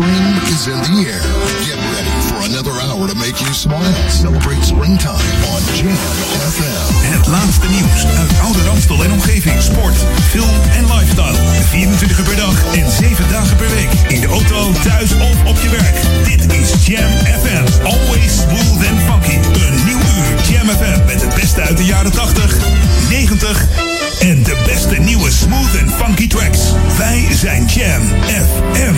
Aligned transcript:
Spring 0.00 0.32
is 0.48 0.64
in 0.66 0.80
the 0.80 1.12
air. 1.12 1.20
Get 1.68 1.76
ready 1.92 2.08
for 2.24 2.40
another 2.48 2.72
hour 2.80 3.04
to 3.04 3.14
make 3.20 3.36
you 3.36 3.52
smile. 3.52 3.92
Celebrate 4.08 4.64
springtime 4.64 5.20
on 5.52 5.60
Jam 5.76 5.92
FM. 6.56 7.12
Het 7.12 7.26
laatste 7.26 7.68
nieuws 7.68 8.06
uit 8.18 8.32
Oude 8.42 8.62
Ramstel 8.64 9.04
en 9.04 9.12
omgeving. 9.12 9.62
Sport, 9.62 9.96
film 10.30 10.56
en 10.72 10.84
lifestyle. 10.94 11.36
24 11.68 12.18
uur 12.18 12.24
per 12.24 12.36
dag 12.36 12.74
en 12.74 12.90
7 12.90 13.28
dagen 13.30 13.56
per 13.56 13.70
week. 13.70 13.92
In 14.08 14.20
de 14.20 14.26
auto, 14.26 14.72
thuis 14.82 15.12
of 15.12 15.44
op 15.44 15.56
je 15.60 15.68
werk. 15.68 15.96
Dit 16.24 16.52
is 16.52 16.86
Jam 16.86 17.10
FM. 17.40 17.84
Always 17.84 18.32
smooth 18.40 18.80
and 18.88 19.00
funky. 19.08 19.36
Een 19.36 19.84
nieuw 19.84 20.00
uur 20.16 20.32
Jam 20.50 20.68
FM 20.68 21.06
met 21.06 21.20
het 21.22 21.34
beste 21.34 21.60
uit 21.60 21.76
de 21.76 21.84
jaren 21.84 22.12
80, 22.12 22.56
90 23.08 23.89
en 24.20 24.42
de 24.42 24.56
beste 24.66 24.94
nieuwe 24.98 25.30
smooth 25.30 25.80
and 25.80 25.94
funky 25.94 26.26
tracks. 26.26 26.60
Wij 26.98 27.28
zijn 27.30 27.64
Jam 27.66 28.02
FM. 28.26 28.94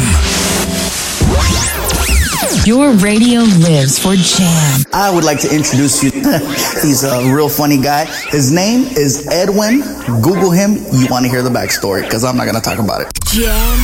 Your 2.65 2.97
radio 2.99 3.43
lives 3.59 3.99
for 3.99 4.15
Jam. 4.15 4.85
I 4.93 5.11
would 5.11 5.25
like 5.25 5.49
to 5.49 5.55
introduce 5.55 6.03
you. 6.03 6.13
He's 6.83 7.05
a 7.05 7.35
real 7.35 7.49
funny 7.49 7.77
guy. 7.77 8.07
His 8.31 8.51
name 8.51 8.85
is 8.95 9.27
Edwin. 9.27 9.83
Google 10.21 10.51
him. 10.51 10.77
You 10.93 11.07
want 11.09 11.25
to 11.25 11.31
hear 11.31 11.43
the 11.43 11.51
backstory 11.51 12.03
because 12.03 12.25
I'm 12.25 12.37
not 12.37 12.45
going 12.45 12.63
to 12.63 12.71
talk 12.71 12.79
about 12.79 13.01
it. 13.01 13.09
Jam. 13.25 13.79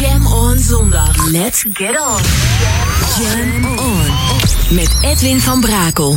Jam 0.00 0.26
on 0.26 0.58
zondag. 0.58 1.32
Let's 1.32 1.62
get 1.62 1.96
on. 1.96 2.20
Jam 3.18 3.78
on. 3.78 4.06
Met 4.70 4.90
Edwin 5.02 5.40
van 5.40 5.60
Brakel. 5.60 6.16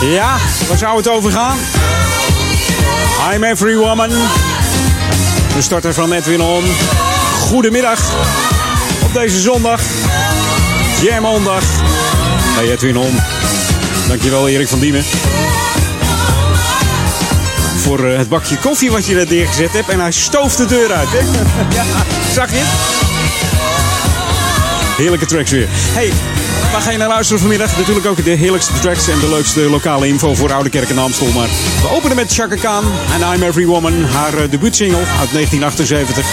Ja, 0.00 0.36
waar 0.68 0.78
zou 0.78 0.96
het 0.96 1.08
over 1.08 1.32
gaan? 1.32 1.58
I'm 3.32 3.44
Every 3.44 3.76
Woman. 3.76 4.08
De 5.54 5.62
starter 5.62 5.94
van 5.94 6.12
Edwin 6.12 6.40
On. 6.40 6.64
Goedemiddag. 7.40 8.00
Op 9.04 9.14
deze 9.14 9.40
zondag. 9.40 9.80
Jamondag. 11.02 11.62
Bij 12.56 12.70
Edwin 12.70 12.96
On. 12.96 13.20
Dankjewel 14.08 14.48
Erik 14.48 14.68
van 14.68 14.78
Diemen. 14.78 15.04
Voor 17.76 18.04
eh, 18.04 18.18
het 18.18 18.28
bakje 18.28 18.56
koffie 18.58 18.90
wat 18.90 19.06
je 19.06 19.14
net 19.14 19.30
neergezet 19.30 19.72
hebt. 19.72 19.88
En 19.88 20.00
hij 20.00 20.12
stooft 20.12 20.56
de 20.56 20.66
deur 20.66 20.92
uit. 20.92 21.08
Hè? 21.10 21.18
ja, 21.76 21.84
zag 22.32 22.50
je? 22.50 22.62
Heerlijke 24.96 25.26
tracks 25.26 25.50
weer. 25.50 25.68
Hey, 25.70 26.12
waar 26.72 26.80
ga 26.80 26.90
je 26.90 26.98
naar 26.98 27.08
luisteren 27.08 27.40
vanmiddag? 27.40 27.76
Natuurlijk 27.76 28.06
ook 28.06 28.24
de 28.24 28.30
heerlijkste 28.30 28.72
tracks 28.80 29.08
en 29.08 29.20
de 29.20 29.28
leukste 29.28 29.60
lokale 29.60 30.08
info 30.08 30.34
voor 30.34 30.52
Oude 30.52 30.70
Kerk 30.70 30.90
en 30.90 30.98
Amstel. 30.98 31.26
Maar 31.26 31.48
we 31.82 31.88
openen 31.90 32.16
met 32.16 32.32
Chaka 32.32 32.56
Khan 32.56 32.84
en 33.12 33.34
I'm 33.34 33.42
Every 33.42 33.66
Woman. 33.66 34.04
Haar 34.04 34.34
uh, 34.34 34.50
debuutsingle 34.50 34.96
uit 34.96 35.32
1978. 35.32 36.26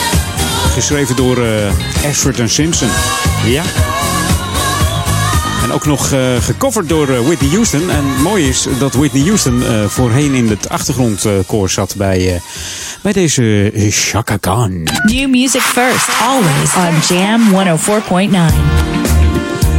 Geschreven 0.74 1.16
door 1.16 1.38
uh, 1.38 2.07
Ashford 2.10 2.39
en 2.39 2.50
Simpson. 2.50 2.89
Ja. 3.45 3.63
En 5.63 5.72
ook 5.72 5.86
nog 5.86 6.12
uh, 6.12 6.19
gecoverd 6.39 6.89
door 6.89 7.10
uh, 7.10 7.19
Whitney 7.19 7.50
Houston. 7.50 7.89
En 7.89 8.21
mooi 8.21 8.48
is 8.48 8.68
dat 8.80 8.94
Whitney 8.94 9.24
Houston 9.24 9.62
uh, 9.62 9.86
voorheen 9.86 10.33
in 10.33 10.50
het 10.50 10.69
achtergrondkoor 10.69 11.69
zat 11.69 11.95
bij, 11.98 12.42
bij 13.01 13.13
deze 13.13 13.71
Chaka 13.89 14.38
Khan. 14.38 14.83
New 15.04 15.30
music 15.30 15.62
first, 15.62 16.10
always 16.21 16.75
on 16.75 17.16
Jam 17.16 17.42
104.9. 18.92 18.94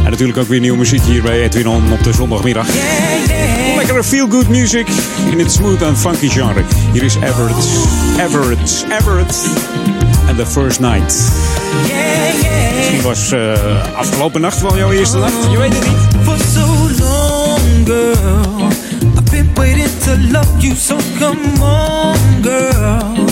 En 0.07 0.13
natuurlijk 0.13 0.39
ook 0.39 0.47
weer 0.47 0.59
nieuwe 0.59 0.77
muziek 0.77 1.01
hier 1.01 1.21
bij 1.21 1.41
Edwin 1.43 1.67
On 1.67 1.91
op 1.91 2.03
de 2.03 2.13
zondagmiddag. 2.13 2.67
Yeah, 2.67 2.85
yeah. 3.27 3.75
Lekkere 3.75 4.03
feel-good 4.03 4.47
music 4.47 4.87
in 5.31 5.39
het 5.39 5.51
smooth 5.51 5.81
en 5.81 5.97
funky 5.97 6.29
genre. 6.29 6.63
Hier 6.91 7.03
is 7.03 7.15
Everett, 7.15 7.67
Everett, 8.19 8.85
Everett 8.99 9.47
and 10.27 10.37
the 10.37 10.45
First 10.45 10.79
Night. 10.79 11.31
Misschien 12.75 13.01
was 13.01 13.31
uh, 13.31 13.97
afgelopen 13.97 14.41
nacht 14.41 14.61
wel 14.61 14.77
jouw 14.77 14.91
eerste 14.91 15.17
nacht. 15.17 15.33
Je 15.51 15.57
weet 15.57 15.73
het 15.73 15.87
niet. 15.87 16.23
For 16.23 16.37
so 16.53 16.65
long, 16.99 17.85
girl. 17.85 18.67
I've 19.17 19.31
been 19.31 19.49
waiting 19.53 19.89
to 20.03 20.17
love 20.31 20.49
you, 20.57 20.75
so 20.75 20.97
come 21.19 21.61
on, 21.61 22.17
girl. 22.41 23.25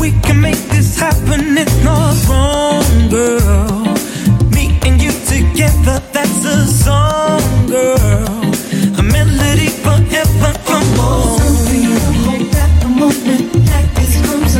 We 0.00 0.12
can 0.20 0.40
make 0.40 0.68
this 0.68 1.00
happen, 1.00 1.56
it's 1.56 1.82
not 1.82 2.14
wrong, 2.26 3.10
girl. 3.10 3.97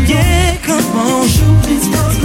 Yeah, 0.08 0.56
come 0.62 0.96
on. 0.96 1.28
Maybe 1.66 2.17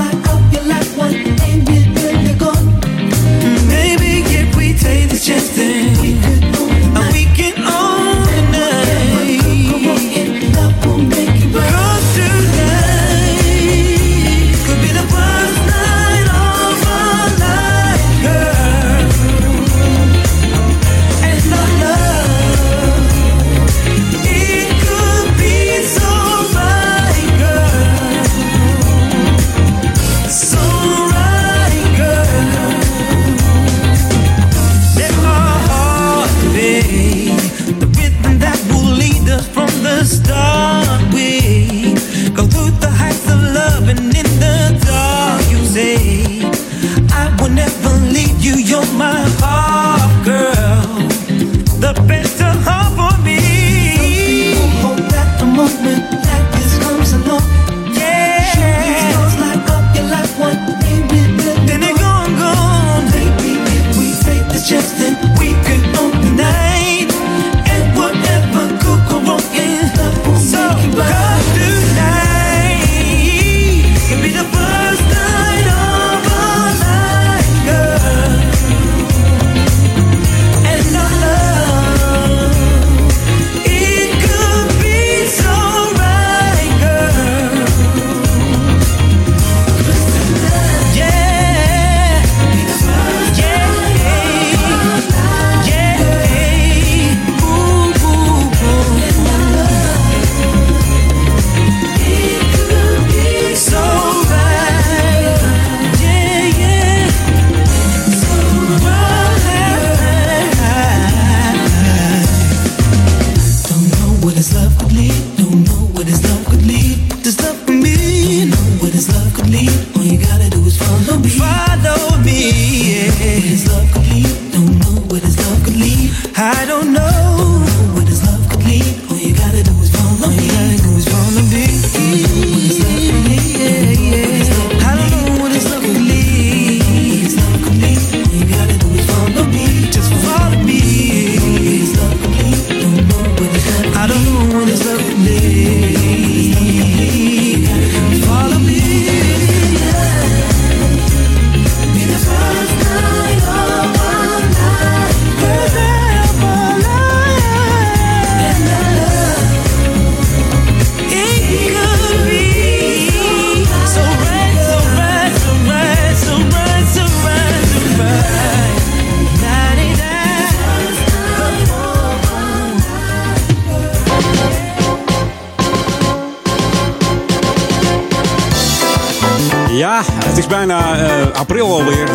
I 144.65 144.65
don't 144.65 145.25
know 145.25 145.53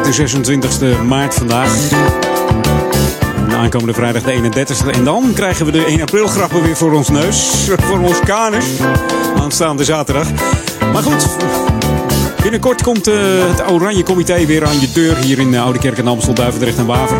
alweer. 0.08 0.22
Het 0.22 0.32
is 0.32 0.32
26 0.32 1.02
maart 1.02 1.34
vandaag. 1.34 1.90
En 3.48 3.56
aankomende 3.56 3.94
vrijdag 3.94 4.22
de 4.22 4.32
31ste. 4.32 4.90
En 4.90 5.04
dan 5.04 5.32
krijgen 5.34 5.66
we 5.66 5.72
de 5.72 5.84
1 5.84 6.00
april 6.00 6.26
grappen 6.26 6.62
weer 6.62 6.76
voor 6.76 6.92
ons 6.92 7.08
neus. 7.08 7.48
Voor 7.88 7.98
ons 7.98 8.20
kanus. 8.20 8.64
Aanstaande 9.36 9.84
zaterdag. 9.84 10.28
Maar 10.92 11.02
goed, 11.02 11.26
binnenkort 12.42 12.82
komt 12.82 13.06
eh, 13.06 13.14
het 13.48 13.70
Oranje 13.70 14.02
Comité 14.02 14.46
weer 14.46 14.66
aan 14.66 14.80
je 14.80 14.92
deur. 14.92 15.16
Hier 15.16 15.38
in 15.38 15.50
de 15.50 15.58
Oude 15.58 15.78
Kerk 15.78 15.98
en 15.98 16.06
Amstel, 16.06 16.34
Duivendrecht 16.34 16.78
en 16.78 16.86
Waver. 16.86 17.18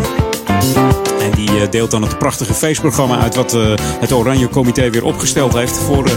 En 1.21 1.31
die 1.35 1.49
eh, 1.49 1.69
deelt 1.69 1.91
dan 1.91 2.01
het 2.01 2.17
prachtige 2.17 2.53
feestprogramma 2.53 3.19
uit 3.19 3.35
wat 3.35 3.53
eh, 3.53 3.73
het 3.99 4.11
Oranje 4.11 4.49
Comité 4.49 4.89
weer 4.89 5.03
opgesteld 5.03 5.53
heeft. 5.53 5.77
Voor 5.77 6.05
eh, 6.05 6.11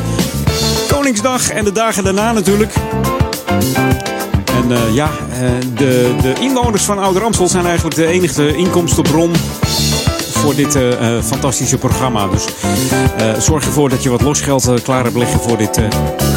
Koningsdag 0.88 1.50
en 1.50 1.64
de 1.64 1.72
dagen 1.72 2.04
daarna 2.04 2.32
natuurlijk. 2.32 2.72
En 4.62 4.72
eh, 4.72 4.94
ja, 4.94 5.10
eh, 5.30 5.31
de, 5.74 6.14
de 6.22 6.32
inwoners 6.40 6.82
van 6.82 6.98
Ouder 6.98 7.22
Amstel 7.24 7.48
zijn 7.48 7.66
eigenlijk 7.66 7.96
de 7.96 8.06
enige 8.06 8.56
inkomstenbron 8.56 9.30
voor 10.30 10.54
dit 10.54 10.74
eh, 10.74 11.16
eh, 11.16 11.22
fantastische 11.24 11.78
programma. 11.78 12.26
Dus 12.26 12.44
eh, 13.16 13.40
zorg 13.40 13.64
ervoor 13.64 13.88
dat 13.88 14.02
je 14.02 14.10
wat 14.10 14.20
losgeld 14.22 14.66
eh, 14.68 14.74
klaar 14.82 15.04
hebt 15.04 15.16
liggen 15.16 15.40
voor 15.40 15.56
dit 15.56 15.76
eh, 15.76 15.84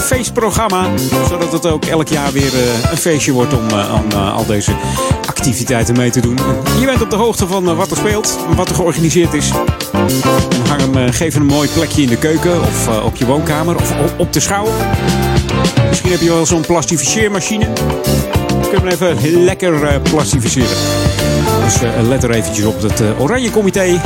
feestprogramma. 0.06 0.88
Zodat 1.30 1.52
het 1.52 1.66
ook 1.66 1.86
elk 1.86 2.08
jaar 2.08 2.32
weer 2.32 2.54
eh, 2.54 2.92
een 2.92 2.98
feestje 2.98 3.32
wordt 3.32 3.54
om 3.54 3.68
eh, 3.70 3.90
aan 3.94 4.12
eh, 4.12 4.36
al 4.36 4.46
deze 4.46 4.72
activiteiten 5.28 5.96
mee 5.98 6.10
te 6.10 6.20
doen. 6.20 6.38
En 6.74 6.80
je 6.80 6.86
bent 6.86 7.02
op 7.02 7.10
de 7.10 7.16
hoogte 7.16 7.48
van 7.48 7.70
eh, 7.70 7.78
wat 7.78 7.92
er 7.92 7.98
speelt, 7.98 8.38
wat 8.56 8.70
er 8.70 8.76
georganiseerd 8.76 9.34
is. 9.34 9.50
Hang 10.68 10.82
hem, 10.82 10.98
eh, 10.98 11.14
geef 11.14 11.34
hem 11.34 11.42
een 11.42 11.48
mooi 11.48 11.70
plekje 11.70 12.02
in 12.02 12.08
de 12.10 12.18
keuken 12.18 12.62
of 12.62 12.88
eh, 12.88 13.06
op 13.06 13.16
je 13.16 13.26
woonkamer 13.26 13.76
of 13.76 13.94
op 14.18 14.34
de 14.34 14.40
schouw. 14.40 14.68
Misschien 15.90 16.12
heb 16.12 16.22
je 16.22 16.30
wel 16.30 16.46
zo'n 16.46 16.62
plastificeermachine. 16.62 17.68
Kun 18.70 18.90
je 18.90 18.96
hem 18.96 19.14
even 19.14 19.44
lekker 19.44 19.84
eh, 19.84 20.02
plastificeren. 20.02 20.78
Dus 21.64 21.82
eh, 21.82 22.08
let 22.08 22.24
er 22.24 22.32
eventjes 22.32 22.66
op. 22.66 22.82
Het 22.82 23.02
eh, 23.02 23.22
Oranje 23.22 23.52
Comité 23.52 24.02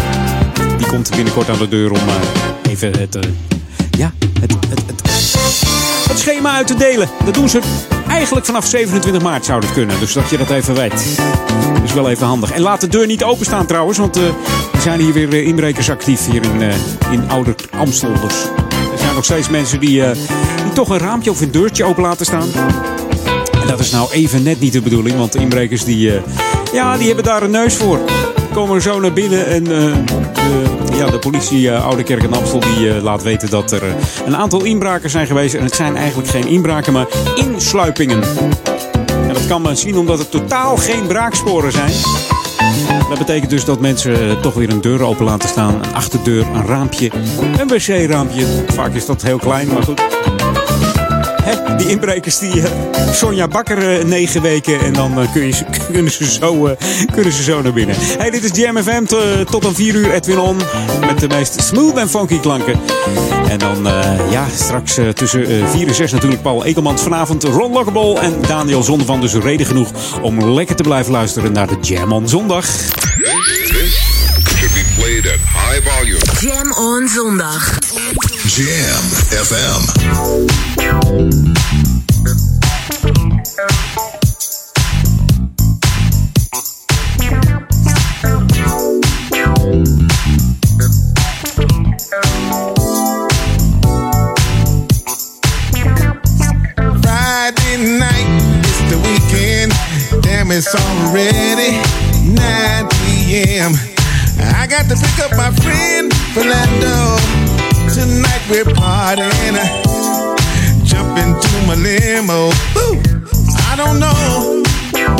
die 0.78 0.88
komt 0.88 1.10
binnenkort 1.16 1.50
aan 1.50 1.58
de 1.58 1.68
deur 1.68 1.92
om 1.92 2.00
even 2.70 3.00
het, 3.00 3.18
ja, 3.98 4.14
het, 4.40 4.52
het, 4.70 4.84
het, 6.08 6.20
schema 6.20 6.56
uit 6.56 6.68
te 6.68 6.76
delen. 6.76 7.10
Dat 7.26 7.34
doen 7.34 7.50
ze 7.50 7.60
eigenlijk 8.08 8.46
vanaf 8.46 8.66
27 8.66 9.22
maart 9.22 9.46
zou 9.46 9.62
dat 9.62 9.74
kunnen. 9.74 10.00
Dus 10.00 10.14
dat 10.14 10.30
je 10.30 10.38
dat 10.38 10.50
even 10.50 10.76
weet. 10.76 11.20
Dus 11.82 11.94
wel 11.94 12.10
even 12.10 12.28
handig. 12.28 12.52
En 12.52 12.62
laat 12.62 12.82
de 12.82 12.88
deur 12.88 13.06
niet 13.08 13.24
openstaan 13.24 13.66
trouwens. 13.66 13.98
Want 13.98 14.18
eh, 14.18 14.24
Er 14.74 14.82
zijn 14.82 15.00
hier 15.00 15.14
weer 15.14 15.44
inbrekers 15.44 15.90
actief 15.90 16.26
hier 16.26 16.44
in, 16.44 16.62
in 17.12 17.30
Ouder 17.30 17.56
Amstel. 17.72 18.14
Dus 18.14 18.44
er 18.92 18.98
zijn 18.98 19.16
nog 19.16 19.26
steeds 19.26 19.50
mensen 19.50 19.80
die, 19.80 20.04
die 20.64 20.74
toch 20.74 20.90
een 20.90 20.98
raampje 21.00 21.32
of 21.32 21.42
een 21.42 21.52
deurtje 21.52 21.84
open 21.84 22.04
laten 22.04 22.26
staan. 22.26 22.48
Dat 23.70 23.80
is 23.80 23.92
nou 23.92 24.12
even 24.12 24.44
net 24.44 24.60
niet 24.60 24.74
de 24.74 24.82
bedoeling, 24.82 25.18
want 25.18 25.32
de 25.32 25.40
inbrekers 25.40 25.84
die, 25.84 26.16
eh, 26.16 26.22
ja, 26.74 26.98
die 26.98 27.08
hebben 27.08 27.24
daar 27.24 27.44
een 27.44 27.52
neus 27.52 27.76
voor. 27.76 28.00
Komen 28.54 28.82
zo 28.82 29.00
naar 29.00 29.14
binnen 29.14 29.48
en 29.48 29.64
eh, 29.64 29.94
de, 30.34 30.98
ja, 30.98 31.10
de 31.10 31.20
politie 31.20 31.72
eh, 31.72 31.86
Oude 31.86 32.04
Kerk 32.04 32.24
en 32.24 32.34
Amstel 32.34 32.60
die 32.60 33.02
laat 33.02 33.24
weten 33.24 33.50
dat 33.50 33.72
er 33.72 33.84
een 34.26 34.36
aantal 34.36 34.64
inbraken 34.64 35.10
zijn 35.10 35.28
geweest. 35.28 35.54
En 35.54 35.64
het 35.64 35.76
zijn 35.76 35.96
eigenlijk 35.96 36.30
geen 36.30 36.48
inbraken, 36.48 36.94
maar 36.94 37.08
insluipingen. 37.36 38.24
En 39.28 39.34
dat 39.34 39.48
kan 39.48 39.62
men 39.62 39.78
zien 39.78 39.98
omdat 39.98 40.20
er 40.20 40.30
totaal 40.30 40.78
geen 40.78 41.08
braaksporen 41.08 41.72
zijn. 41.72 41.92
Dat 43.10 43.18
betekent 43.18 43.50
dus 43.50 43.66
dat 43.66 43.80
mensen 43.80 44.42
toch 44.42 44.54
weer 44.54 44.70
een 44.70 44.82
deur 44.82 45.02
open 45.02 45.26
laten 45.26 45.50
staan. 45.50 45.74
Een 45.74 45.94
achterdeur, 45.94 46.46
een 46.54 46.66
raampje, 46.66 47.12
een 47.58 47.68
wc-raampje. 47.68 48.46
Vaak 48.68 48.94
is 48.94 49.06
dat 49.06 49.22
heel 49.22 49.38
klein, 49.38 49.68
maar 49.68 49.84
goed. 49.84 50.02
Hè, 51.44 51.76
die 51.76 51.88
inbrekers 51.90 52.40
die 52.40 52.62
eh, 52.62 52.70
Sonja 53.14 53.48
Bakker 53.48 53.98
eh, 54.00 54.06
negen 54.06 54.42
weken 54.42 54.80
en 54.80 54.94
dan 54.94 55.20
eh, 55.22 55.32
kun 55.34 55.48
je, 55.48 55.54
kunnen, 55.92 56.12
ze 56.12 56.32
zo, 56.32 56.68
eh, 56.68 56.76
kunnen 57.14 57.34
ze 57.34 57.44
zo 57.44 57.62
naar 57.62 57.74
binnen. 57.74 57.96
Hey, 58.00 58.30
dit 58.30 58.44
is 58.44 58.50
Jam 58.62 58.78
FM 58.84 59.04
t- 59.06 59.52
tot 59.52 59.66
aan 59.66 59.76
4 59.76 59.96
uur 59.96 60.12
Edwin 60.14 60.40
On 60.40 60.58
met 61.08 61.20
de 61.20 61.28
meest 61.28 61.62
smooth 61.64 61.98
en 61.98 62.10
funky 62.10 62.40
klanken. 62.40 62.80
En 63.50 63.58
dan 63.60 63.88
eh, 63.88 64.32
ja, 64.32 64.46
straks 64.56 64.98
eh, 64.98 65.08
tussen 65.08 65.46
eh 65.48 65.70
4 65.72 65.88
en 65.88 65.96
6 65.96 66.12
natuurlijk 66.12 66.42
Paul 66.42 66.66
Ekelmans 66.66 67.02
vanavond 67.02 67.44
Ron 67.44 67.72
Lockable 67.72 68.20
en 68.20 68.34
Daniel 68.48 68.84
Zonnevan. 68.84 69.22
Dus 69.22 69.34
reden 69.34 69.66
genoeg 69.66 69.90
om 70.22 70.54
lekker 70.54 70.76
te 70.76 70.84
blijven 70.84 71.12
luisteren 71.12 71.52
naar 71.52 71.68
de 71.68 71.78
Jam 71.82 72.12
on 72.12 72.28
zondag. 72.30 72.66
This 72.66 74.02
should 74.58 74.74
be 74.74 74.84
played 74.98 75.26
at 75.28 75.40
high 75.68 75.90
volume. 75.90 76.20
Jam 76.40 76.72
on 76.72 77.08
zondag. 77.08 77.78
Jam 78.56 79.04
FM. 79.44 80.69
Friday 80.90 81.06
night, 98.00 98.26
it's 98.66 98.82
the 98.90 98.98
weekend. 99.06 99.70
Damn, 100.24 100.50
it's 100.50 100.74
already 100.74 101.78
9 102.26 102.90
p.m. 102.90 103.78
I 104.56 104.66
got 104.68 104.90
to 104.90 104.96
pick 104.96 105.20
up 105.24 105.30
my 105.38 105.52
friend 105.62 106.12
Philando. 106.34 107.20
Tonight 107.94 108.42
we're 108.50 108.66
partying. 108.74 109.89
Jump 110.90 111.18
into 111.20 111.54
my 111.68 111.76
limo. 111.76 112.50
Ooh, 112.82 112.98
I 113.70 113.76
don't 113.78 114.00
know 114.00 114.64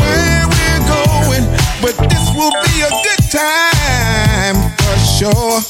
where 0.02 0.44
we're 0.50 0.84
going, 0.90 1.46
but 1.80 1.94
this 2.10 2.26
will 2.34 2.50
be 2.66 2.82
a 2.82 2.90
good 3.06 3.24
time 3.30 4.58
for 4.82 4.98
sure. 5.06 5.62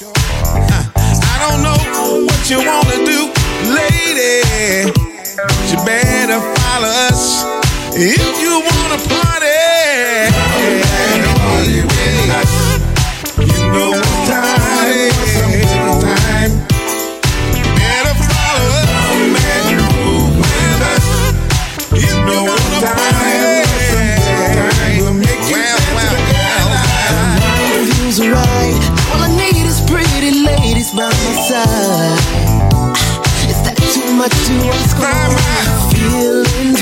Uh, 0.72 0.88
I 0.96 1.36
don't 1.44 1.62
know 1.62 1.76
what 2.24 2.50
you 2.50 2.60
wanna 2.64 3.04
do, 3.04 3.28
lady. 3.76 4.88
But 5.36 5.68
you 5.70 5.78
better 5.86 6.40
follow 6.56 6.88
us 7.12 7.44
if 7.94 8.40
you 8.40 8.56
wanna 8.64 9.00
party. 9.04 9.60
Party 11.44 11.82
with 11.84 12.30
us. 12.40 12.52
You 13.38 13.68
know 13.74 14.09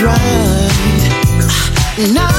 tried. 0.07 0.67
Now 2.13 2.36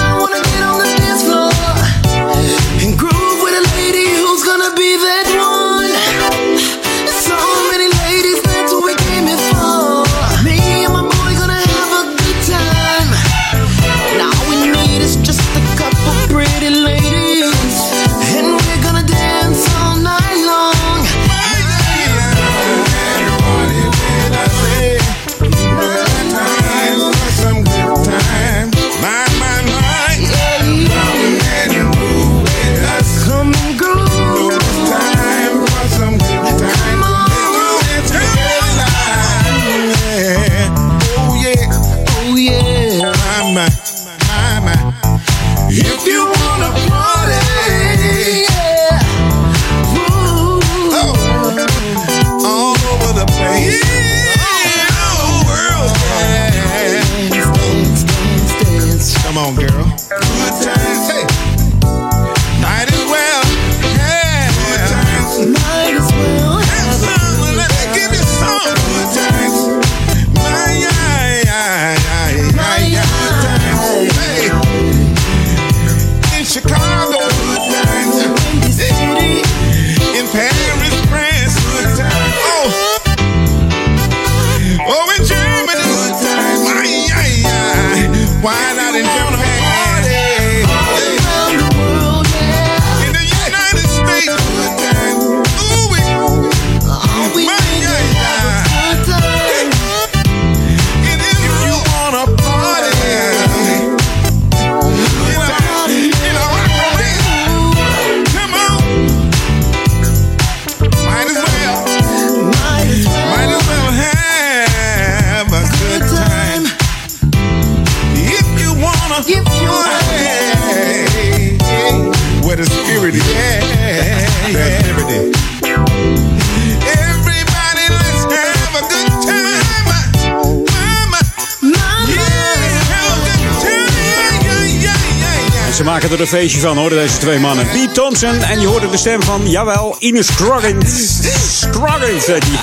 feestje 136.29 136.61
van, 136.61 136.77
hoor, 136.77 136.91
deze 136.91 137.19
twee 137.19 137.39
mannen. 137.39 137.67
Pete 137.67 137.93
Thompson 137.93 138.43
en 138.43 138.61
je 138.61 138.67
hoorde 138.67 138.91
de 138.91 138.97
stem 138.97 139.23
van, 139.23 139.51
jawel, 139.51 139.97
Ines 139.99 140.27
Scroggins. 140.27 141.19
Scroggins, 141.59 142.25
die. 142.25 142.59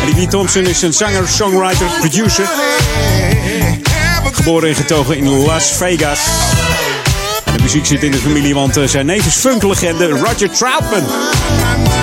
En 0.00 0.04
die 0.04 0.14
Pete 0.14 0.28
Thompson 0.28 0.62
is 0.62 0.82
een 0.82 0.92
zanger, 0.92 1.28
songwriter, 1.28 1.86
producer. 1.98 2.48
Geboren 4.32 4.68
en 4.68 4.74
getogen 4.74 5.16
in 5.16 5.28
Las 5.28 5.72
Vegas. 5.76 6.20
En 7.44 7.56
de 7.56 7.62
muziek 7.62 7.86
zit 7.86 8.02
in 8.02 8.10
de 8.10 8.18
familie, 8.18 8.54
want 8.54 8.76
eh, 8.76 8.88
zijn 8.88 9.06
neef 9.06 9.26
is 9.26 9.34
funklegende 9.34 10.08
Roger 10.08 10.50
Troutman. 10.50 11.06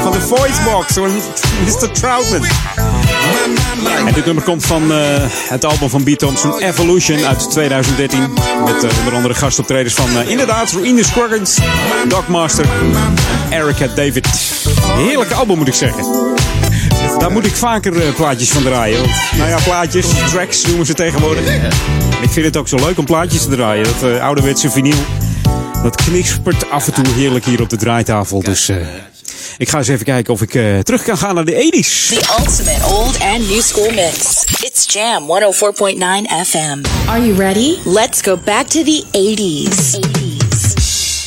Van 0.01 0.11
de 0.11 0.21
Voice 0.21 0.61
Box, 0.63 0.93
van 0.93 1.11
Mr. 1.65 1.91
Troutman. 1.91 2.47
En 3.83 4.13
dit 4.13 4.25
nummer 4.25 4.43
komt 4.43 4.65
van 4.65 4.91
eh, 4.91 4.97
het 5.27 5.65
album 5.65 5.89
van 5.89 6.03
Beat 6.03 6.19
Thompson, 6.19 6.59
Evolution, 6.59 7.25
uit 7.25 7.51
2013. 7.51 8.19
Met 8.65 8.83
eh, 8.83 8.97
onder 8.99 9.13
andere 9.13 9.33
gastoptredens 9.33 9.93
van 9.93 10.09
eh, 10.17 10.29
inderdaad 10.29 10.71
Ruine 10.71 11.03
Scroggins, 11.03 11.57
Doc 12.07 12.27
Master 12.27 12.65
en 13.49 13.61
Erica 13.61 13.87
David. 13.87 14.27
Heerlijk 14.97 15.31
album 15.31 15.57
moet 15.57 15.67
ik 15.67 15.73
zeggen. 15.73 16.03
Daar 17.17 17.31
moet 17.31 17.45
ik 17.45 17.55
vaker 17.55 18.13
plaatjes 18.13 18.49
van 18.49 18.63
draaien. 18.63 18.99
Want, 18.99 19.11
nou 19.37 19.49
ja, 19.49 19.57
plaatjes, 19.63 20.07
tracks 20.31 20.65
noemen 20.65 20.85
ze 20.85 20.93
tegenwoordig. 20.93 21.47
En 21.47 21.63
ik 22.21 22.29
vind 22.29 22.45
het 22.45 22.57
ook 22.57 22.67
zo 22.67 22.75
leuk 22.75 22.97
om 22.97 23.05
plaatjes 23.05 23.43
te 23.43 23.49
draaien. 23.49 23.83
Dat 23.83 24.19
ouderwetse 24.19 24.69
vinyl, 24.69 25.05
dat 25.83 25.95
knispert 25.95 26.69
af 26.69 26.87
en 26.87 26.93
toe 26.93 27.13
heerlijk 27.13 27.45
hier 27.45 27.61
op 27.61 27.69
de 27.69 27.77
draaitafel. 27.77 28.41
Dus 28.41 28.71
ik 29.57 29.69
ga 29.69 29.77
eens 29.77 29.87
even 29.87 30.05
kijken 30.05 30.33
of 30.33 30.41
ik 30.41 30.55
eh, 30.55 30.79
terug 30.79 31.03
kan 31.03 31.17
gaan 31.17 31.35
naar 31.35 31.45
de 31.45 31.51
80s. 31.51 32.07
The 32.09 32.35
ultimate 32.39 32.85
old 32.85 33.19
and 33.19 33.49
new 33.49 33.61
school 33.61 33.91
mix. 33.91 34.43
It's 34.61 34.93
Jam 34.93 35.23
104.9 35.23 36.47
FM. 36.47 36.83
Are 37.07 37.25
you 37.25 37.33
ready? 37.37 37.75
Let's 37.85 38.21
go 38.21 38.37
back 38.45 38.67
to 38.67 38.83
the 38.83 39.03
80s. 39.11 39.99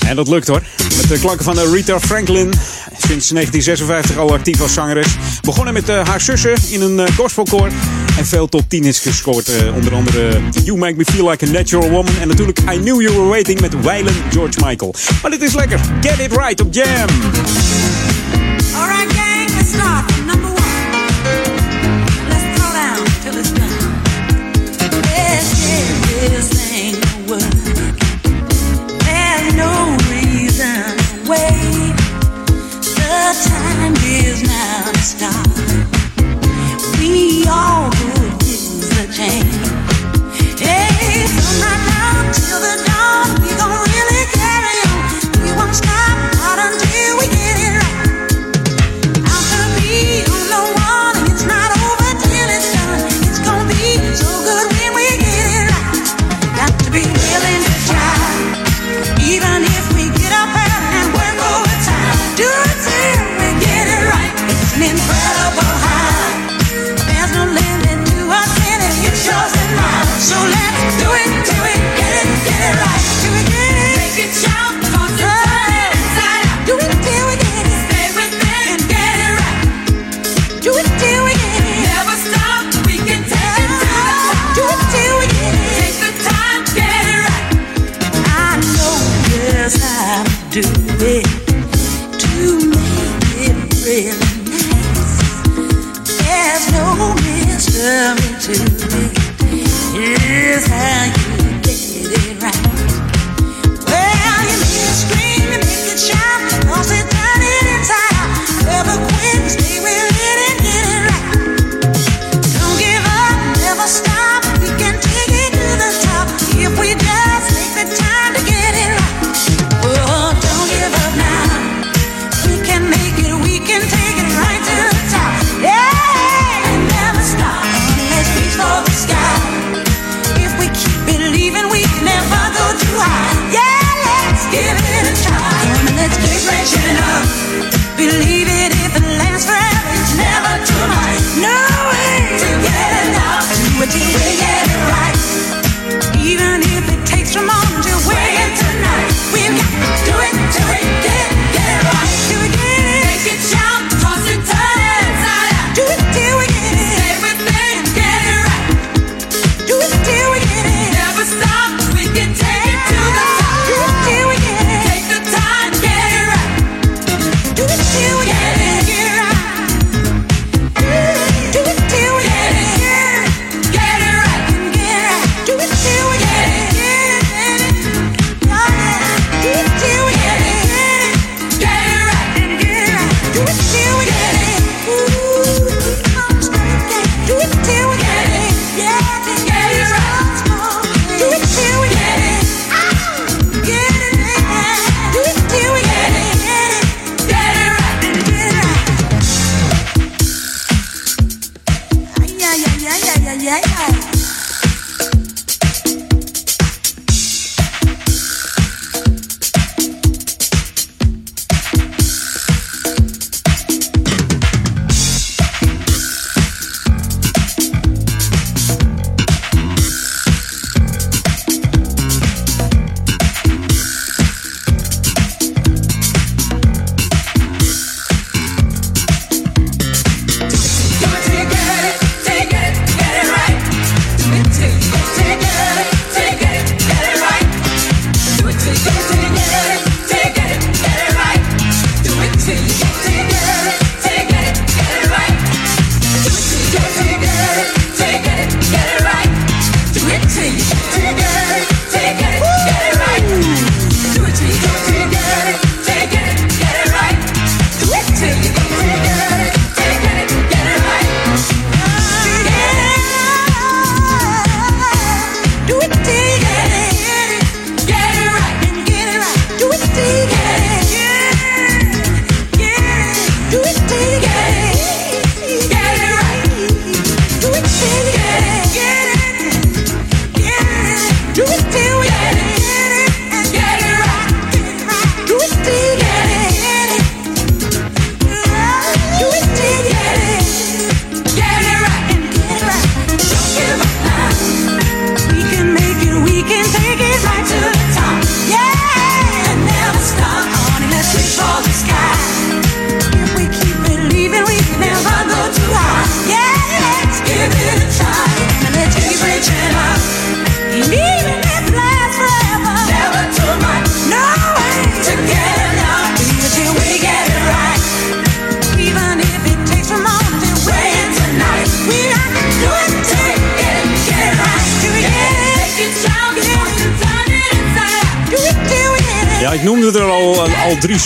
En 0.06 0.16
dat 0.16 0.28
lukt 0.28 0.48
hoor. 0.48 0.62
Met 0.96 1.08
de 1.08 1.18
klanken 1.20 1.44
van 1.44 1.58
Rita 1.72 2.00
Franklin. 2.00 2.52
Sinds 2.98 3.28
1956 3.28 4.16
al 4.16 4.32
actief 4.32 4.60
als 4.60 4.72
zangeres. 4.72 5.16
Begonnen 5.42 5.74
met 5.74 5.88
eh, 5.88 6.06
haar 6.08 6.20
zussen 6.20 6.54
in 6.68 6.80
een 6.80 7.00
eh, 7.00 7.16
gospelkoor. 7.16 7.68
En 8.18 8.26
veel 8.26 8.48
top 8.48 8.64
10 8.68 8.84
is 8.84 8.98
gescoord. 8.98 9.48
eh, 9.48 9.74
onder 9.74 9.94
andere 9.94 10.40
You 10.64 10.78
Make 10.78 10.94
Me 10.96 11.04
Feel 11.04 11.30
Like 11.30 11.46
a 11.46 11.50
Natural 11.50 11.90
Woman. 11.90 12.12
En 12.20 12.28
natuurlijk 12.28 12.58
I 12.58 12.64
Knew 12.78 13.00
You 13.00 13.14
Were 13.16 13.28
Waiting 13.28 13.60
met 13.60 13.74
Waylon 13.82 14.14
George 14.30 14.58
Michael. 14.66 14.94
Maar 15.22 15.30
dit 15.30 15.42
is 15.42 15.54
lekker. 15.54 15.80
Get 16.00 16.18
It 16.18 16.32
Right 16.36 16.60
op 16.60 16.74
Jam. 16.74 17.06
All 18.78 18.86
right. 18.86 19.17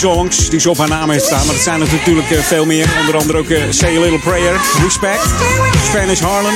songs 0.03 0.49
die 0.49 0.59
zo 0.59 0.69
op 0.69 0.77
haar 0.77 0.89
naam 0.89 1.09
heeft 1.09 1.25
staan. 1.25 1.45
Maar 1.45 1.55
dat 1.55 1.63
zijn 1.63 1.81
er 1.81 1.87
natuurlijk 1.91 2.31
eh, 2.31 2.39
veel 2.39 2.65
meer. 2.65 2.87
Onder 2.99 3.17
andere 3.17 3.37
ook 3.37 3.49
eh, 3.49 3.61
Say 3.69 3.97
a 3.97 3.99
Little 3.99 4.19
Prayer, 4.19 4.61
Respect, 4.83 5.25
Spanish 5.89 6.19
Harlem. 6.19 6.53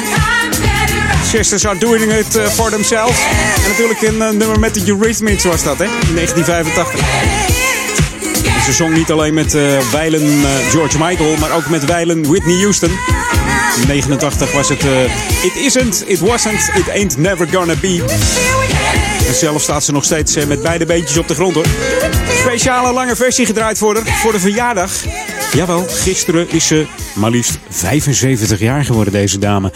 Sisters 1.24 1.68
are 1.68 1.78
doing 1.78 2.14
it 2.14 2.36
eh, 2.36 2.46
for 2.46 2.70
themselves. 2.70 3.18
En 3.64 3.70
natuurlijk 3.70 4.02
een 4.02 4.38
nummer 4.38 4.60
met 4.60 4.74
de 4.74 4.82
Eurythmics 4.86 5.44
was 5.44 5.64
dat, 5.64 5.78
hè? 5.78 5.84
In 5.84 6.16
1985 6.16 7.06
ze 8.66 8.74
zong 8.74 8.94
niet 8.94 9.12
alleen 9.12 9.34
met 9.34 9.54
uh, 9.54 9.80
wijlen 9.92 10.44
George 10.70 10.98
Michael, 10.98 11.38
maar 11.38 11.52
ook 11.52 11.70
met 11.70 11.86
wijlen 11.86 12.28
Whitney 12.28 12.56
Houston. 12.56 12.92
In 13.82 13.88
89 13.88 14.52
was 14.52 14.70
het 14.70 14.84
It 15.44 15.56
Isn't, 15.56 16.04
It 16.08 16.20
Wasn't, 16.20 16.72
It 16.76 16.90
Ain't 16.90 17.18
Never 17.18 17.48
Gonna 17.52 17.76
Be. 17.82 18.04
En 19.28 19.34
zelf 19.34 19.62
staat 19.62 19.84
ze 19.84 19.92
nog 19.92 20.04
steeds 20.04 20.46
met 20.46 20.62
beide 20.62 20.86
beentjes 20.86 21.18
op 21.18 21.28
de 21.28 21.34
grond 21.34 21.54
hoor 21.54 21.66
speciale 22.48 22.94
lange 22.94 23.16
versie 23.16 23.46
gedraaid 23.46 23.78
voor 23.78 24.32
de 24.32 24.40
verjaardag. 24.40 24.92
Jawel, 25.54 25.86
gisteren 25.88 26.50
is 26.50 26.68
ze 26.68 26.88
maar 27.16 27.30
liefst 27.30 27.60
75 27.70 28.60
jaar 28.60 28.86
geworden, 28.86 29.14
deze 29.14 29.40
dame. 29.40 29.72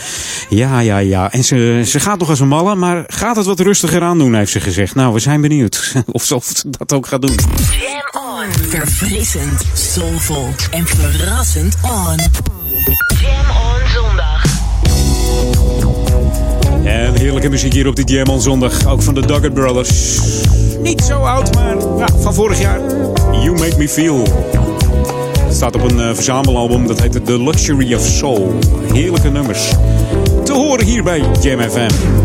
Ja, 0.49 0.79
ja, 0.79 0.97
ja. 0.97 1.31
En 1.31 1.43
ze, 1.43 1.81
ze 1.85 1.99
gaat 1.99 2.19
nog 2.19 2.29
als 2.29 2.39
een 2.39 2.47
malle, 2.47 2.75
maar 2.75 3.03
gaat 3.07 3.35
het 3.35 3.45
wat 3.45 3.59
rustiger 3.59 4.01
aandoen, 4.01 4.33
heeft 4.35 4.51
ze 4.51 4.59
gezegd. 4.59 4.95
Nou, 4.95 5.13
we 5.13 5.19
zijn 5.19 5.41
benieuwd 5.41 5.93
of 6.11 6.23
ze, 6.23 6.39
dat 6.77 6.93
ook 6.93 7.07
gaat 7.07 7.21
doen. 7.21 7.35
Jam 7.35 8.23
on. 8.23 8.69
Verfrissend, 8.69 9.61
soulful 9.73 10.49
en 10.71 10.87
verrassend 10.87 11.75
on. 11.83 12.17
Jam 13.21 13.49
on 13.49 13.89
zondag. 13.93 14.43
En 16.83 17.15
heerlijke 17.15 17.49
muziek 17.49 17.73
hier 17.73 17.87
op 17.87 17.95
die 17.95 18.05
Jam 18.05 18.27
on 18.27 18.41
zondag. 18.41 18.85
Ook 18.85 19.01
van 19.01 19.13
de 19.13 19.25
Doggett 19.25 19.53
Brothers. 19.53 20.19
Niet 20.81 21.01
zo 21.01 21.19
oud, 21.19 21.55
maar 21.55 22.09
van 22.19 22.33
vorig 22.33 22.61
jaar. 22.61 22.79
You 23.31 23.51
Make 23.51 23.77
Me 23.77 23.89
Feel. 23.89 24.23
Het 25.43 25.55
staat 25.55 25.75
op 25.75 25.91
een 25.91 25.99
eh, 25.99 26.13
verzamelalbum 26.13 26.87
dat 26.87 27.01
heet 27.01 27.25
The 27.25 27.43
Luxury 27.43 27.93
of 27.93 28.01
Soul. 28.01 28.53
Heerlijke 28.93 29.29
nummers. 29.29 29.73
Te 30.43 30.53
horen 30.53 30.85
hier 30.85 31.03
bij 31.03 31.23
Jam 31.41 31.59
FM. 31.59 32.20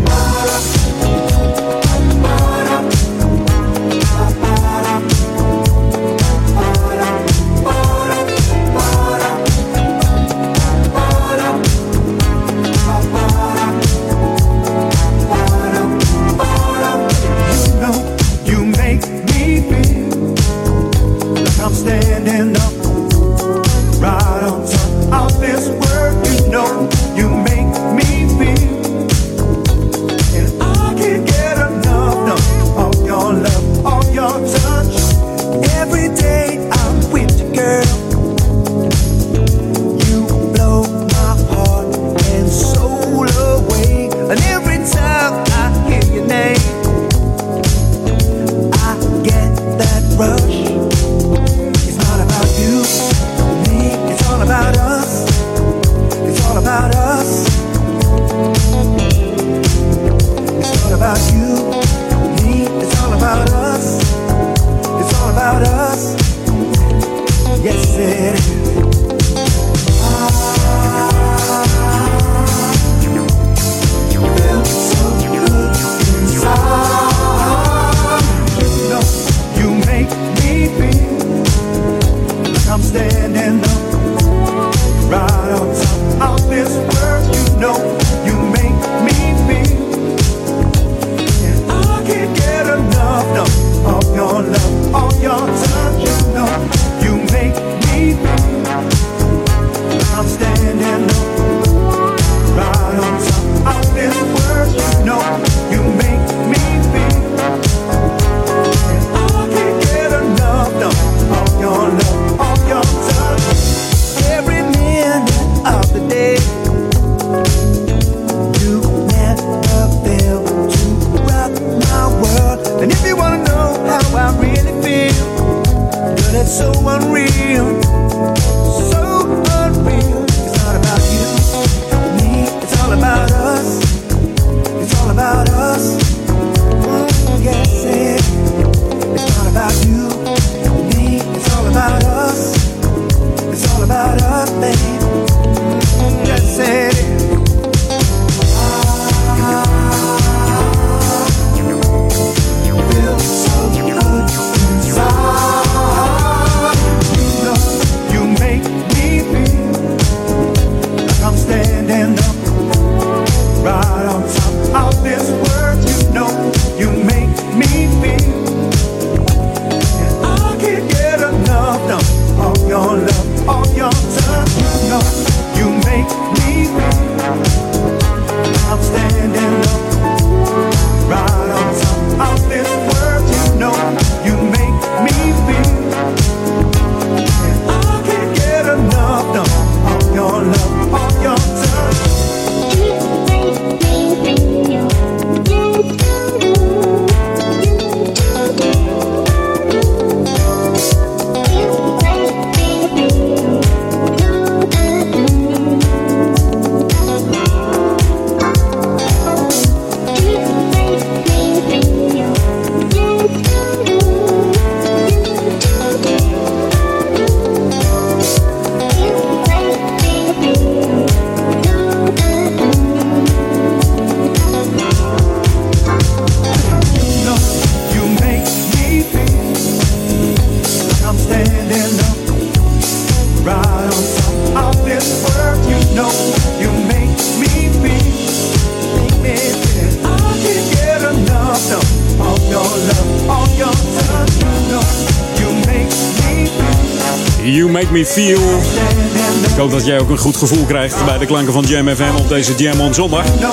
Goed 250.37 250.49
gevoel 250.49 250.65
krijgt 250.65 251.05
bij 251.05 251.17
de 251.17 251.25
klanken 251.25 251.53
van 251.53 251.63
Jam 251.63 251.87
FM 251.87 252.15
op 252.17 252.29
deze 252.29 252.55
Jam 252.55 252.79
on 252.79 252.93
zondag. 252.93 253.25
Dat 253.25 253.51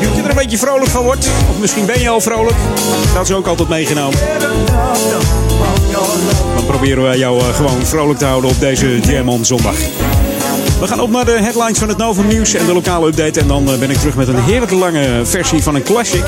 je 0.00 0.22
er 0.22 0.30
een 0.30 0.36
beetje 0.36 0.58
vrolijk 0.58 0.90
van 0.90 1.02
wordt. 1.02 1.28
Of 1.50 1.58
misschien 1.58 1.86
ben 1.86 2.00
je 2.00 2.08
al 2.08 2.20
vrolijk. 2.20 2.56
Dat 3.14 3.28
is 3.28 3.34
ook 3.34 3.46
altijd 3.46 3.68
meegenomen. 3.68 4.18
Dan 6.54 6.66
proberen 6.66 7.02
wij 7.02 7.18
jou 7.18 7.38
eh, 7.38 7.54
gewoon 7.54 7.86
vrolijk 7.86 8.18
te 8.18 8.24
houden 8.24 8.50
op 8.50 8.60
deze 8.60 9.00
Jam 9.00 9.28
on 9.28 9.44
zondag. 9.44 9.74
We 10.80 10.86
gaan 10.86 11.00
op 11.00 11.10
naar 11.10 11.24
de 11.24 11.38
headlines 11.40 11.78
van 11.78 11.88
het 11.88 11.96
Novum 11.96 12.26
Nieuws 12.26 12.54
en 12.54 12.66
de 12.66 12.72
lokale 12.72 13.06
update. 13.06 13.40
En 13.40 13.46
dan 13.46 13.70
eh, 13.70 13.78
ben 13.78 13.90
ik 13.90 13.96
terug 13.96 14.16
met 14.16 14.28
een 14.28 14.42
heerlijke 14.42 14.76
lange 14.76 15.20
versie 15.24 15.62
van 15.62 15.74
een 15.74 15.82
classic. 15.82 16.24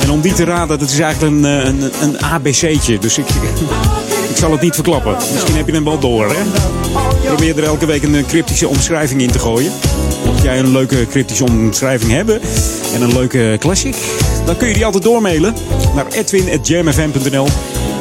En 0.00 0.10
om 0.10 0.20
die 0.20 0.32
te 0.32 0.44
raden, 0.44 0.78
dat 0.78 0.90
is 0.90 0.98
eigenlijk 0.98 1.32
een, 1.32 1.44
eh, 1.44 1.64
een, 1.64 1.92
een 2.02 2.22
ABC'tje. 2.22 2.98
Dus 2.98 3.18
ik, 3.18 3.26
ik 4.30 4.36
zal 4.36 4.50
het 4.50 4.60
niet 4.60 4.74
verklappen. 4.74 5.16
Misschien 5.32 5.56
heb 5.56 5.66
je 5.66 5.72
hem 5.72 5.84
wel 5.84 5.98
door, 5.98 6.28
hè? 6.28 6.42
Probeer 7.32 7.58
er 7.58 7.64
elke 7.64 7.86
week 7.86 8.02
een 8.02 8.14
eh, 8.14 8.26
cryptische 8.26 8.68
omschrijving 8.68 9.20
in 9.22 9.30
te 9.30 9.38
gooien. 9.38 9.72
Mocht 10.24 10.42
jij 10.42 10.58
een 10.58 10.72
leuke 10.72 11.06
cryptische 11.10 11.44
omschrijving 11.44 12.12
hebben 12.12 12.40
en 12.94 13.02
een 13.02 13.12
leuke 13.12 13.56
classic, 13.58 13.96
dan 14.46 14.56
kun 14.56 14.68
je 14.68 14.74
die 14.74 14.84
altijd 14.84 15.02
doormailen 15.02 15.54
naar 15.94 16.06
edwin.jamfm.nl. 16.06 17.48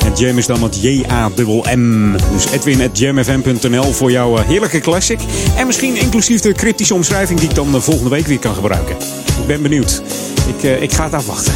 En 0.06 0.13
Jam 0.15 0.38
is 0.38 0.46
dan 0.46 0.63
het 0.63 0.82
J-A-M-M. 0.82 2.12
Dus 2.12 2.46
edwin.jamfm.nl 2.52 3.91
voor 3.91 4.12
jouw 4.12 4.38
eh, 4.38 4.48
heerlijke 4.48 4.80
classic. 4.80 5.20
En 5.58 5.67
misschien 5.67 5.96
inclusief 5.96 6.41
de 6.41 6.54
cryptische 6.54 6.94
omschrijving 6.94 7.39
die 7.39 7.50
ik 7.50 7.56
dan 7.56 7.72
de 7.72 7.82
volgende 7.82 8.10
week 8.10 8.28
weer 8.28 8.39
kan 8.39 8.54
gebruiken. 8.54 8.96
Ik 9.39 9.48
ben 9.48 9.62
benieuwd. 9.62 10.02
Ik, 10.48 10.63
eh, 10.63 10.82
ik 10.82 10.94
ga 10.94 11.04
het 11.04 11.13
afwachten. 11.13 11.54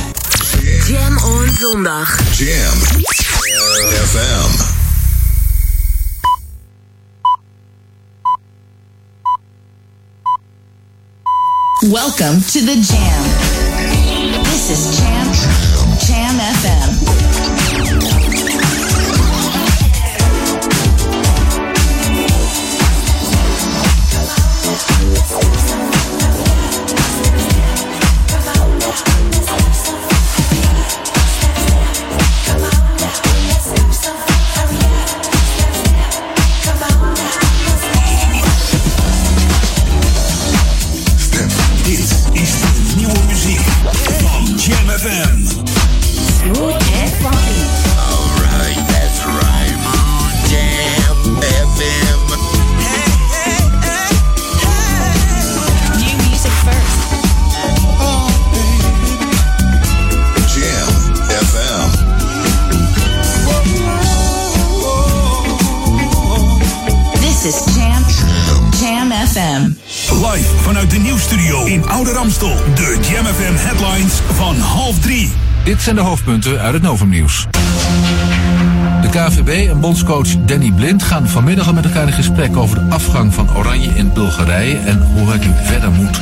Jam 0.88 1.18
on 1.18 1.50
zondag. 1.56 2.38
Jam 2.38 2.78
FM. 4.06 4.75
Welcome 11.92 12.42
to 12.42 12.62
the 12.62 12.82
Jam. 12.82 13.24
This 14.46 14.72
is 14.72 14.98
Jam 14.98 15.26
Jam 16.00 16.40
FM. 16.40 16.85
In 71.66 71.86
Oude 71.90 72.12
Ramstel. 72.12 72.56
De 72.76 72.98
Jam 73.12 73.26
FM 73.26 73.54
headlines 73.56 74.22
van 74.34 74.56
half 74.56 75.00
drie. 75.00 75.32
Dit 75.64 75.82
zijn 75.82 75.96
de 75.96 76.02
hoofdpunten 76.02 76.60
uit 76.60 76.74
het 76.74 76.82
Novumnieuws. 76.82 77.46
De 77.52 78.25
KVB 79.16 79.70
en 79.70 79.80
bondscoach 79.80 80.28
Danny 80.46 80.72
Blind 80.72 81.04
gaan 81.04 81.28
vanmiddag 81.28 81.68
al 81.68 81.74
met 81.74 81.86
elkaar 81.86 82.08
in 82.08 82.14
gesprek 82.14 82.58
over 82.58 82.76
de 82.76 82.94
afgang 82.94 83.34
van 83.34 83.56
Oranje 83.56 83.90
in 83.90 84.14
Bulgarije 84.14 84.78
en 84.78 85.02
hoe 85.02 85.32
het 85.32 85.46
nu 85.46 85.52
verder 85.64 85.92
moet. 85.92 86.22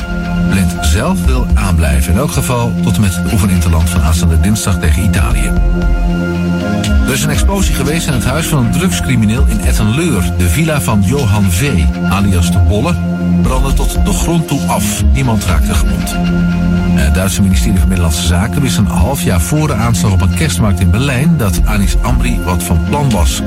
Blind 0.50 0.74
zelf 0.80 1.24
wil 1.24 1.46
aanblijven, 1.54 2.12
in 2.12 2.18
elk 2.18 2.30
geval 2.30 2.72
tot 2.82 2.98
met 2.98 3.16
het 3.16 3.32
oefeninterland 3.32 3.88
van 3.88 4.02
aanstaande 4.02 4.40
dinsdag 4.40 4.78
tegen 4.78 5.02
Italië. 5.02 5.52
Er 7.06 7.12
is 7.12 7.22
een 7.22 7.30
explosie 7.30 7.74
geweest 7.74 8.06
in 8.06 8.12
het 8.12 8.24
huis 8.24 8.46
van 8.46 8.64
een 8.64 8.72
drugscrimineel 8.72 9.44
in 9.46 9.60
Ettenleur. 9.60 10.32
De 10.38 10.48
villa 10.48 10.80
van 10.80 11.02
Johan 11.02 11.50
V., 11.50 11.82
alias 12.10 12.52
de 12.52 12.58
Bolle, 12.58 12.94
brandde 13.42 13.72
tot 13.72 13.98
de 14.04 14.12
grond 14.12 14.48
toe 14.48 14.60
af. 14.66 15.02
Niemand 15.12 15.44
raakte 15.44 15.74
gewond. 15.74 16.16
Het 17.04 17.14
Duitse 17.14 17.42
ministerie 17.42 17.78
van 17.78 17.88
Binnenlandse 17.88 18.26
Zaken 18.26 18.62
wist 18.62 18.76
een 18.76 18.86
half 18.86 19.22
jaar 19.22 19.40
voor 19.40 19.66
de 19.66 19.74
aanslag 19.74 20.12
op 20.12 20.20
een 20.20 20.34
kerstmarkt 20.34 20.80
in 20.80 20.90
Berlijn 20.90 21.36
dat 21.36 21.60
Anis 21.64 21.96
Amri 22.02 22.40
wat 22.44 22.62
van 22.62 22.84
plan 22.88 23.10
was. 23.10 23.42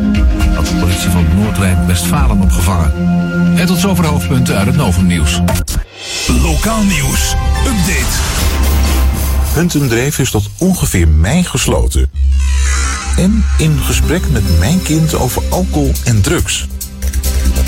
Had 0.55 0.67
de 0.67 0.75
politie 0.79 1.09
van 1.09 1.25
Noord-Rijn-Westfalen 1.35 2.41
opgevangen. 2.41 2.91
En 3.57 3.65
tot 3.65 3.77
zover 3.77 4.03
de 4.03 4.09
hoofdpunten 4.09 4.57
uit 4.57 4.67
het 4.67 4.75
Novumnieuws. 4.75 5.41
Lokaal 6.41 6.83
nieuws. 6.83 7.35
Update. 7.65 8.15
Huntendreef 9.53 10.19
is 10.19 10.31
tot 10.31 10.49
ongeveer 10.57 11.07
mei 11.07 11.43
gesloten. 11.43 12.11
En 13.17 13.43
in 13.57 13.79
gesprek 13.79 14.29
met 14.29 14.59
mijn 14.59 14.81
kind 14.81 15.15
over 15.15 15.41
alcohol 15.49 15.91
en 16.03 16.21
drugs. 16.21 16.67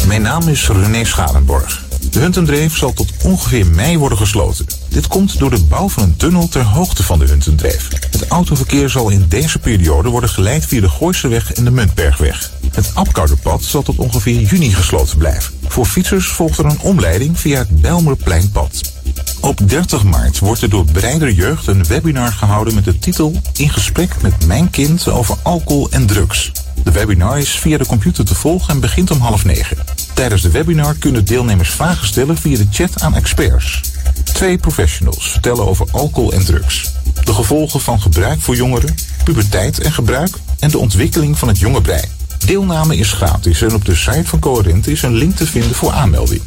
Mijn 0.08 0.21
naam 0.21 0.47
is 0.47 0.67
René 0.67 1.04
Schalenborg. 1.04 1.84
De 2.12 2.19
Huntendreef 2.19 2.78
zal 2.78 2.93
tot 2.93 3.12
ongeveer 3.23 3.65
mei 3.67 3.97
worden 3.97 4.17
gesloten. 4.17 4.65
Dit 4.89 5.08
komt 5.08 5.39
door 5.39 5.49
de 5.49 5.63
bouw 5.63 5.89
van 5.89 6.04
een 6.04 6.15
tunnel 6.15 6.47
ter 6.47 6.63
hoogte 6.63 7.04
van 7.04 7.19
de 7.19 7.25
Huntendreef. 7.25 7.88
Het 8.12 8.28
autoverkeer 8.28 8.89
zal 8.89 9.10
in 9.10 9.25
deze 9.28 9.60
periode 9.60 10.10
worden 10.10 10.30
geleid 10.30 10.65
via 10.65 10.82
de 10.82 10.89
Gooiseweg 10.89 11.54
en 11.54 11.63
de 11.63 11.71
Muntbergweg. 11.71 12.52
Het 12.71 12.91
Apkouderpad 12.93 13.63
zal 13.63 13.82
tot 13.82 13.97
ongeveer 13.97 14.41
juni 14.41 14.73
gesloten 14.73 15.17
blijven. 15.17 15.54
Voor 15.67 15.86
fietsers 15.86 16.28
volgt 16.28 16.58
er 16.58 16.65
een 16.65 16.80
omleiding 16.80 17.39
via 17.39 17.58
het 17.58 17.82
Bijlmerpleinpad. 17.82 18.82
Op 19.39 19.69
30 19.69 20.04
maart 20.04 20.39
wordt 20.39 20.62
er 20.62 20.69
door 20.69 20.86
Breider 20.86 21.32
Jeugd 21.32 21.67
een 21.67 21.86
webinar 21.86 22.32
gehouden 22.32 22.75
met 22.75 22.86
de 22.86 22.99
titel 22.99 23.41
In 23.56 23.69
gesprek 23.69 24.21
met 24.21 24.45
mijn 24.45 24.69
kind 24.69 25.08
over 25.08 25.36
alcohol 25.41 25.88
en 25.91 26.06
drugs. 26.06 26.52
De 26.84 26.91
webinar 26.91 27.39
is 27.39 27.49
via 27.49 27.78
de 27.78 27.86
computer 27.86 28.25
te 28.25 28.36
volgen 28.36 28.73
en 28.73 28.80
begint 28.80 29.12
om 29.12 29.19
half 29.19 29.45
negen. 29.45 29.78
Tijdens 30.13 30.41
de 30.41 30.52
webinar 30.52 30.95
kunnen 30.95 31.25
deelnemers 31.25 31.69
vragen 31.69 32.08
stellen 32.08 32.38
via 32.38 32.58
de 32.58 32.67
chat 32.71 33.02
aan 33.02 33.15
experts. 33.15 33.82
Twee 34.23 34.58
professionals 34.58 35.32
vertellen 35.32 35.67
over 35.67 35.88
alcohol 35.91 36.34
en 36.34 36.45
drugs. 36.45 36.91
De 37.23 37.34
gevolgen 37.34 37.82
van 37.82 38.01
gebruik 38.01 38.41
voor 38.41 38.55
jongeren, 38.55 38.95
puberteit 39.23 39.79
en 39.79 39.91
gebruik 39.91 40.38
en 40.60 40.69
de 40.69 40.77
ontwikkeling 40.77 41.38
van 41.38 41.47
het 41.47 41.60
jonge 41.60 41.82
brein. 41.82 42.10
Deelname 42.45 42.97
is 42.97 43.12
gratis 43.12 43.62
en 43.62 43.73
op 43.73 43.86
de 43.86 43.95
site 43.95 44.25
van 44.25 44.39
Coherent 44.39 44.88
is 44.88 45.01
een 45.01 45.15
link 45.15 45.36
te 45.36 45.47
vinden 45.47 45.75
voor 45.75 45.91
aanmelding. 45.91 46.41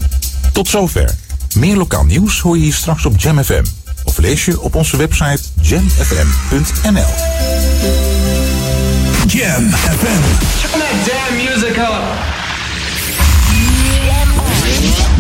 Tot 0.53 0.69
zover. 0.69 1.15
Meer 1.55 1.77
lokaal 1.77 2.05
nieuws 2.05 2.41
hoor 2.41 2.57
je 2.57 2.63
hier 2.63 2.75
straks 2.75 3.05
op 3.05 3.21
Jam 3.21 3.45
FM. 3.45 3.65
Of 4.05 4.19
lees 4.19 4.45
je 4.45 4.61
op 4.61 4.75
onze 4.75 4.97
website 4.97 5.43
jamfm.nl. 5.61 7.13
Jam 9.27 9.71
FM. 9.71 10.23
Turn 10.61 10.81
that 10.81 11.07
damn 11.07 11.37
music 11.37 11.77
up. 11.77 12.42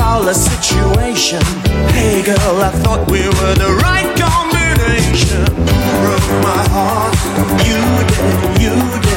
about 0.00 0.24
the 0.24 0.32
situation. 0.32 1.42
Hey 1.92 2.22
girl, 2.24 2.56
I 2.62 2.70
thought 2.82 3.10
we 3.10 3.20
were 3.20 3.54
the 3.54 3.72
right 3.84 4.10
combination. 4.16 5.44
Broke 6.00 6.30
my 6.48 6.62
heart, 6.72 7.14
you 7.68 7.80
did, 8.08 8.62
you 8.62 9.00
did. 9.02 9.09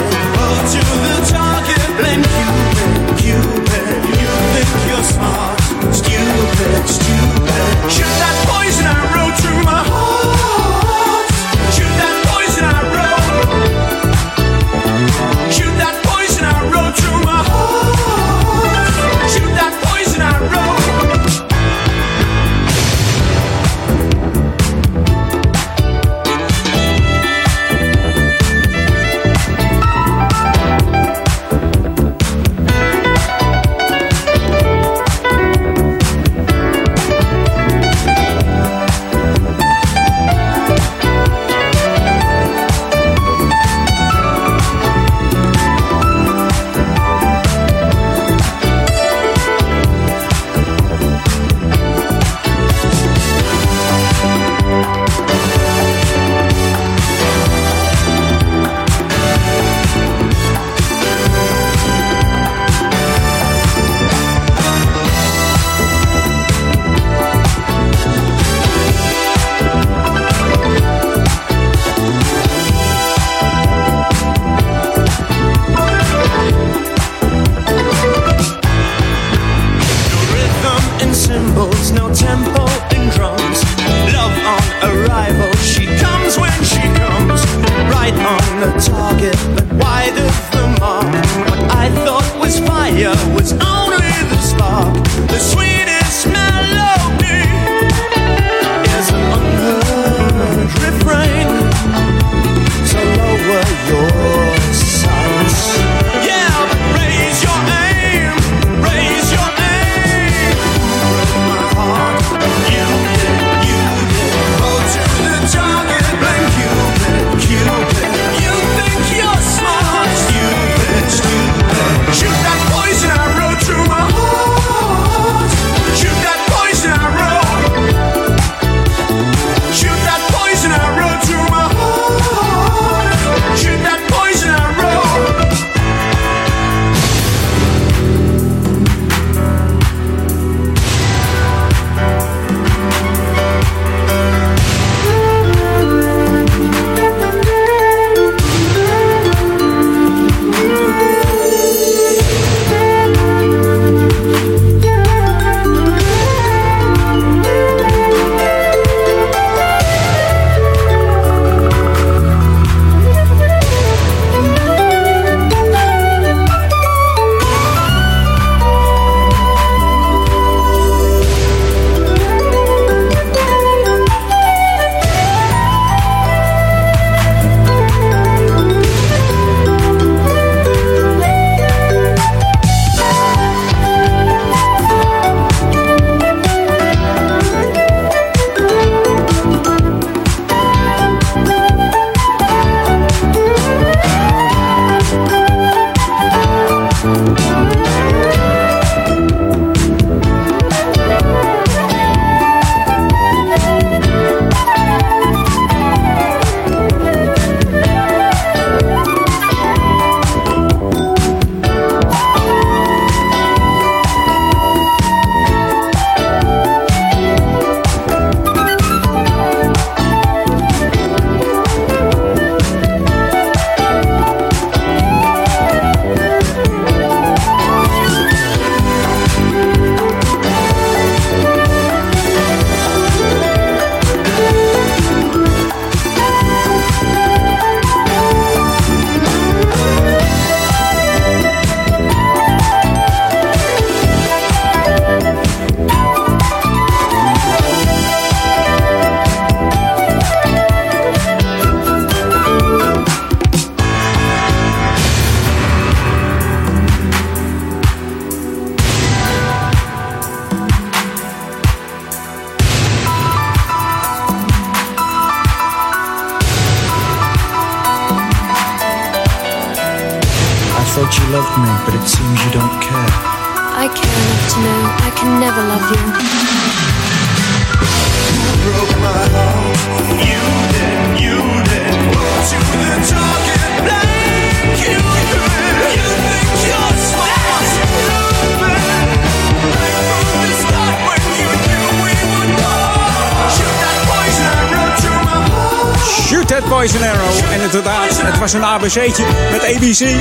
Was 298.43 298.53
een 298.53 298.63
ABC'tje 298.63 299.25
met 299.51 299.75
ABC. 299.75 300.17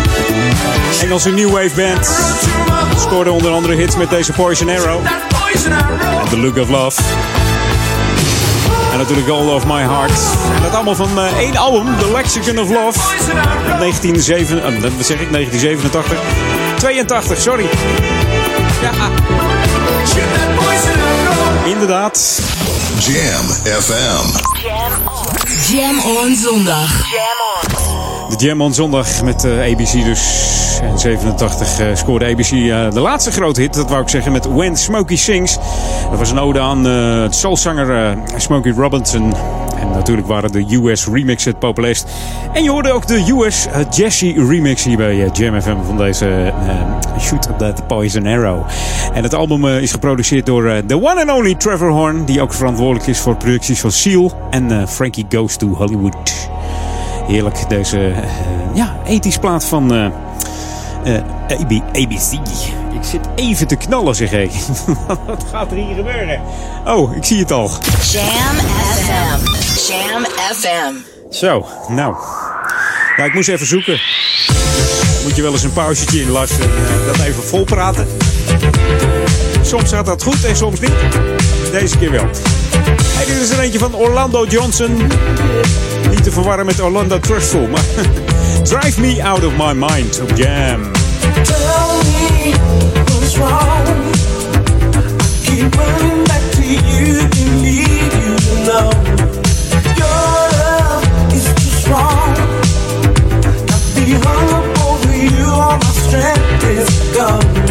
Engelse 1.02 1.30
New 1.30 1.50
Wave 1.50 1.70
band. 1.74 2.10
Scoorde 2.98 3.32
onder 3.32 3.52
andere 3.52 3.74
hits 3.74 3.96
met 3.96 4.10
deze 4.10 4.32
Poison 4.32 4.68
Arrow. 4.68 5.06
En 6.22 6.28
The 6.28 6.38
Look 6.38 6.58
of 6.58 6.68
Love. 6.68 7.00
En 8.92 8.98
natuurlijk 8.98 9.28
All 9.28 9.48
of 9.48 9.66
My 9.66 9.82
Heart. 9.82 10.12
En 10.56 10.62
dat 10.62 10.74
allemaal 10.74 10.94
van 10.94 11.18
eh, 11.18 11.38
één 11.38 11.56
album, 11.56 11.98
The 11.98 12.10
Lexicon 12.12 12.58
of 12.58 12.68
Love. 12.68 12.98
Uit 13.70 13.78
1987, 13.78 14.58
eh, 14.58 14.96
wat 14.96 15.06
zeg 15.06 15.20
ik, 15.20 15.32
1987. 15.32 16.18
82, 16.76 17.40
sorry. 17.40 17.68
Ja. 18.82 18.90
Inderdaad. 21.64 22.40
Jam 22.98 23.46
FM. 23.80 24.50
Jam 25.72 26.00
on 26.00 26.36
zondag. 26.36 26.90
De 28.39 28.47
Jam 28.47 28.61
on 28.61 28.74
zondag 28.74 29.22
met 29.22 29.45
eh, 29.45 29.53
ABC 29.53 30.05
dus. 30.05 30.80
En 30.83 30.99
87 30.99 31.80
eh, 31.80 31.87
scoorde 31.95 32.24
ABC 32.24 32.51
eh, 32.51 32.91
de 32.91 33.01
laatste 33.01 33.30
grote 33.30 33.61
hit, 33.61 33.74
dat 33.74 33.89
wou 33.89 34.03
ik 34.03 34.09
zeggen, 34.09 34.33
met 34.33 34.47
When 34.47 34.76
Smokey 34.76 35.16
Sings. 35.16 35.59
Dat 36.11 36.18
was 36.18 36.30
een 36.30 36.39
ode 36.39 36.61
aan 36.61 36.87
eh 36.87 37.24
soulzanger 37.30 38.16
Smokey 38.37 38.72
Robinson. 38.72 39.35
En 39.80 39.91
natuurlijk 39.91 40.26
waren 40.26 40.53
de 40.53 40.80
US 40.83 41.07
remix 41.07 41.45
het 41.45 41.59
populairst. 41.59 42.07
En 42.53 42.62
je 42.62 42.70
hoorde 42.70 42.93
ook 42.93 43.07
de 43.07 43.33
US 43.33 43.66
Jesse 43.91 44.33
remix 44.49 44.85
hier 44.85 44.97
bij 44.97 45.30
Jam 45.33 45.61
FM 45.61 45.76
van 45.87 45.97
deze 45.97 46.53
Shoot 47.20 47.49
That 47.59 47.87
Poison 47.87 48.26
Arrow. 48.26 48.66
En 49.12 49.22
het 49.22 49.35
album 49.35 49.66
is 49.66 49.93
geproduceerd 49.93 50.47
door 50.47 50.83
the 50.87 50.97
one 50.97 51.20
and 51.20 51.30
only 51.30 51.55
Trevor 51.55 51.91
Horn, 51.91 52.24
die 52.24 52.41
ook 52.41 52.53
verantwoordelijk 52.53 53.07
is 53.07 53.18
voor 53.18 53.37
producties 53.37 53.80
van 53.80 53.93
Seal 53.93 54.33
en 54.51 54.89
Frankie 54.89 55.26
Goes 55.28 55.57
to 55.57 55.66
Hollywood. 55.66 56.51
Heerlijk, 57.33 57.68
deze 57.68 57.99
eh, 57.99 58.74
ja, 58.74 58.97
ethisch 59.07 59.39
plaat 59.39 59.64
van 59.64 59.95
eh, 59.95 60.05
eh, 61.14 61.22
AB, 61.49 61.72
ABC. 61.93 62.33
Ik 62.93 63.05
zit 63.05 63.20
even 63.35 63.66
te 63.66 63.76
knallen, 63.76 64.14
zeg 64.14 64.33
ik. 64.33 64.51
Wat 65.26 65.45
gaat 65.51 65.70
er 65.70 65.76
hier 65.76 65.95
gebeuren? 65.95 66.41
Oh, 66.87 67.16
ik 67.16 67.24
zie 67.24 67.39
het 67.39 67.53
al. 67.53 67.70
Jam 68.11 68.57
FM. 68.95 69.47
Jam 69.93 70.24
FM. 70.24 70.95
Zo, 71.30 71.66
nou. 71.89 72.14
Ja, 73.16 73.24
ik 73.24 73.35
moest 73.35 73.49
even 73.49 73.66
zoeken. 73.66 74.01
Moet 75.22 75.37
je 75.37 75.43
wel 75.43 75.53
eens 75.53 75.62
een 75.62 75.72
pauzetje 75.72 76.20
inlassen. 76.20 76.62
en 76.62 77.07
Dat 77.07 77.18
even 77.18 77.43
vol 77.43 77.64
praten. 77.64 78.07
Soms 79.62 79.91
gaat 79.91 80.07
dat 80.07 80.22
goed 80.22 80.45
en 80.45 80.57
soms 80.57 80.80
niet. 80.80 80.95
Deze 81.70 81.99
keer 81.99 82.11
wel. 82.11 82.26
Hey, 83.03 83.24
dit 83.24 83.37
is 83.37 83.51
er 83.51 83.61
eentje 83.61 83.78
van 83.78 83.95
Orlando 83.95 84.47
Johnson. 84.47 84.97
Niet 86.22 86.30
te 86.30 86.40
verwarren 86.40 86.66
met 86.66 86.80
Orlando 86.80 87.18
Trustful, 87.18 87.66
maar 87.66 87.84
Drive 88.62 89.00
Me 89.00 89.24
Out 89.24 89.44
of 89.44 89.52
My 89.56 89.72
Mind 89.72 90.20
op. 90.20 90.28
Tell 90.28 90.52
me 92.04 92.52
what's 93.04 93.36
wrong. 93.36 93.86
Keep 95.44 95.74
running 95.74 96.24
back 96.24 96.50
to 96.50 96.62
you 96.62 97.20
and 97.20 97.62
need 97.62 98.12
you 98.12 98.64
know 98.64 98.90
your 99.96 100.48
love 100.58 101.34
is 101.34 101.44
too 101.44 101.78
strong. 101.80 102.36
Hung 104.22 104.52
up 104.52 104.84
over 104.84 105.16
you, 105.16 105.46
all 105.50 105.76
my 105.76 105.92
strength 105.92 106.64
is 106.64 107.16
gone. 107.16 107.61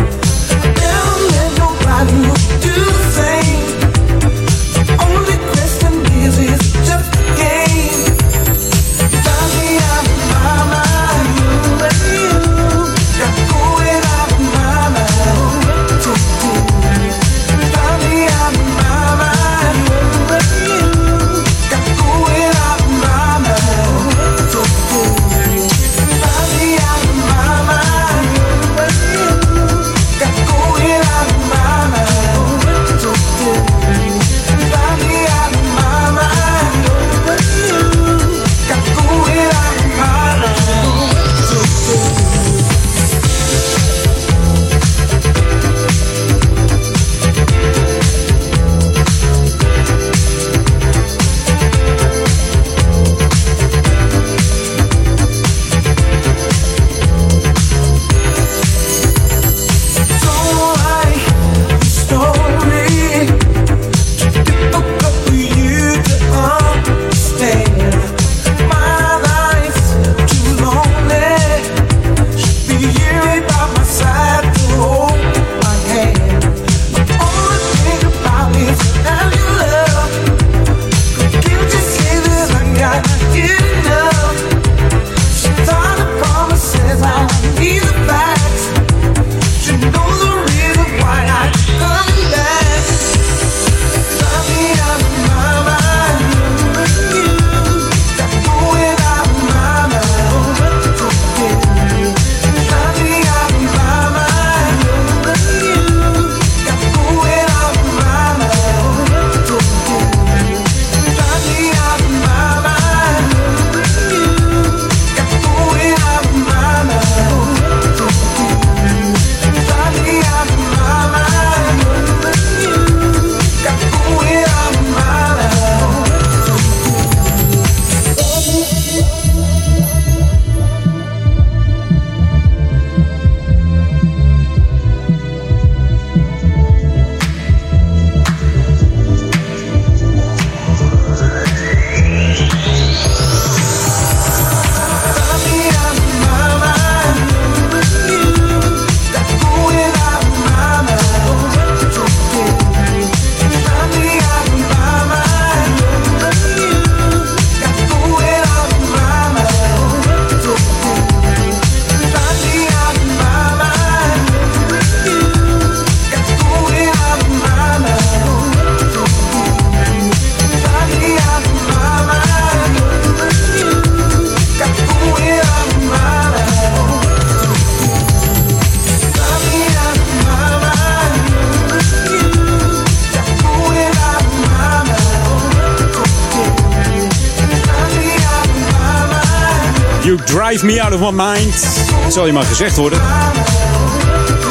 of 190.93 190.99
my 190.99 191.23
mind. 191.23 191.65
Dat 192.03 192.13
zal 192.13 192.25
je 192.25 192.33
maar 192.33 192.43
gezegd 192.43 192.75
worden. 192.75 193.01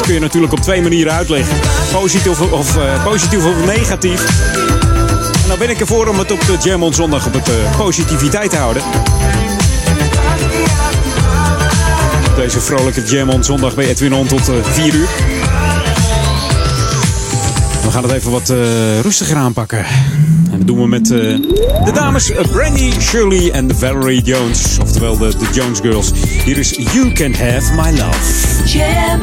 Kun 0.01 0.13
je 0.13 0.19
natuurlijk 0.19 0.53
op 0.53 0.59
twee 0.59 0.81
manieren 0.81 1.13
uitleggen. 1.13 1.57
Positief 1.91 2.41
of, 2.51 2.77
eh, 2.77 3.03
positief 3.03 3.45
of 3.45 3.65
negatief. 3.65 4.25
En 5.43 5.47
dan 5.47 5.57
ben 5.57 5.69
ik 5.69 5.79
ervoor 5.79 6.07
om 6.07 6.19
het 6.19 6.31
op 6.31 6.39
de 6.39 6.57
Jam 6.63 6.93
Zondag 6.93 7.25
op 7.25 7.33
het 7.33 7.49
eh, 7.49 7.77
positiviteit 7.77 8.49
te 8.49 8.57
houden. 8.57 8.83
Deze 12.35 12.61
vrolijke 12.61 13.03
Jam 13.03 13.43
Zondag 13.43 13.75
bij 13.75 13.87
Edwin 13.87 14.13
On 14.13 14.27
tot 14.27 14.49
eh, 14.49 14.55
4 14.63 14.93
uur. 14.93 15.07
We 17.83 17.91
gaan 17.91 18.03
het 18.03 18.11
even 18.11 18.31
wat 18.31 18.53
rustiger 19.01 19.37
aanpakken. 19.37 19.85
En 20.51 20.57
dat 20.57 20.67
doen 20.67 20.81
we 20.81 20.87
met 20.87 21.11
eh, 21.11 21.17
de 21.85 21.91
dames 21.93 22.31
eh, 22.31 22.45
Brandy 22.51 22.91
Shirley 22.99 23.51
en 23.51 23.75
Valerie 23.75 24.21
Jones. 24.21 24.77
Oftewel 24.81 25.17
de, 25.17 25.33
Jones 25.53 25.79
Girls. 25.79 26.11
Hier 26.45 26.57
is 26.57 26.69
You 26.69 27.11
Can 27.11 27.33
Have 27.33 27.73
My 27.75 27.97
Love. 27.97 28.63
Jam 28.65 29.19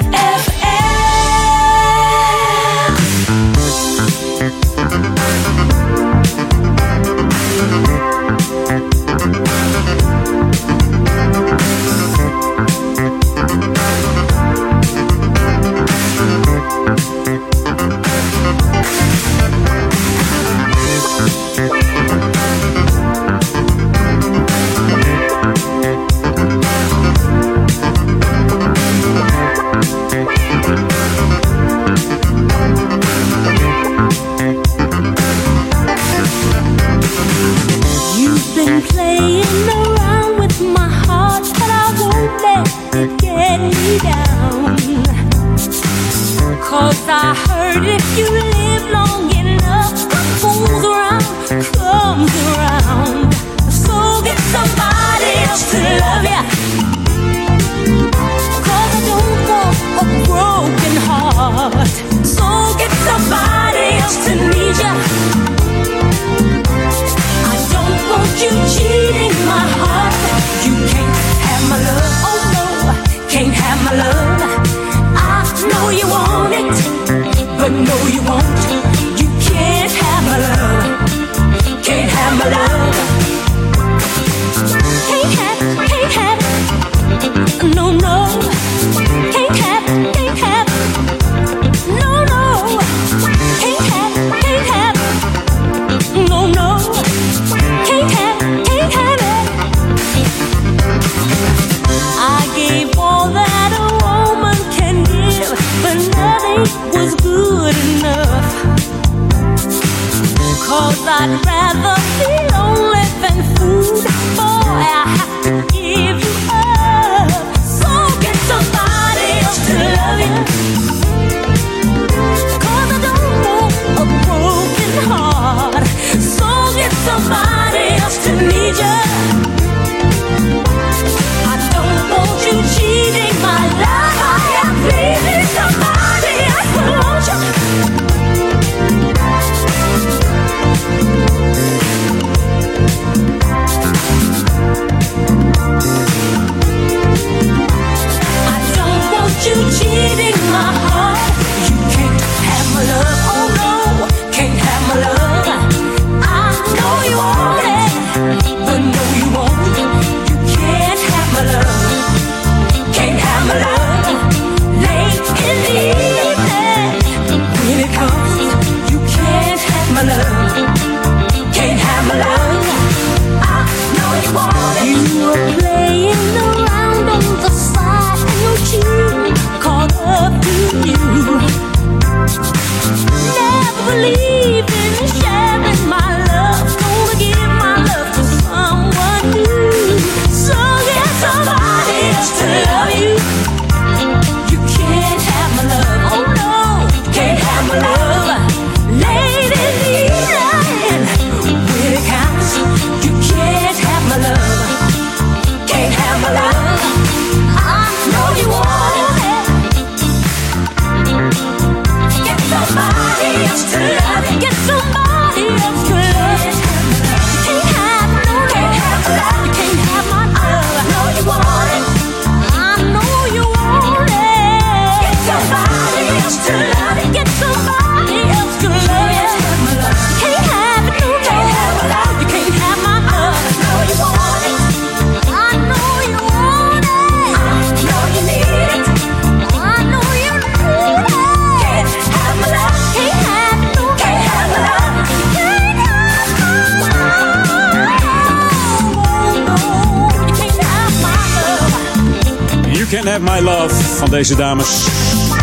deze 254.28 254.40
dames, 254.40 254.84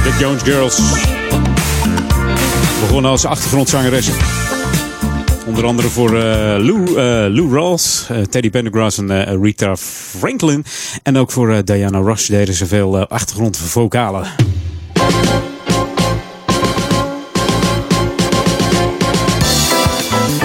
de 0.04 0.16
Jones 0.20 0.42
Girls. 0.42 0.80
Begonnen 2.80 3.12
als 3.12 3.26
achtergrondzangeres, 3.26 4.10
Onder 5.46 5.66
andere 5.66 5.88
voor 5.88 6.16
eh, 6.16 6.24
Lou, 6.60 6.90
uh, 6.90 6.96
Lou 7.36 7.54
Rawls, 7.54 8.06
eh, 8.10 8.22
Teddy 8.22 8.50
Pendergrass 8.50 8.98
en 8.98 9.42
Rita 9.42 9.76
Franklin. 10.18 10.66
En 11.04 11.18
ook 11.18 11.32
voor 11.32 11.64
Diana 11.64 12.00
Rush 12.00 12.28
deden 12.28 12.54
ze 12.54 12.66
veel 12.66 13.08
achtergrondvokalen. 13.08 14.28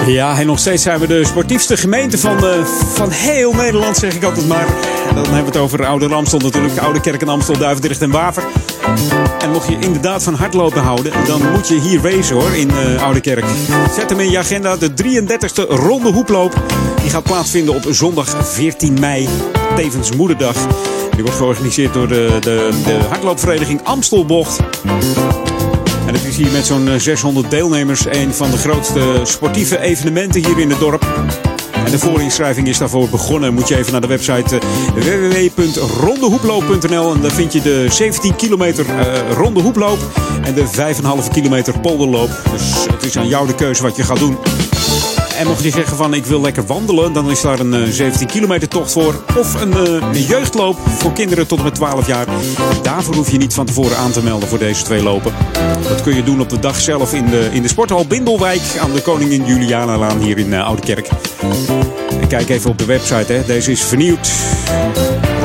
Ja, 0.05 0.39
en 0.39 0.45
nog 0.45 0.59
steeds 0.59 0.83
zijn 0.83 0.99
we 0.99 1.07
de 1.07 1.25
sportiefste 1.25 1.77
gemeente 1.77 2.17
van, 2.17 2.39
van 2.93 3.09
heel 3.09 3.53
Nederland, 3.53 3.97
zeg 3.97 4.15
ik 4.15 4.23
altijd 4.23 4.47
maar. 4.47 4.67
Dan 5.15 5.23
hebben 5.23 5.37
we 5.37 5.45
het 5.45 5.57
over 5.57 5.85
Oude 5.85 6.07
Ramstel 6.07 6.39
natuurlijk, 6.39 6.77
Oude 6.77 6.99
Kerk 6.99 7.21
en 7.21 7.27
Amstel, 7.27 7.57
Duivendrecht 7.57 8.01
en 8.01 8.11
Waver. 8.11 8.43
En 9.39 9.51
mocht 9.51 9.67
je 9.67 9.77
inderdaad 9.79 10.23
van 10.23 10.33
hardlopen 10.33 10.81
houden, 10.81 11.11
dan 11.25 11.51
moet 11.51 11.67
je 11.67 11.79
hier 11.79 12.01
wezen 12.01 12.35
hoor, 12.35 12.55
in 12.55 12.69
eh, 12.69 13.03
Oude 13.03 13.21
Kerk. 13.21 13.45
Zet 13.95 14.09
hem 14.09 14.19
in 14.19 14.31
je 14.31 14.37
agenda, 14.37 14.77
de 14.77 14.91
33e 15.03 15.69
ronde 15.69 16.11
hoeploop. 16.11 16.61
Die 17.01 17.09
gaat 17.09 17.23
plaatsvinden 17.23 17.75
op 17.75 17.85
zondag 17.89 18.35
14 18.41 18.99
mei, 18.99 19.27
tevens 19.75 20.11
moederdag. 20.15 20.55
Die 21.11 21.23
wordt 21.23 21.37
georganiseerd 21.37 21.93
door 21.93 22.07
de, 22.07 22.37
de, 22.39 22.69
de 22.85 22.99
hardloopvereniging 23.09 23.83
Amstelbocht. 23.83 24.59
En 26.07 26.13
het 26.13 26.23
is 26.23 26.37
hier 26.37 26.51
met 26.51 26.65
zo'n 26.65 26.87
eh, 26.87 26.99
600 26.99 27.49
deelnemers 27.49 28.05
een 28.05 28.33
van 28.33 28.51
de 28.51 28.57
grootste 28.57 29.19
sportieve 29.23 29.79
evenementen 29.79 30.45
hier 30.45 30.59
in 30.59 30.69
het 30.69 30.79
dorp. 30.79 31.10
De 31.91 31.99
voorinschrijving 31.99 32.67
is 32.67 32.77
daarvoor 32.77 33.09
begonnen. 33.09 33.53
Moet 33.53 33.67
je 33.67 33.77
even 33.77 33.91
naar 33.91 34.01
de 34.01 34.07
website 34.07 34.59
eh, 34.59 34.61
www.rondehoeploop.nl 34.93 37.13
en 37.13 37.21
daar 37.21 37.31
vind 37.31 37.53
je 37.53 37.61
de 37.61 37.85
17 37.89 38.35
kilometer 38.35 38.85
eh, 38.89 39.31
ronde 39.31 39.61
hoeploop 39.61 39.99
en 40.43 40.53
de 40.53 40.65
5,5 41.23 41.29
kilometer 41.31 41.79
polderloop. 41.79 42.29
Dus 42.51 42.85
het 42.91 43.03
is 43.03 43.17
aan 43.17 43.27
jou 43.27 43.47
de 43.47 43.55
keuze 43.55 43.83
wat 43.83 43.95
je 43.95 44.03
gaat 44.03 44.19
doen. 44.19 44.37
En 45.41 45.47
mocht 45.47 45.63
je 45.63 45.71
zeggen 45.71 45.97
van 45.97 46.13
ik 46.13 46.25
wil 46.25 46.41
lekker 46.41 46.65
wandelen, 46.65 47.13
dan 47.13 47.31
is 47.31 47.41
daar 47.41 47.59
een 47.59 47.73
eh, 47.73 47.89
17 47.89 48.27
kilometer 48.27 48.67
tocht 48.67 48.91
voor. 48.91 49.23
Of 49.37 49.61
een, 49.61 49.73
eh, 49.73 49.93
een 50.13 50.23
jeugdloop 50.23 50.77
voor 50.97 51.13
kinderen 51.13 51.47
tot 51.47 51.57
en 51.57 51.63
met 51.63 51.75
12 51.75 52.07
jaar. 52.07 52.27
Daarvoor 52.81 53.15
hoef 53.15 53.31
je 53.31 53.37
niet 53.37 53.53
van 53.53 53.65
tevoren 53.65 53.97
aan 53.97 54.11
te 54.11 54.23
melden 54.23 54.49
voor 54.49 54.57
deze 54.57 54.83
twee 54.83 55.03
lopen. 55.03 55.33
Dat 55.87 56.01
kun 56.01 56.15
je 56.15 56.23
doen 56.23 56.41
op 56.41 56.49
de 56.49 56.59
dag 56.59 56.79
zelf 56.79 57.13
in 57.13 57.25
de, 57.25 57.49
in 57.51 57.61
de 57.61 57.67
sporthal 57.67 58.07
Bindelwijk 58.07 58.61
aan 58.79 58.93
de 58.93 59.01
Koningin 59.01 59.45
Julianalaan 59.45 60.19
hier 60.19 60.37
in 60.37 60.47
uh, 60.47 60.65
Oudekerk. 60.65 61.09
En 62.21 62.27
kijk 62.27 62.49
even 62.49 62.69
op 62.69 62.77
de 62.77 62.85
website, 62.85 63.33
hè. 63.33 63.45
deze 63.45 63.71
is 63.71 63.81
vernieuwd. 63.81 64.31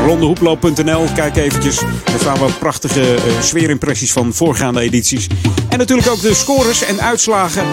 Rondehoeploop.nl, 0.04 1.04
kijk 1.14 1.36
eventjes. 1.36 1.80
Er 1.80 2.20
staan 2.20 2.38
wat 2.38 2.58
prachtige 2.58 3.14
eh, 3.14 3.22
sfeerimpressies 3.40 4.12
van 4.12 4.34
voorgaande 4.34 4.80
edities. 4.80 5.26
En 5.68 5.78
natuurlijk 5.78 6.08
ook 6.08 6.20
de 6.20 6.34
scores 6.34 6.84
en 6.84 7.00
uitslagen 7.00 7.64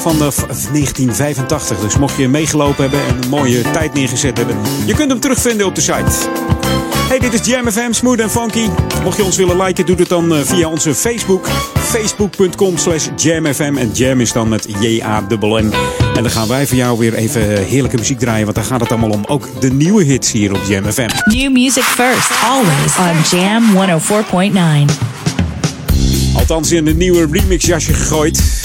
van 0.00 0.18
de 0.18 0.32
v- 0.32 0.36
1985. 0.72 1.78
Dus 1.78 1.96
mocht 1.98 2.16
je 2.16 2.28
meegelopen 2.28 2.82
hebben 2.82 3.00
en 3.08 3.22
een 3.22 3.28
mooie 3.28 3.60
tijd 3.70 3.94
neergezet 3.94 4.36
hebben, 4.38 4.56
je 4.86 4.94
kunt 4.94 5.10
hem 5.10 5.20
terugvinden 5.20 5.66
op 5.66 5.74
de 5.74 5.80
site. 5.80 6.28
Hey, 7.08 7.18
dit 7.18 7.32
is 7.40 7.46
Jam 7.46 7.70
FM, 7.70 7.92
Smooth 7.92 8.20
and 8.20 8.30
Funky. 8.30 8.66
Mocht 9.02 9.16
je 9.16 9.24
ons 9.24 9.36
willen 9.36 9.62
liken, 9.62 9.86
doe 9.86 9.96
het 9.96 10.08
dan 10.08 10.34
eh, 10.34 10.40
via 10.44 10.68
onze 10.68 10.94
Facebook. 10.94 11.48
Facebook.com 11.78 12.76
slash 12.76 13.06
jamfm. 13.16 13.76
En 13.76 13.90
jam 13.92 14.20
is 14.20 14.32
dan 14.32 14.48
met 14.48 14.66
J-A-M-M. 14.80 15.54
En 16.14 16.22
dan 16.22 16.30
gaan 16.30 16.48
wij 16.48 16.66
voor 16.66 16.76
jou 16.76 16.98
weer 16.98 17.14
even 17.14 17.56
eh, 17.56 17.64
heerlijke 17.66 17.96
muziek 17.96 18.18
draaien. 18.18 18.44
Want 18.44 18.56
daar 18.56 18.64
gaat 18.64 18.80
het 18.80 18.90
allemaal 18.90 19.10
om. 19.10 19.24
Ook 19.26 19.48
de 19.60 19.72
nieuwe 19.72 20.04
hits 20.04 20.32
hier 20.32 20.52
op 20.54 20.60
Jam 20.68 20.84
FM. 20.92 21.08
New 21.24 21.52
music 21.52 21.82
first, 21.82 22.30
always 22.44 22.96
on 23.32 23.38
Jam 23.38 23.64
104.9. 24.88 24.92
Althans 26.34 26.72
in 26.72 26.86
een 26.86 26.96
nieuwe 26.96 27.28
remix 27.30 27.64
jasje 27.64 27.92
gegooid. 27.94 28.57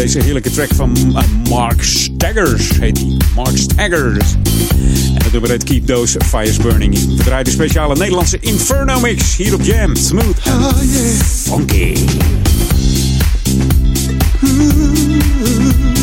Deze 0.00 0.22
heerlijke 0.22 0.50
track 0.50 0.74
van 0.74 0.96
eh, 1.16 1.22
Mark 1.48 1.82
Staggers 1.82 2.70
heet 2.78 2.98
hij. 2.98 3.16
Mark 3.34 3.56
Staggers. 3.56 4.32
En 5.14 5.22
het 5.22 5.32
nummer 5.32 5.50
heet 5.50 5.64
Keep 5.64 5.86
Those 5.86 6.20
Fires 6.24 6.56
Burning. 6.56 7.16
We 7.16 7.22
draaien 7.24 7.44
de 7.44 7.50
speciale 7.50 7.96
Nederlandse 7.96 8.38
Inferno 8.40 9.00
mix 9.00 9.36
hier 9.36 9.54
op 9.54 9.62
Jam. 9.62 9.96
Smooth 9.96 10.46
and 10.46 10.76
funky. 11.22 11.94
I'm 14.42 15.99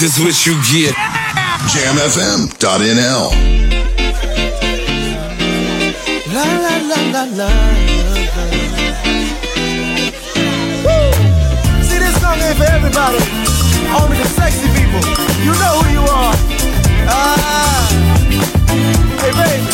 this 0.00 0.16
is 0.16 0.24
what 0.24 0.46
you 0.46 0.54
get. 0.70 0.94
JamFM.nl. 1.74 3.24
La 6.32 6.44
la 6.64 6.74
la 6.90 7.00
la 7.14 7.24
la. 7.38 7.48
Woo! 10.84 11.10
See, 11.82 11.98
this 11.98 12.14
song 12.20 12.38
ain't 12.38 12.56
for 12.56 12.68
everybody. 12.70 13.18
Only 13.98 14.18
the 14.18 14.28
sexy 14.38 14.68
people. 14.78 15.02
You 15.42 15.52
know 15.58 15.82
who 15.82 15.90
you 15.90 16.04
are. 16.06 16.34
Ah. 17.10 17.88
Hey, 19.18 19.32
baby. 19.34 19.66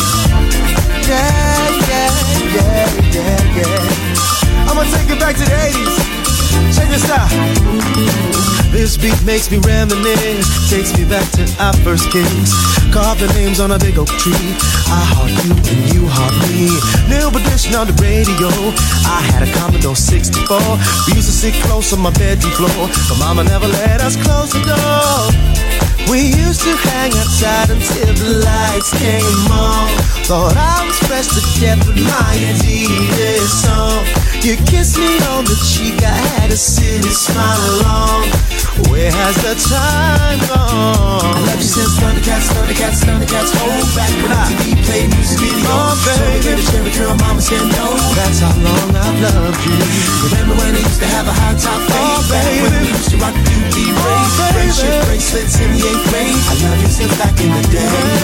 Yeah, 1.05 1.69
yeah, 1.91 2.09
yeah, 2.55 2.89
yeah, 3.13 3.57
yeah. 3.57 4.67
I'm 4.67 4.75
gonna 4.75 4.89
take 4.89 5.07
it 5.07 5.19
back 5.19 5.35
to 5.35 5.43
the 5.43 5.53
80s. 5.53 5.95
Check 6.75 6.89
this 6.89 7.09
out. 7.11 8.64
This 8.75 8.97
beat 8.97 9.15
makes 9.23 9.49
me 9.49 9.57
reminisce, 9.63 10.69
takes 10.69 10.91
me 10.99 11.07
back 11.07 11.23
to 11.39 11.47
our 11.63 11.71
first 11.79 12.11
kiss. 12.11 12.51
Carved 12.91 13.21
the 13.23 13.31
names 13.31 13.61
on 13.61 13.71
a 13.71 13.79
big 13.79 13.97
oak 13.97 14.11
tree. 14.19 14.51
I 14.91 14.99
heart 15.15 15.31
you 15.47 15.55
and 15.55 15.81
you 15.95 16.03
heart 16.11 16.35
me. 16.51 16.67
New 17.07 17.31
edition 17.31 17.71
on 17.71 17.87
the 17.87 17.95
radio. 18.03 18.51
I 19.07 19.23
had 19.31 19.47
a 19.47 19.49
Commodore 19.55 19.95
64. 19.95 20.59
We 21.07 21.15
used 21.15 21.31
to 21.31 21.35
sit 21.39 21.55
close 21.63 21.95
on 21.95 22.03
my 22.03 22.11
bedroom 22.19 22.51
floor, 22.51 22.91
but 23.07 23.15
Mama 23.17 23.47
never 23.47 23.65
let 23.65 24.03
us 24.03 24.19
close 24.19 24.51
the 24.51 24.59
door. 24.67 25.23
We 26.11 26.35
used 26.35 26.61
to 26.67 26.75
hang 26.91 27.15
outside 27.15 27.71
until 27.71 28.11
the 28.11 28.43
lights 28.43 28.91
came 28.99 29.55
on. 29.55 29.87
Thought 30.27 30.59
I 30.59 30.83
was 30.83 30.99
fresh 31.07 31.31
to 31.31 31.41
death 31.63 31.79
with 31.87 32.03
my 32.03 32.31
Adidas 32.51 33.55
song. 33.55 34.03
You 34.43 34.59
kissed 34.67 34.99
me 34.99 35.15
on 35.31 35.45
the 35.45 35.55
cheek, 35.63 36.03
I 36.03 36.11
had 36.37 36.51
a 36.51 36.57
silly 36.57 37.09
smile 37.09 37.63
along. 37.79 38.64
Where 38.89 39.11
has 39.11 39.35
the 39.41 39.55
time 39.69 40.39
gone? 40.47 41.35
I 41.35 41.41
love 41.45 41.57
you 41.57 41.69
since 41.69 41.97
Thundercats, 41.97 42.47
Thundercats, 42.53 42.99
Thundercats. 43.01 43.51
Hold 43.57 43.87
back 43.97 44.11
when 44.21 44.29
the 44.29 44.41
TV 44.49 44.77
played 44.85 45.09
music 45.13 45.39
video. 45.41 45.69
Oh, 45.69 45.93
baby. 46.05 46.61
So 46.61 46.71
cherry 46.71 46.91
curl, 46.93 47.15
mama 47.17 47.41
said 47.41 47.65
no. 47.73 47.85
That's 48.13 48.39
how 48.39 48.53
long 48.61 48.89
I've 48.93 49.19
loved 49.21 49.61
you. 49.65 49.77
Remember 50.29 50.53
when 50.57 50.75
I 50.75 50.81
used 50.81 51.01
to 51.01 51.09
have 51.09 51.27
a 51.27 51.35
high 51.35 51.57
top 51.57 51.81
oh, 51.81 51.89
fade? 51.89 51.97
Oh, 51.97 52.21
baby. 52.29 52.61
When 52.61 52.73
we 52.81 52.89
used 52.93 53.09
to 53.11 53.17
rock 53.17 53.35
the 53.35 53.53
UV 53.53 53.77
oh, 53.89 54.05
rays. 54.05 54.33
Friendship 54.53 54.93
bracelets 55.09 55.55
in 55.59 55.69
the 55.73 55.81
eighth 55.81 56.05
grade. 56.09 56.35
I 56.35 56.53
love 56.65 56.79
you 56.81 56.91
since 56.91 57.13
back 57.17 57.35
in 57.41 57.49
the 57.51 57.63
day. 57.73 58.14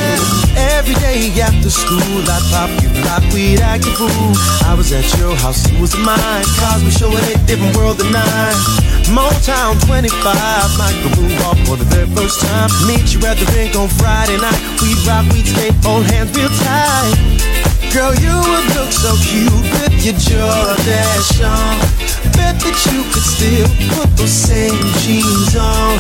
Day 1.12 1.28
after 1.42 1.70
school, 1.70 2.24
I'd 2.24 2.40
pop 2.56 2.72
you 2.80 2.88
like 3.04 3.34
we'd 3.34 3.60
act 3.60 3.84
a 3.84 3.92
fool. 4.00 4.32
I 4.64 4.74
was 4.78 4.94
at 4.94 5.04
your 5.20 5.36
house, 5.36 5.70
you 5.70 5.76
was 5.82 5.94
at 5.94 6.00
mine. 6.00 6.46
Cars 6.56 6.82
were 6.86 6.90
showing 6.90 7.20
a 7.20 7.36
different 7.44 7.76
world 7.76 7.98
than 7.98 8.14
mine. 8.16 8.56
Motown 9.12 9.76
25, 9.84 10.08
Michael 10.80 11.12
Boomba 11.12 11.68
for 11.68 11.76
the 11.76 11.84
very 11.92 12.08
first 12.16 12.40
time. 12.40 12.72
Meet 12.88 13.12
you 13.12 13.20
at 13.28 13.36
the 13.36 13.46
rink 13.52 13.76
on 13.76 13.90
Friday 14.00 14.40
night. 14.40 14.56
We'd 14.80 15.04
rock, 15.04 15.28
we'd 15.36 15.44
skate, 15.52 15.76
hold 15.84 16.08
hands 16.08 16.32
real 16.32 16.48
tight. 16.48 17.52
Girl, 17.92 18.16
you 18.16 18.32
would 18.32 18.68
look 18.80 18.96
so 18.96 19.12
cute 19.20 19.52
with 19.52 20.00
your 20.08 20.16
Jordache 20.16 21.44
on. 21.44 22.21
Bet 22.42 22.58
that 22.66 22.78
you 22.90 23.06
could 23.14 23.22
still 23.22 23.70
put 23.94 24.10
those 24.18 24.34
same 24.34 24.82
jeans 25.06 25.54
on. 25.54 25.94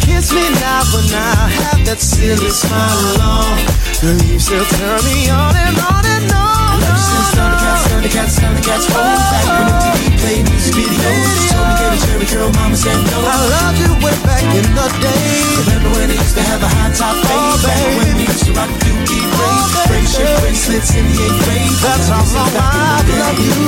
Kiss 0.00 0.32
me 0.32 0.44
now, 0.64 0.80
but 0.88 1.04
now 1.12 1.36
have 1.60 1.84
that 1.84 2.00
silly 2.00 2.48
smile 2.48 3.20
on. 3.20 3.60
Girl, 4.00 4.16
you 4.24 4.40
still 4.40 4.64
turn 4.64 5.04
me 5.04 5.28
on 5.28 5.52
and 5.52 5.76
on 5.76 6.04
and 6.16 6.32
on. 6.32 6.80
You 6.80 6.96
since 6.96 7.30
Thundercats, 7.36 7.84
Thundercats, 7.92 8.34
Thundercats. 8.40 8.86
Hold 8.88 9.20
back 9.28 9.44
when 9.52 9.68
MTV 9.68 10.11
played 10.22 10.46
music 10.46 10.74
videos. 10.78 11.50
Told 11.50 11.66
me 11.66 11.74
get 11.82 11.90
a 11.90 11.98
cherry 12.06 12.26
curl, 12.30 12.50
mama 12.54 12.76
said 12.78 12.94
no. 13.10 13.18
I 13.26 13.36
love 13.50 13.74
you 13.82 13.90
way 13.98 14.14
back 14.22 14.46
in 14.54 14.66
the 14.78 14.88
day. 15.02 15.26
Remember 15.66 15.90
when 15.98 16.08
it 16.14 16.18
used 16.22 16.38
to 16.38 16.44
have 16.46 16.62
a 16.62 16.70
high 16.70 16.94
top 16.94 17.18
fade. 17.26 17.58
Back 17.66 17.82
when 17.98 18.14
we 18.16 18.24
used 18.30 18.46
to 18.46 18.52
rock 18.54 18.70
the 18.70 18.78
Dookie 18.86 19.26
braids, 19.34 19.70
friendship 19.90 20.30
bracelets 20.40 20.90
in 20.94 21.04
the 21.10 21.16
eighth 21.26 21.40
grade. 21.42 21.74
That's 21.82 22.08
how 22.08 22.22
long 22.38 22.54
I 22.54 23.02
love 23.18 23.38
you. 23.42 23.58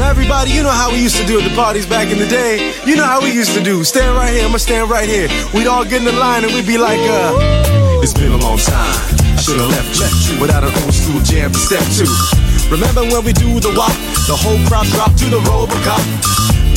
Now, 0.00 0.08
everybody, 0.08 0.50
you 0.56 0.62
know 0.64 0.72
how 0.72 0.88
we 0.90 0.98
used 1.04 1.20
to 1.20 1.26
do 1.28 1.38
at 1.38 1.44
the 1.44 1.54
parties 1.54 1.84
back 1.84 2.08
in 2.08 2.18
the 2.18 2.26
day. 2.26 2.72
You 2.88 2.96
know 2.96 3.04
how 3.04 3.20
we 3.20 3.30
used 3.30 3.52
to 3.54 3.62
do. 3.62 3.84
Stand 3.84 4.16
right 4.16 4.32
here, 4.32 4.48
I'ma 4.48 4.56
stand 4.56 4.88
right 4.88 5.08
here. 5.08 5.28
We'd 5.52 5.68
all 5.68 5.84
get 5.84 6.00
in 6.00 6.08
the 6.08 6.16
line 6.16 6.44
and 6.44 6.52
we'd 6.54 6.66
be 6.66 6.78
like, 6.78 7.00
uh, 7.04 8.00
It's 8.02 8.14
been 8.14 8.32
a 8.32 8.40
long 8.40 8.56
time. 8.56 8.96
Should've 9.36 9.68
left 9.68 9.92
you 10.28 10.40
without 10.40 10.64
an 10.64 10.72
old 10.82 10.94
school 10.94 11.20
jam 11.20 11.52
for 11.52 11.60
step 11.60 11.84
two. 11.92 12.49
Remember 12.70 13.02
when 13.10 13.24
we 13.24 13.32
do 13.32 13.58
the 13.60 13.74
walk? 13.76 13.92
The 14.30 14.36
whole 14.38 14.58
crowd 14.70 14.86
drop 14.94 15.12
to 15.18 15.26
the 15.26 15.40
Robocop. 15.44 16.00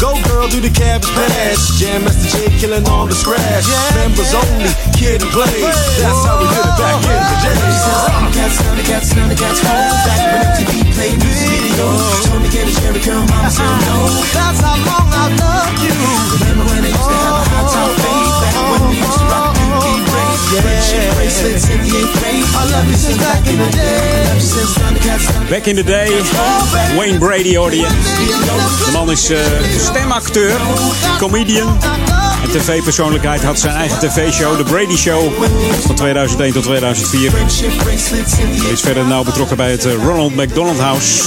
Go 0.01 0.19
girl, 0.27 0.49
do 0.51 0.59
the 0.59 0.73
cabbage 0.73 1.07
pass. 1.15 1.79
Jam 1.79 2.03
Master 2.03 2.27
J 2.27 2.51
killing 2.59 2.83
all 2.91 3.07
the 3.07 3.15
scratch. 3.15 3.63
Members 3.95 4.35
only, 4.35 4.73
kid 4.91 5.23
and 5.23 5.31
play. 5.31 5.63
That's 5.95 6.19
how 6.27 6.41
we 6.41 6.49
did 6.51 6.59
it 6.59 6.75
back 6.75 6.99
in 7.07 7.23
the 7.23 7.37
day. 7.39 7.55
Thundercats, 7.55 8.59
Thundercats, 8.59 9.07
Thundercats, 9.15 9.59
home. 9.63 9.95
Back 10.03 10.19
when 10.27 10.43
MTV 10.43 10.73
played 10.91 11.17
music 11.23 11.47
videos. 11.55 12.27
Tony 12.27 12.49
Get 12.51 12.67
a 12.67 12.73
Jerry 12.83 12.99
Curl, 12.99 13.23
Mama 13.31 13.47
said 13.47 13.63
no. 13.63 14.11
That's 14.35 14.59
how 14.59 14.75
long 14.75 15.07
I 15.07 15.31
love 15.39 15.71
you. 15.79 15.95
Remember 16.35 16.67
when 16.67 16.83
they 16.83 16.91
used 16.91 17.07
to 17.07 17.17
have 17.23 17.39
a 17.39 17.43
high 17.47 17.67
top 17.71 17.91
fade? 17.95 18.27
Back 18.43 18.55
when 18.59 18.89
we 18.91 18.97
used 18.99 19.19
to 19.23 19.32
back 25.49 25.67
in 25.67 25.75
the 25.75 25.83
day. 25.83 26.09
Wayne 26.97 27.17
Brady 27.17 27.55
hoorde. 27.55 27.77
De 27.77 28.89
man 28.93 29.11
is 29.11 29.29
eh, 29.29 29.39
stemacteur, 29.77 30.51
comedian 31.17 31.77
en 32.43 32.49
tv-persoonlijkheid. 32.51 33.43
Had 33.43 33.59
zijn 33.59 33.75
eigen 33.75 33.99
tv-show, 33.99 34.57
The 34.57 34.63
Brady 34.63 34.95
Show, 34.95 35.31
van 35.81 35.95
2001 35.95 36.53
tot 36.53 36.63
2004. 36.63 37.31
Hij 38.63 38.71
is 38.71 38.81
verder 38.81 39.05
nauw 39.05 39.23
betrokken 39.23 39.57
bij 39.57 39.71
het 39.71 39.85
eh, 39.85 39.93
Ronald 39.93 40.35
McDonald 40.35 40.79
House. 40.79 41.23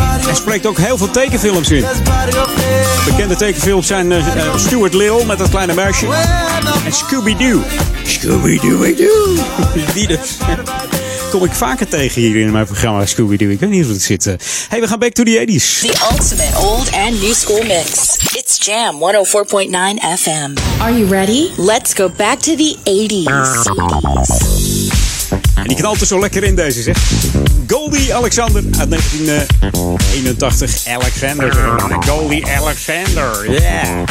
Hij 0.00 0.34
spreekt 0.34 0.66
ook 0.66 0.78
heel 0.78 0.98
veel 0.98 1.10
tekenfilms 1.10 1.70
in. 1.70 1.84
Bekende 3.04 3.36
tekenfilms 3.36 3.86
zijn 3.86 4.12
eh, 4.12 4.18
eh, 4.18 4.56
Stuart 4.56 4.94
Little 4.94 5.24
met 5.24 5.38
dat 5.38 5.48
kleine 5.48 5.74
muisje. 5.74 6.06
En 6.84 6.92
Scooby-Doo. 6.92 7.60
Scooby-Doo-Doo. 8.04 9.34
Die 9.94 10.06
dus. 10.06 10.36
Kom 11.30 11.44
ik 11.44 11.52
vaker 11.52 11.88
tegen 11.88 12.20
hier 12.20 12.36
in 12.36 12.50
mijn 12.52 12.66
programma 12.66 13.06
Scooby-Doo. 13.06 13.48
Ik 13.48 13.60
weet 13.60 13.70
niet 13.70 13.84
hoe 13.84 13.92
het 13.92 14.02
zit. 14.02 14.26
eh. 14.26 14.34
Hey, 14.68 14.80
we 14.80 14.86
gaan 14.88 14.98
back 14.98 15.12
to 15.12 15.22
the 15.22 15.44
80s. 15.48 15.80
The 15.80 15.94
ultimate 16.12 16.56
old 16.58 16.90
and 16.92 17.20
new 17.22 17.34
school 17.34 17.62
mix. 17.62 18.16
It's 18.32 18.66
Jam 18.66 18.94
104.9 18.94 20.18
FM. 20.18 20.52
Are 20.80 20.98
you 20.98 21.06
ready? 21.10 21.48
Let's 21.56 21.92
go 21.94 22.10
back 22.16 22.38
to 22.38 22.54
the 22.56 22.76
80s. 22.84 24.59
En 25.62 25.66
die 25.68 25.76
knalt 25.76 26.00
er 26.00 26.06
zo 26.06 26.20
lekker 26.20 26.42
in 26.44 26.54
deze, 26.54 26.82
zeg. 26.82 26.96
Goldie 27.66 28.14
Alexander 28.14 28.62
uit 28.78 28.90
1981. 28.90 30.86
Alexander. 30.86 31.54
Goldie 32.08 32.46
Alexander, 32.46 33.50
yeah. 33.60 34.02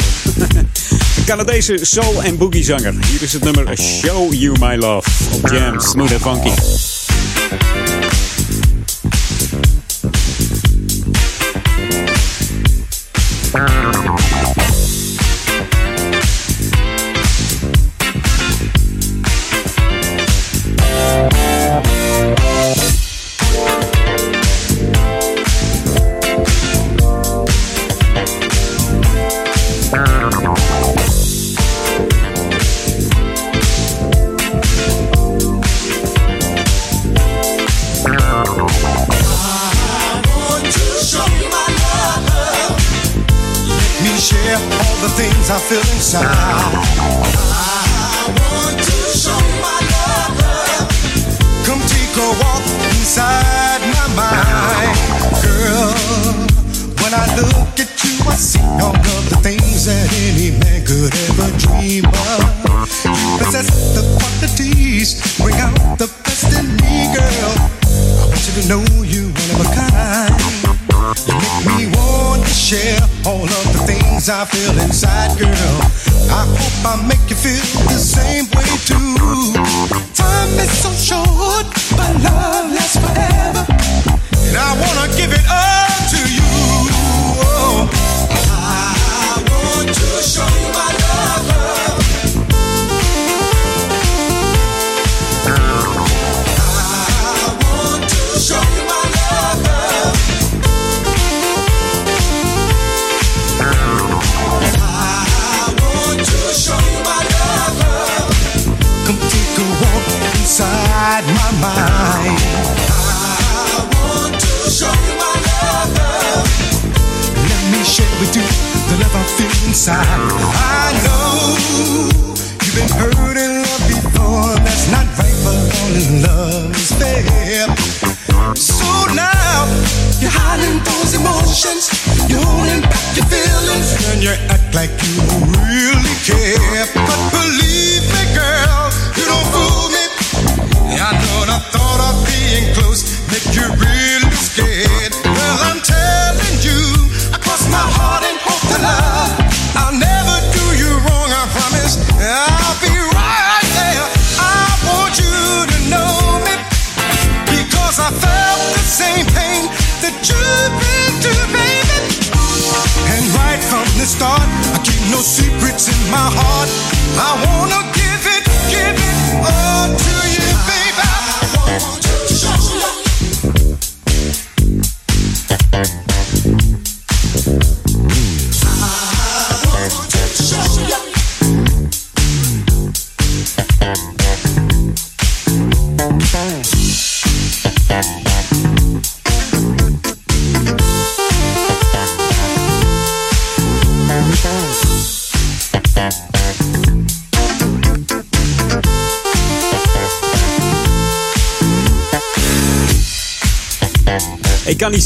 Canadese 1.26 1.78
soul- 1.80 2.22
en 2.22 2.36
boogie-zanger. 2.36 2.94
Hier 3.10 3.22
is 3.22 3.32
het 3.32 3.44
nummer 3.44 3.78
Show 3.78 4.32
You 4.34 4.58
My 4.58 4.76
Love. 4.76 5.08
Op 5.32 5.48
Jam, 5.50 5.80
smooth 5.80 6.12
and 6.12 6.20
funky. 6.22 6.50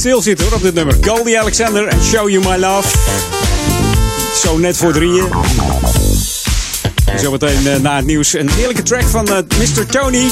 Kan 0.05 0.13
niet 0.13 0.23
stilzitten 0.23 0.45
hoor 0.45 0.55
op 0.55 0.63
dit 0.63 0.75
nummer. 0.75 0.97
Goldie 1.01 1.41
Alexander 1.41 1.87
en 1.87 2.03
Show 2.03 2.29
You 2.29 2.45
My 2.49 2.57
Love. 2.57 2.89
Zo 4.43 4.59
net 4.59 4.77
voor 4.77 4.93
drieën. 4.93 5.29
En 7.07 7.19
Zometeen 7.19 7.67
eh, 7.67 7.81
na 7.81 7.97
het 7.97 8.05
nieuws 8.05 8.33
een 8.33 8.51
heerlijke 8.51 8.83
track 8.83 9.03
van 9.03 9.29
eh, 9.29 9.37
Mr. 9.37 9.87
Tony. 9.87 10.31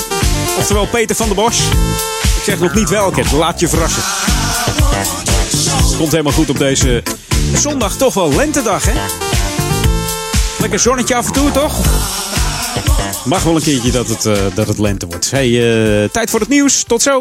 Oftewel 0.59 0.87
Peter 0.87 1.17
van 1.17 1.27
der 1.27 1.37
Bos. 1.37 1.59
Ik 2.37 2.43
zeg 2.45 2.61
nog 2.61 2.75
niet 2.75 2.89
welke, 2.89 3.23
laat 3.37 3.61
je 3.61 3.69
verrassen. 3.69 4.03
Komt 5.97 6.11
helemaal 6.11 6.33
goed 6.33 6.51
op 6.51 6.59
deze 6.59 7.03
zondag, 7.55 7.97
toch 7.97 8.15
wel 8.15 8.35
lentedag 8.35 8.85
hè? 8.85 9.01
Lekker 10.59 10.79
zonnetje 10.79 11.15
af 11.15 11.27
en 11.27 11.33
toe 11.33 11.51
toch? 11.51 11.81
Mag 13.25 13.43
wel 13.43 13.55
een 13.57 13.63
keertje 13.63 13.91
dat 13.91 14.09
het, 14.09 14.27
eh, 14.27 14.37
dat 14.55 14.69
het 14.69 14.79
lente 14.79 15.07
wordt. 15.07 15.31
Hey, 15.31 16.09
tijd 16.13 16.31
voor 16.31 16.41
het 16.41 16.49
nieuws. 16.49 16.83
Tot 16.83 17.03
zo. 17.03 17.21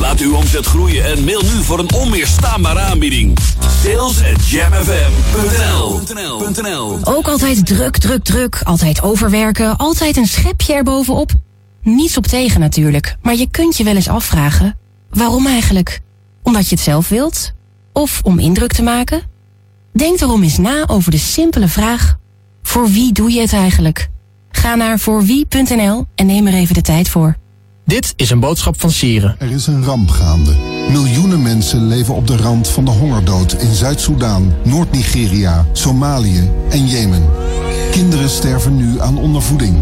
Laat 0.00 0.20
uw 0.20 0.34
omzet 0.34 0.66
groeien 0.66 1.04
en 1.04 1.24
mail 1.24 1.42
nu 1.42 1.62
voor 1.62 1.78
een 1.78 1.92
onweerstaanbare 1.94 2.78
aanbieding. 2.80 3.38
Sales 3.82 4.20
Ook 7.04 7.28
altijd 7.28 7.66
druk, 7.66 7.96
druk, 7.96 8.24
druk. 8.24 8.60
Altijd 8.62 9.02
overwerken. 9.02 9.76
Altijd 9.76 10.16
een 10.16 10.26
schepje 10.26 10.74
erbovenop. 10.74 11.30
Niets 11.82 12.16
op 12.16 12.26
tegen 12.26 12.60
natuurlijk. 12.60 13.16
Maar 13.22 13.34
je 13.34 13.50
kunt 13.50 13.76
je 13.76 13.84
wel 13.84 13.94
eens 13.94 14.08
afvragen. 14.08 14.78
Waarom 15.10 15.46
eigenlijk? 15.46 16.00
Omdat 16.42 16.68
je 16.68 16.74
het 16.74 16.84
zelf 16.84 17.08
wilt? 17.08 17.52
Of 17.92 18.20
om 18.24 18.38
indruk 18.38 18.72
te 18.72 18.82
maken? 18.82 19.22
Denk 19.92 20.20
erom 20.20 20.42
eens 20.42 20.58
na 20.58 20.84
over 20.86 21.10
de 21.10 21.18
simpele 21.18 21.68
vraag. 21.68 22.16
Voor 22.62 22.90
wie 22.90 23.12
doe 23.12 23.32
je 23.32 23.40
het 23.40 23.52
eigenlijk? 23.52 24.08
Ga 24.50 24.74
naar 24.74 24.98
voorwie.nl 24.98 26.06
en 26.14 26.26
neem 26.26 26.46
er 26.46 26.54
even 26.54 26.74
de 26.74 26.80
tijd 26.80 27.08
voor. 27.08 27.36
Dit 27.86 28.12
is 28.16 28.30
een 28.30 28.40
boodschap 28.40 28.80
van 28.80 28.90
Sieren. 28.90 29.36
Er 29.38 29.50
is 29.50 29.66
een 29.66 29.84
ramp 29.84 30.10
gaande. 30.10 30.52
Miljoenen 30.90 31.42
mensen 31.42 31.86
leven 31.86 32.14
op 32.14 32.26
de 32.26 32.36
rand 32.36 32.68
van 32.68 32.84
de 32.84 32.90
hongerdood 32.90 33.52
in 33.52 33.74
Zuid-Soedan, 33.74 34.52
Noord-Nigeria, 34.64 35.66
Somalië 35.72 36.50
en 36.70 36.86
Jemen. 36.86 37.22
Kinderen 37.90 38.30
sterven 38.30 38.76
nu 38.76 39.00
aan 39.00 39.18
ondervoeding. 39.18 39.76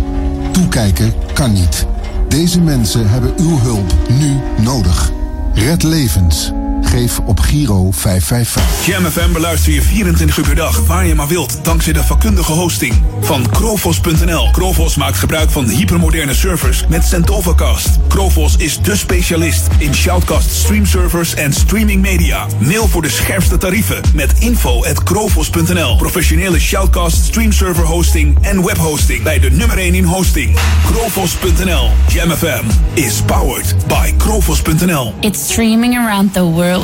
Toekijken 0.52 1.14
kan 1.32 1.52
niet. 1.52 1.86
Deze 2.28 2.60
mensen 2.60 3.10
hebben 3.10 3.32
uw 3.38 3.58
hulp 3.58 3.94
nu 4.08 4.40
nodig. 4.64 5.12
Red 5.54 5.82
levens. 5.82 6.52
Geef 6.94 7.18
op 7.18 7.40
Giro 7.40 7.90
555. 7.90 8.86
Jam 8.86 9.04
FM 9.04 9.32
beluister 9.32 9.72
je 9.72 9.82
24 9.82 10.36
uur 10.36 10.44
per 10.44 10.54
dag, 10.54 10.86
waar 10.86 11.06
je 11.06 11.14
maar 11.14 11.28
wilt, 11.28 11.58
dankzij 11.62 11.92
de 11.92 12.02
vakkundige 12.02 12.52
hosting 12.52 13.02
van 13.20 13.50
Krovos.nl. 13.50 14.50
Krovos 14.50 14.96
maakt 14.96 15.16
gebruik 15.16 15.50
van 15.50 15.68
hypermoderne 15.68 16.34
servers 16.34 16.86
met 16.88 17.04
Centovacast. 17.04 17.98
Krovos 18.08 18.56
is 18.56 18.80
de 18.82 18.96
specialist 18.96 19.68
in 19.78 19.94
shoutcast 19.94 20.50
streamservers 20.50 21.34
en 21.34 21.52
streaming 21.52 22.02
media. 22.02 22.46
Mail 22.58 22.88
voor 22.88 23.02
de 23.02 23.10
scherpste 23.10 23.56
tarieven 23.56 24.00
met 24.14 24.32
info 24.38 24.84
at 24.84 25.02
Krovos.nl. 25.02 25.96
Professionele 25.96 26.60
shoutcast 26.60 27.24
streamserver 27.24 27.84
hosting 27.84 28.38
en 28.40 28.64
webhosting 28.64 29.22
bij 29.22 29.38
de 29.38 29.50
nummer 29.50 29.78
1 29.78 29.94
in 29.94 30.04
hosting. 30.04 30.56
Krovos.nl. 30.84 31.90
Jam 32.08 32.30
FM 32.30 32.64
is 32.92 33.20
powered 33.26 33.74
by 33.86 34.12
Krovos.nl. 34.16 35.14
It's 35.20 35.48
streaming 35.50 35.96
around 35.96 36.32
the 36.32 36.44
world 36.44 36.83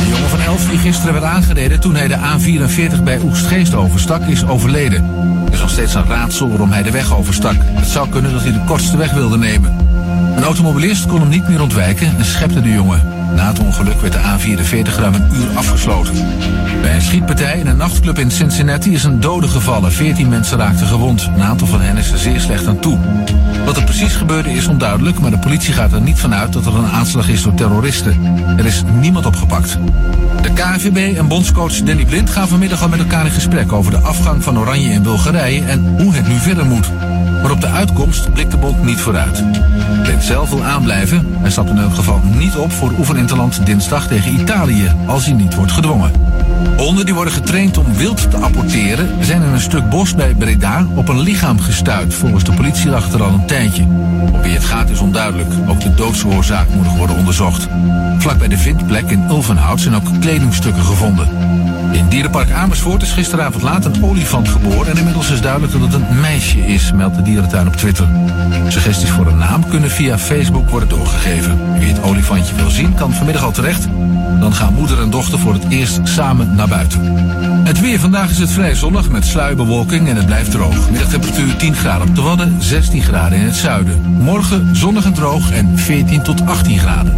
De 0.00 0.08
jongen 0.08 0.28
van 0.28 0.40
11 0.40 0.68
die 0.68 0.78
gisteren 0.78 1.12
werd 1.12 1.24
aangereden 1.24 1.80
toen 1.80 1.94
hij 1.94 2.08
de 2.08 2.16
A44 2.16 3.02
bij 3.02 3.20
Oegstgeest 3.20 3.74
overstak, 3.74 4.22
is 4.22 4.46
overleden. 4.46 5.04
Er 5.46 5.52
is 5.52 5.60
nog 5.60 5.70
steeds 5.70 5.94
een 5.94 6.06
raadsel 6.06 6.48
waarom 6.48 6.70
hij 6.70 6.82
de 6.82 6.90
weg 6.90 7.14
overstak. 7.14 7.56
Het 7.58 7.88
zou 7.88 8.08
kunnen 8.08 8.32
dat 8.32 8.42
hij 8.42 8.52
de 8.52 8.64
kortste 8.66 8.96
weg 8.96 9.12
wilde 9.12 9.38
nemen. 9.38 9.76
Een 10.36 10.42
automobilist 10.42 11.06
kon 11.06 11.20
hem 11.20 11.28
niet 11.28 11.48
meer 11.48 11.62
ontwijken 11.62 12.16
en 12.18 12.24
schepte 12.24 12.62
de 12.62 12.72
jongen. 12.72 13.19
Na 13.34 13.46
het 13.46 13.58
ongeluk 13.58 14.00
werd 14.00 14.12
de 14.12 14.18
A44 14.18 14.98
ruim 14.98 15.14
een 15.14 15.28
uur 15.32 15.48
afgesloten. 15.54 16.14
Bij 16.80 16.94
een 16.94 17.02
schietpartij 17.02 17.58
in 17.58 17.66
een 17.66 17.76
nachtclub 17.76 18.18
in 18.18 18.30
Cincinnati 18.30 18.92
is 18.92 19.04
een 19.04 19.20
dode 19.20 19.48
gevallen. 19.48 19.92
14 19.92 20.28
mensen 20.28 20.58
raakten 20.58 20.86
gewond. 20.86 21.30
Een 21.34 21.42
aantal 21.42 21.66
van 21.66 21.80
hen 21.80 21.96
is 21.96 22.12
er 22.12 22.18
zeer 22.18 22.40
slecht 22.40 22.66
aan 22.66 22.80
toe. 22.80 22.98
Wat 23.64 23.76
er 23.76 23.84
precies 23.84 24.14
gebeurde 24.14 24.52
is 24.52 24.66
onduidelijk, 24.66 25.20
maar 25.20 25.30
de 25.30 25.38
politie 25.38 25.72
gaat 25.72 25.92
er 25.92 26.00
niet 26.00 26.18
vanuit 26.18 26.52
dat 26.52 26.66
er 26.66 26.74
een 26.74 26.90
aanslag 26.90 27.28
is 27.28 27.42
door 27.42 27.54
terroristen. 27.54 28.36
Er 28.58 28.66
is 28.66 28.82
niemand 29.00 29.26
opgepakt. 29.26 29.78
De 30.42 30.52
KNVB 30.52 31.16
en 31.16 31.28
bondscoach 31.28 31.82
Danny 31.82 32.04
Blind 32.04 32.30
gaan 32.30 32.48
vanmiddag 32.48 32.82
al 32.82 32.88
met 32.88 32.98
elkaar 32.98 33.24
in 33.24 33.30
gesprek 33.30 33.72
over 33.72 33.90
de 33.90 33.98
afgang 33.98 34.42
van 34.42 34.58
Oranje 34.58 34.90
in 34.90 35.02
Bulgarije 35.02 35.64
en 35.64 35.94
hoe 35.98 36.14
het 36.14 36.28
nu 36.28 36.38
verder 36.38 36.66
moet. 36.66 36.90
Maar 37.42 37.50
op 37.50 37.60
de 37.60 37.66
uitkomst 37.66 38.32
blikt 38.32 38.50
de 38.50 38.56
bond 38.56 38.84
niet 38.84 39.00
vooruit. 39.00 39.44
Blind 40.02 40.22
zelf 40.22 40.50
wil 40.50 40.64
aanblijven. 40.64 41.26
Hij 41.40 41.50
stapt 41.50 41.70
in 41.70 41.78
elk 41.78 41.94
geval 41.94 42.20
niet 42.38 42.56
op 42.56 42.72
voor 42.72 42.92
oefeninterland 42.98 43.66
dinsdag 43.66 44.06
tegen 44.06 44.40
Italië, 44.40 44.92
als 45.06 45.24
hij 45.24 45.34
niet 45.34 45.54
wordt 45.54 45.72
gedwongen. 45.72 46.12
Honden 46.76 47.04
die 47.04 47.14
worden 47.14 47.32
getraind 47.32 47.78
om 47.78 47.94
wild 47.94 48.30
te 48.30 48.36
apporteren 48.36 49.24
zijn 49.24 49.42
in 49.42 49.48
een 49.48 49.60
stuk 49.60 49.88
bos 49.88 50.14
bij 50.14 50.34
Breda 50.34 50.86
op 50.94 51.08
een 51.08 51.20
lichaam 51.20 51.60
gestuurd. 51.60 52.14
Volgens 52.14 52.44
de 52.44 52.52
politie 52.52 52.90
lag 52.90 53.12
er 53.12 53.22
al 53.22 53.32
een 53.32 53.46
tijdje. 53.46 53.86
Op 54.32 54.42
wie 54.42 54.54
het 54.54 54.64
gaat 54.64 54.90
is 54.90 55.00
onduidelijk. 55.00 55.50
Ook 55.68 55.80
de 55.80 55.94
doodsoorzaak 55.94 56.68
moet 56.68 56.84
nog 56.84 56.96
worden 56.96 57.16
onderzocht. 57.16 57.68
Vlak 58.18 58.38
bij 58.38 58.48
de 58.48 58.58
vindplek 58.58 59.10
in 59.10 59.24
Ulvenhout 59.28 59.80
zijn 59.80 59.94
ook 59.94 60.20
kledingstukken 60.20 60.82
gevonden. 60.82 61.28
In 61.92 62.08
Dierenpark 62.08 62.50
Amersfoort 62.50 63.02
is 63.02 63.12
gisteravond 63.12 63.62
laat 63.62 63.84
een 63.84 64.04
olifant 64.04 64.48
geboren 64.48 64.90
en 64.90 64.96
inmiddels 64.96 65.30
is 65.30 65.40
duidelijk 65.40 65.72
dat 65.72 65.82
het 65.82 65.94
een 65.94 66.20
meisje 66.20 66.66
is, 66.66 66.92
meldt 66.92 67.16
de 67.16 67.22
dierentuin 67.30 67.66
op 67.66 67.76
Twitter. 67.76 68.08
Suggesties 68.68 69.10
voor 69.10 69.26
een 69.26 69.38
naam 69.38 69.68
kunnen 69.68 69.90
via 69.90 70.18
Facebook 70.18 70.70
worden 70.70 70.88
doorgegeven. 70.88 71.78
Wie 71.78 71.88
het 71.92 72.02
olifantje 72.02 72.54
wil 72.54 72.70
zien 72.70 72.94
kan 72.94 73.12
vanmiddag 73.12 73.44
al 73.44 73.52
terecht. 73.52 73.86
Dan 74.40 74.54
gaan 74.54 74.74
moeder 74.74 75.00
en 75.00 75.10
dochter 75.10 75.38
voor 75.38 75.52
het 75.52 75.64
eerst 75.68 76.00
samen 76.04 76.54
naar 76.54 76.68
buiten. 76.68 77.00
Het 77.64 77.80
weer 77.80 78.00
vandaag 78.00 78.30
is 78.30 78.38
het 78.38 78.50
vrij 78.50 78.74
zonnig 78.74 79.10
met 79.10 79.26
sluierbewolking 79.26 80.08
en 80.08 80.16
het 80.16 80.26
blijft 80.26 80.50
droog. 80.50 80.90
Middagtemperatuur 80.90 81.56
10 81.56 81.74
graden 81.74 82.08
op 82.08 82.14
de 82.14 82.22
Wadden, 82.22 82.56
16 82.58 83.02
graden 83.02 83.38
in 83.38 83.44
het 83.44 83.56
zuiden. 83.56 84.00
Morgen 84.02 84.76
zonnig 84.76 85.04
en 85.04 85.14
droog 85.14 85.50
en 85.50 85.78
14 85.78 86.22
tot 86.22 86.46
18 86.46 86.78
graden. 86.78 87.14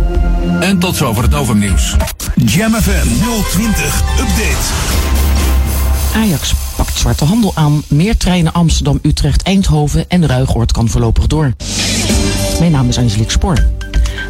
En 0.61 0.79
tot 0.79 0.97
zover 0.97 1.23
het 1.23 1.33
Novum 1.33 1.59
nieuws. 1.59 1.97
Jam 2.35 2.73
FM 2.73 3.07
020 3.51 4.03
Update. 4.19 5.12
Ajax 6.15 6.55
pakt 6.77 6.99
zwarte 6.99 7.25
handel 7.25 7.53
aan. 7.55 7.83
Meer 7.89 8.17
treinen 8.17 8.53
Amsterdam, 8.53 8.99
Utrecht, 9.03 9.43
Eindhoven 9.43 10.09
en 10.09 10.27
Ruigoord 10.27 10.73
kan 10.73 10.89
voorlopig 10.89 11.27
door. 11.27 11.53
Mijn 12.59 12.73
naam 12.73 12.89
is 12.89 12.99
Angelique 12.99 13.31
Spoor. 13.31 13.67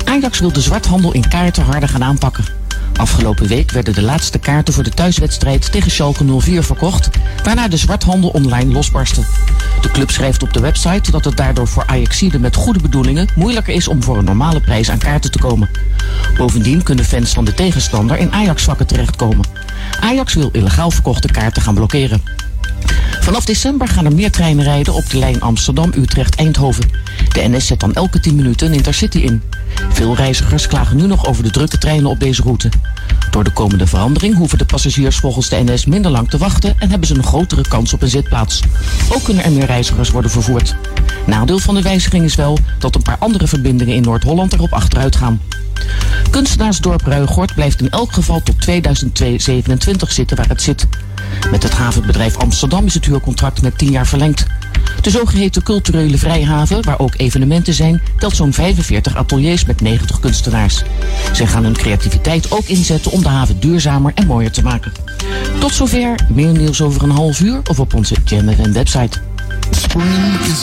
Ajax 0.04 0.40
wil 0.40 0.52
de 0.52 0.60
zwarthandel 0.60 1.12
in 1.12 1.28
kaarten 1.28 1.64
harder 1.64 1.88
gaan 1.88 2.04
aanpakken. 2.04 2.44
Afgelopen 2.96 3.48
week 3.48 3.70
werden 3.70 3.94
de 3.94 4.02
laatste 4.02 4.38
kaarten 4.38 4.74
voor 4.74 4.82
de 4.82 4.90
thuiswedstrijd 4.90 5.72
tegen 5.72 5.90
Schalke 5.90 6.40
04 6.40 6.62
verkocht, 6.62 7.08
waarna 7.44 7.68
de 7.68 7.76
zwarthandel 7.76 8.30
online 8.30 8.72
losbarstte. 8.72 9.24
De 9.80 9.90
club 9.90 10.10
schrijft 10.10 10.42
op 10.42 10.52
de 10.52 10.60
website 10.60 11.10
dat 11.10 11.24
het 11.24 11.36
daardoor 11.36 11.68
voor 11.68 11.86
Ajaxiden 11.86 12.40
met 12.40 12.56
goede 12.56 12.80
bedoelingen 12.80 13.28
moeilijker 13.34 13.74
is 13.74 13.88
om 13.88 14.02
voor 14.02 14.18
een 14.18 14.24
normale 14.24 14.60
prijs 14.60 14.90
aan 14.90 14.98
kaarten 14.98 15.30
te 15.30 15.38
komen. 15.38 15.70
Bovendien 16.36 16.82
kunnen 16.82 17.04
fans 17.04 17.32
van 17.32 17.44
de 17.44 17.54
tegenstander 17.54 18.18
in 18.18 18.32
Ajax-vakken 18.32 18.86
terechtkomen. 18.86 19.46
Ajax 20.00 20.34
wil 20.34 20.48
illegaal 20.52 20.90
verkochte 20.90 21.28
kaarten 21.28 21.62
gaan 21.62 21.74
blokkeren. 21.74 22.22
Vanaf 23.20 23.44
december 23.44 23.88
gaan 23.88 24.04
er 24.04 24.14
meer 24.14 24.30
treinen 24.30 24.64
rijden 24.64 24.94
op 24.94 25.10
de 25.10 25.18
lijn 25.18 25.40
Amsterdam-Utrecht-Eindhoven. 25.40 26.90
De 27.32 27.48
NS 27.48 27.66
zet 27.66 27.80
dan 27.80 27.94
elke 27.94 28.20
10 28.20 28.34
minuten 28.34 28.66
een 28.66 28.74
intercity 28.74 29.18
in. 29.18 29.42
Veel 29.92 30.14
reizigers 30.14 30.66
klagen 30.66 30.96
nu 30.96 31.06
nog 31.06 31.26
over 31.26 31.42
de 31.42 31.50
drukke 31.50 31.78
treinen 31.78 32.10
op 32.10 32.20
deze 32.20 32.42
route. 32.42 32.68
Door 33.30 33.44
de 33.44 33.52
komende 33.52 33.86
verandering 33.86 34.36
hoeven 34.36 34.58
de 34.58 34.64
passagiers 34.64 35.16
volgens 35.16 35.48
de 35.48 35.62
NS 35.64 35.86
minder 35.86 36.10
lang 36.10 36.30
te 36.30 36.38
wachten 36.38 36.74
en 36.78 36.90
hebben 36.90 37.08
ze 37.08 37.14
een 37.14 37.24
grotere 37.24 37.68
kans 37.68 37.92
op 37.92 38.02
een 38.02 38.08
zitplaats. 38.08 38.60
Ook 39.08 39.24
kunnen 39.24 39.44
er 39.44 39.52
meer 39.52 39.66
reizigers 39.66 40.10
worden 40.10 40.30
vervoerd. 40.30 40.76
Nadeel 41.26 41.58
van 41.58 41.74
de 41.74 41.82
wijziging 41.82 42.24
is 42.24 42.34
wel 42.34 42.58
dat 42.78 42.94
een 42.94 43.02
paar 43.02 43.18
andere 43.18 43.46
verbindingen 43.46 43.94
in 43.94 44.02
Noord-Holland 44.02 44.52
erop 44.52 44.72
achteruit 44.72 45.16
gaan. 45.16 45.40
Kunstenaarsdorp 46.30 47.06
Ruigort 47.06 47.54
blijft 47.54 47.80
in 47.80 47.90
elk 47.90 48.12
geval 48.12 48.42
tot 48.42 48.60
2027 48.60 50.12
zitten 50.12 50.36
waar 50.36 50.48
het 50.48 50.62
zit. 50.62 50.86
Met 51.50 51.62
het 51.62 51.72
havenbedrijf 51.72 52.36
Amsterdam 52.36 52.71
is 52.80 52.94
het 52.94 53.06
huurcontract 53.06 53.62
met 53.62 53.78
10 53.78 53.90
jaar 53.90 54.06
verlengd. 54.06 54.46
De 55.00 55.10
zogeheten 55.10 55.62
culturele 55.62 56.18
vrijhaven, 56.18 56.84
waar 56.84 56.98
ook 56.98 57.14
evenementen 57.16 57.74
zijn, 57.74 58.02
telt 58.18 58.36
zo'n 58.36 58.52
45 58.52 59.16
ateliers 59.16 59.64
met 59.64 59.80
90 59.80 60.20
kunstenaars. 60.20 60.82
Zij 61.32 61.46
gaan 61.46 61.64
hun 61.64 61.76
creativiteit 61.76 62.50
ook 62.50 62.64
inzetten 62.64 63.10
om 63.10 63.22
de 63.22 63.28
haven 63.28 63.60
duurzamer 63.60 64.12
en 64.14 64.26
mooier 64.26 64.52
te 64.52 64.62
maken. 64.62 64.92
Tot 65.58 65.72
zover, 65.72 66.14
meer 66.28 66.52
nieuws 66.52 66.80
over 66.80 67.02
een 67.02 67.10
half 67.10 67.40
uur 67.40 67.60
of 67.70 67.80
op 67.80 67.94
onze 67.94 68.14
JamFM 68.24 68.72
website. 68.72 69.18
Is. 69.70 70.62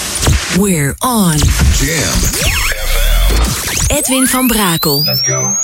We're 0.57 0.95
on. 1.01 1.37
Jam 1.37 2.19
Edwin 3.89 4.27
van 4.27 4.47
Brakel. 4.47 5.05
Let's 5.05 5.21
go. 5.21 5.55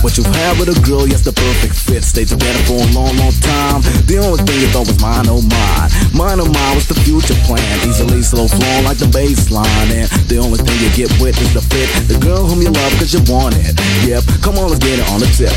What 0.00 0.16
you 0.16 0.24
have 0.24 0.56
with 0.56 0.72
a 0.72 0.78
girl, 0.80 1.04
yes, 1.04 1.20
the 1.20 1.32
perfect 1.32 1.76
fit. 1.76 2.00
Stay 2.00 2.24
together 2.24 2.56
for 2.64 2.80
a 2.80 2.88
long, 2.96 3.12
long 3.20 3.36
time. 3.44 3.84
The 4.08 4.16
only 4.16 4.40
thing 4.48 4.56
you 4.56 4.72
thought 4.72 4.88
was 4.88 4.96
mine, 4.96 5.28
oh 5.28 5.44
mine. 5.44 5.92
Mine, 6.16 6.40
oh 6.40 6.48
mine 6.48 6.72
was 6.72 6.88
the 6.88 6.96
future 7.04 7.36
plan. 7.44 7.60
Easily 7.84 8.24
slow 8.24 8.48
flowing 8.48 8.88
like 8.88 8.96
the 8.96 9.12
baseline. 9.12 9.68
And 9.92 10.08
the 10.24 10.40
only 10.40 10.56
thing 10.56 10.72
you 10.80 10.88
get 10.96 11.12
with 11.20 11.36
is 11.36 11.52
the 11.52 11.60
fit. 11.60 11.84
The 12.08 12.16
girl 12.16 12.48
whom 12.48 12.64
you 12.64 12.72
love 12.72 12.92
cause 12.96 13.12
you 13.12 13.20
want 13.28 13.60
it. 13.60 13.76
Yep, 14.08 14.24
come 14.40 14.56
on, 14.56 14.72
let's 14.72 14.80
get 14.80 14.96
it 14.96 15.06
on 15.12 15.20
the 15.20 15.28
tip. 15.36 15.52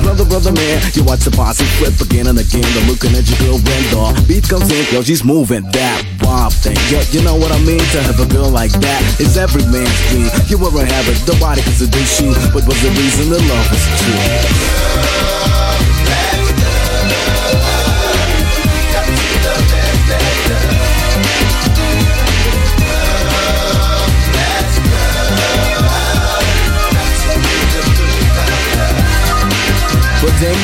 Brother, 0.00 0.24
brother, 0.24 0.52
man, 0.56 0.80
you 0.96 1.04
watch 1.04 1.28
the 1.28 1.32
posse 1.36 1.68
flip 1.76 1.92
again 2.00 2.32
and 2.32 2.40
again. 2.40 2.64
The 2.72 2.88
looking 2.88 3.12
at 3.12 3.28
your 3.28 3.60
girl 3.60 3.60
the 3.60 4.24
beat 4.24 4.48
comes 4.48 4.72
in, 4.72 4.80
yo, 4.88 5.04
she's 5.04 5.20
moving 5.20 5.68
that 5.76 6.00
bomb 6.24 6.48
thing. 6.48 6.76
Yo, 6.88 7.04
you 7.12 7.20
know 7.20 7.36
what 7.36 7.52
I 7.52 7.60
mean? 7.68 7.84
To 7.92 8.00
have 8.00 8.16
a 8.16 8.28
girl 8.32 8.48
like 8.48 8.72
that 8.80 9.00
is 9.20 9.36
every 9.36 9.64
man's 9.68 9.92
dream. 10.08 10.32
You 10.48 10.56
were 10.56 10.72
a 10.72 10.88
habit, 10.88 11.20
nobody 11.28 11.60
can 11.60 11.76
seduce 11.76 12.24
you, 12.24 12.32
but 12.56 12.64
was 12.64 12.80
the 12.80 12.88
reason 12.96 13.28
to 13.28 13.36
love 13.44 13.57
was 13.70 13.86
true. 13.98 15.47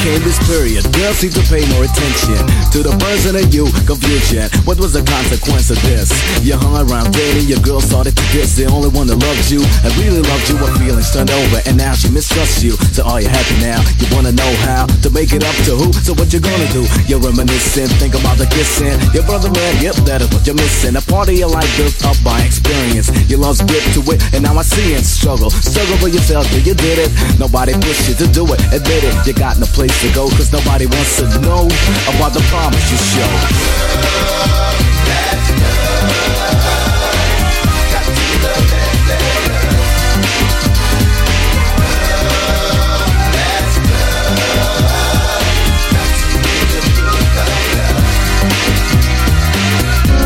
Came 0.05 0.21
this 0.21 0.37
period, 0.45 0.85
girls 0.93 1.17
seem 1.17 1.33
to 1.33 1.41
pay 1.49 1.65
more 1.73 1.81
attention 1.81 2.37
to 2.69 2.85
the 2.85 2.93
person 3.01 3.41
in 3.41 3.49
you, 3.49 3.65
confusion. 3.89 4.45
What 4.69 4.77
was 4.77 4.93
the 4.93 5.01
consequence 5.01 5.73
of 5.73 5.81
this? 5.81 6.13
You 6.45 6.61
hung 6.61 6.77
around 6.77 7.17
dating, 7.17 7.49
your 7.49 7.65
girl 7.65 7.81
started 7.81 8.13
to 8.13 8.25
diss 8.29 8.53
the 8.53 8.69
only 8.69 8.93
one 8.93 9.09
that 9.09 9.17
loved 9.17 9.49
you 9.49 9.65
and 9.65 9.91
really 9.97 10.21
loved 10.21 10.45
you. 10.53 10.61
What 10.61 10.77
feelings 10.77 11.09
turned 11.09 11.33
over, 11.33 11.65
and 11.65 11.81
now 11.81 11.97
she 11.97 12.13
mistrusts 12.13 12.61
you. 12.61 12.77
So 12.93 13.01
are 13.09 13.25
you 13.25 13.33
happy 13.33 13.57
now? 13.65 13.81
You 13.97 14.05
wanna 14.13 14.37
know 14.37 14.53
how 14.69 14.85
to 14.85 15.09
make 15.09 15.33
it 15.33 15.41
up 15.41 15.57
to 15.65 15.73
who? 15.73 15.89
So 16.05 16.13
what 16.13 16.29
you 16.37 16.41
gonna 16.45 16.69
do? 16.69 16.85
You're 17.09 17.25
reminiscing, 17.25 17.89
think 17.97 18.13
about 18.13 18.37
the 18.37 18.45
kissing. 18.53 19.01
Your 19.17 19.25
brother 19.25 19.49
man, 19.49 19.73
yep, 19.81 19.97
that 20.05 20.21
is 20.21 20.29
what 20.29 20.45
you're 20.45 20.59
missing. 20.61 21.01
A 21.01 21.03
part 21.09 21.33
of 21.33 21.37
your 21.41 21.49
life 21.49 21.71
built 21.81 21.97
up 22.05 22.21
by 22.21 22.45
experience. 22.45 23.09
Your 23.33 23.41
love's 23.41 23.65
grip 23.65 23.85
to 23.97 24.05
it, 24.13 24.21
and 24.37 24.45
now 24.45 24.53
I 24.53 24.69
see 24.69 24.93
it. 24.93 25.09
Struggle, 25.09 25.49
struggle 25.49 25.97
for 25.97 26.13
yourself, 26.13 26.45
yeah, 26.53 26.61
you 26.61 26.75
did 26.77 27.01
it. 27.01 27.11
Nobody 27.41 27.73
pushed 27.81 28.13
you 28.13 28.15
to 28.21 28.29
do 28.29 28.45
it, 28.53 28.61
admit 28.69 29.01
it. 29.01 29.17
You 29.25 29.33
got 29.33 29.57
no 29.57 29.65
place 29.73 29.94
to 30.01 30.13
go, 30.15 30.29
cause 30.31 30.53
nobody 30.53 30.87
wants 30.87 31.17
to 31.17 31.27
know 31.41 31.69
about 32.17 32.33
the 32.33 32.41
promise 32.49 32.91
you 32.91 32.97
show. 32.97 33.29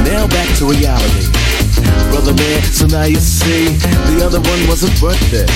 Now 0.05 0.27
back 0.29 0.49
to 0.59 0.65
reality. 0.67 1.27
Brother 2.11 2.35
man, 2.35 2.63
so 2.63 2.87
now 2.87 3.05
you 3.05 3.21
see, 3.21 3.77
the 4.09 4.23
other 4.25 4.41
one 4.41 4.69
wasn't 4.69 5.01
worth 5.03 5.33
it. 5.33 5.49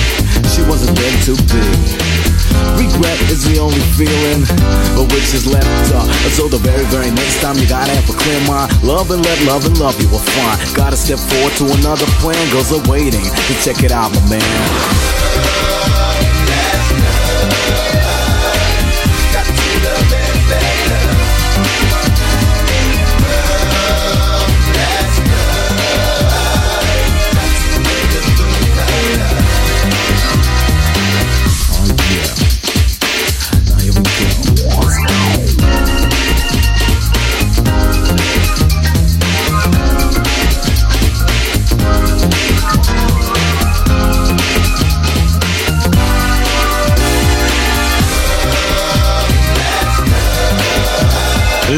She 0.53 0.61
wasn't 0.63 0.99
meant 0.99 1.23
to 1.25 1.35
be. 1.53 2.12
Regret 2.77 3.19
is 3.31 3.43
the 3.43 3.59
only 3.59 3.81
feeling 3.97 4.43
of 4.99 5.11
which 5.11 5.33
is 5.33 5.45
left 5.45 5.67
uh, 5.93 6.03
up. 6.03 6.09
So 6.31 6.47
the 6.47 6.57
very, 6.57 6.85
very 6.85 7.11
next 7.11 7.41
time 7.41 7.57
you 7.57 7.67
gotta 7.67 7.91
have 7.91 8.09
a 8.09 8.17
clear 8.17 8.39
mind. 8.47 8.71
Love 8.83 9.11
and 9.11 9.23
let 9.23 9.39
love 9.45 9.65
and 9.65 9.77
love 9.79 9.99
you 10.01 10.09
will 10.09 10.25
find. 10.35 10.59
Gotta 10.75 10.97
step 10.97 11.19
forward 11.19 11.53
to 11.57 11.65
another 11.79 12.05
plan. 12.21 12.39
Girls 12.51 12.71
are 12.71 12.83
waiting 12.89 13.23
to 13.23 13.53
check 13.63 13.83
it 13.83 13.91
out, 13.91 14.11
my 14.13 14.37
man. 14.37 15.32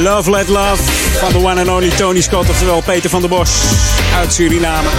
Love 0.05 0.29
Let 0.29 0.47
Love 0.47 0.83
van 1.19 1.31
de 1.31 1.37
one 1.37 1.59
and 1.59 1.69
only 1.69 1.89
Tony 1.89 2.21
Scott, 2.21 2.49
oftewel 2.49 2.81
Peter 2.81 3.09
van 3.09 3.21
der 3.21 3.29
Bos 3.29 3.49
uit 4.15 4.33
Suriname. 4.33 4.89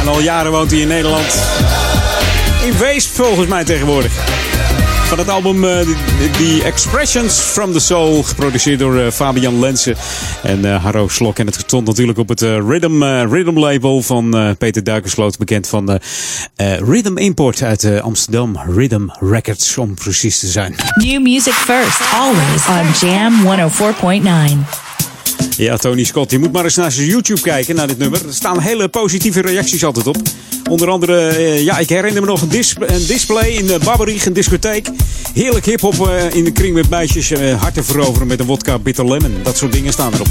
En 0.00 0.08
al 0.08 0.20
jaren 0.20 0.52
woont 0.52 0.70
hij 0.70 0.80
in 0.80 0.88
Nederland. 0.88 1.42
In 2.62 2.78
Weesp 2.78 3.14
volgens 3.14 3.46
mij 3.46 3.64
tegenwoordig. 3.64 4.12
Van 5.14 5.24
het 5.24 5.32
album 5.32 5.64
eh, 5.64 5.80
The, 6.32 6.62
Expressions 6.64 7.38
from 7.38 7.72
the 7.72 7.80
Soul, 7.80 8.22
geproduceerd 8.22 8.78
door 8.78 8.98
eh, 8.98 9.10
Fabian 9.10 9.60
Lensen 9.60 9.96
en 10.42 10.64
eh, 10.64 10.84
Harro 10.84 11.08
Slok. 11.08 11.38
En 11.38 11.46
het 11.46 11.54
stond 11.54 11.86
natuurlijk 11.86 12.18
op 12.18 12.28
het 12.28 12.40
Rhythm, 12.40 13.02
Rhythm 13.04 13.58
label 13.58 14.02
van 14.02 14.54
Peter 14.58 14.84
Duikersloot, 14.84 15.38
bekend 15.38 15.68
van 15.68 15.98
Rhythm 16.56 17.16
Import 17.16 17.62
uit 17.62 18.00
Amsterdam. 18.00 18.60
Rhythm 18.68 19.06
Records, 19.20 19.78
om 19.78 19.94
precies 19.94 20.38
te 20.38 20.46
zijn. 20.46 20.74
New 20.94 21.22
music 21.22 21.52
first, 21.52 22.00
always 22.12 22.66
on 22.68 23.08
Jam 23.08 23.32
104.9. 23.42 24.93
Ja, 25.56 25.76
Tony 25.76 26.04
Scott, 26.04 26.30
je 26.30 26.38
moet 26.38 26.52
maar 26.52 26.64
eens 26.64 26.76
naar 26.76 26.92
zijn 26.92 27.06
YouTube 27.06 27.40
kijken, 27.40 27.74
naar 27.74 27.86
dit 27.86 27.98
nummer. 27.98 28.26
Er 28.26 28.34
staan 28.34 28.60
hele 28.60 28.88
positieve 28.88 29.40
reacties 29.40 29.84
altijd 29.84 30.06
op. 30.06 30.16
Onder 30.70 30.88
andere, 30.88 31.28
eh, 31.28 31.64
ja, 31.64 31.78
ik 31.78 31.88
herinner 31.88 32.22
me 32.22 32.28
nog 32.28 32.42
een, 32.42 32.48
dis 32.48 32.74
een 32.80 33.06
display 33.06 33.48
in 33.48 33.66
de 33.66 33.78
Babberich, 33.84 34.26
een 34.26 34.32
discotheek. 34.32 34.88
Heerlijk 35.34 35.64
hip-hop 35.64 36.08
eh, 36.08 36.34
in 36.34 36.44
de 36.44 36.52
kring 36.52 36.74
met 36.74 36.90
meisjes 36.90 37.30
eh, 37.30 37.60
harten 37.60 37.84
veroveren 37.84 38.26
met 38.26 38.40
een 38.40 38.46
wodka 38.46 38.78
bitter 38.78 39.08
lemon. 39.08 39.36
Dat 39.42 39.56
soort 39.56 39.72
dingen 39.72 39.92
staan 39.92 40.12
erop. 40.12 40.28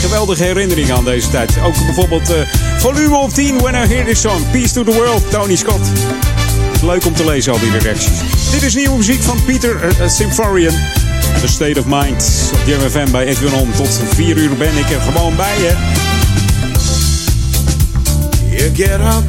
Geweldige 0.00 0.42
herinneringen 0.42 0.94
aan 0.94 1.04
deze 1.04 1.30
tijd. 1.30 1.52
Ook 1.64 1.74
bijvoorbeeld 1.74 2.32
volume 2.78 3.16
of 3.16 3.32
10, 3.32 3.58
When 3.58 3.74
I 3.74 3.86
Hear 3.86 4.04
This 4.04 4.20
Song. 4.20 4.50
Peace 4.52 4.72
to 4.72 4.84
the 4.84 4.92
World, 4.92 5.30
Tony 5.30 5.56
Scott. 5.56 5.88
Leuk 6.82 7.06
om 7.06 7.14
te 7.14 7.24
lezen, 7.24 7.52
al 7.52 7.58
die 7.58 7.78
reacties. 7.78 8.18
Dit 8.50 8.62
is 8.62 8.74
nieuwe 8.74 8.96
muziek 8.96 9.22
van 9.22 9.44
Peter 9.44 9.94
Symphorian. 10.06 10.74
The 11.40 11.48
State 11.48 11.78
of 11.78 11.86
Mind. 11.86 12.50
Op 12.52 12.60
Jam 12.66 12.90
FM 12.90 13.10
bij 13.10 13.26
Edwin. 13.26 13.72
Tot 13.76 14.00
4 14.14 14.36
uur 14.36 14.56
ben 14.56 14.76
ik 14.76 14.90
er 14.90 15.00
gewoon 15.00 15.36
bij 15.36 15.58
je. 15.58 15.72
You 18.56 18.74
get 18.74 19.00
up 19.00 19.24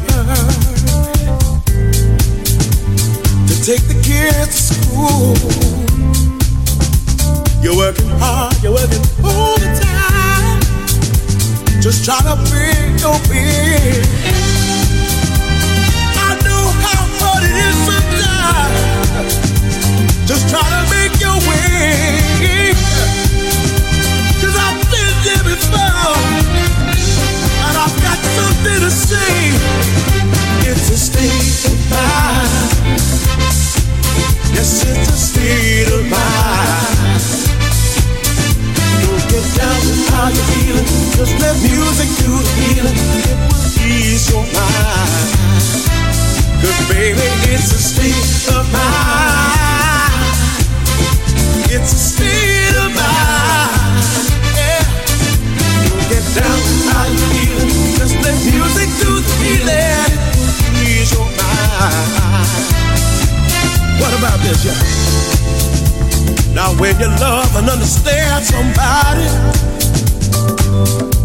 to 3.48 3.54
take 3.64 3.88
the 3.88 4.00
kids 4.02 4.68
to 4.68 4.74
school. 4.74 5.36
You're 7.62 7.76
working 7.76 8.10
hard, 8.20 8.62
you're 8.62 8.74
working 8.74 9.06
all 9.24 9.56
the 9.58 9.80
time. 9.82 10.60
Just 11.82 12.04
trying 12.06 12.24
to 12.24 12.36
pay 12.52 12.94
your 13.02 13.20
bills. 13.28 14.08
I 16.16 16.38
know 16.44 16.72
how 16.86 17.04
hard 17.20 17.44
it 17.44 17.56
is 17.56 17.76
sometimes. 17.86 18.85
Just 20.36 20.50
try 20.50 20.68
to 20.68 20.84
make 20.92 21.16
your 21.24 21.40
I've 24.68 24.84
before. 25.48 26.20
And 27.64 27.76
I've 27.80 27.96
got 28.04 28.20
something 28.36 28.80
to 28.84 28.92
say. 28.92 29.56
It's 30.68 30.92
a 30.92 31.00
state 31.00 31.72
of 31.72 31.80
mind. 31.88 32.52
Yes, 34.52 34.84
it's 34.84 35.08
a 35.08 35.16
state 35.16 35.88
of 35.96 36.04
mind. 36.04 37.24
Don't 39.08 39.24
get 39.32 39.46
down 39.56 39.80
with 39.88 40.04
how 40.12 40.28
you're 40.36 40.50
feeling. 40.52 40.88
Just 41.16 41.40
let 41.40 41.56
music 41.64 42.12
do 42.20 42.32
the 42.44 42.52
healing. 42.60 43.00
It 43.24 43.40
will 43.40 43.72
ease 43.88 44.28
your 44.36 44.44
baby, 46.92 47.24
it's 47.56 47.72
a 47.72 47.80
state 47.80 48.54
of 48.54 48.70
mind. 48.74 49.85
It's 51.78 51.92
of. 51.92 52.96
Yeah. 54.56 54.80
Get 56.08 56.24
down. 56.32 56.60
Just 58.00 58.16
let 58.24 58.38
music 58.48 58.90
do 59.04 59.20
the. 59.20 60.08
Ease 60.88 61.12
your 61.12 61.28
mind. 61.36 62.16
What 64.00 64.14
about 64.18 64.40
this, 64.40 64.64
yeah? 64.64 64.80
Now 66.56 66.72
when 66.80 66.98
you 66.98 67.10
love 67.20 67.54
and 67.58 67.70
understand 67.70 68.46
somebody, 68.46 69.28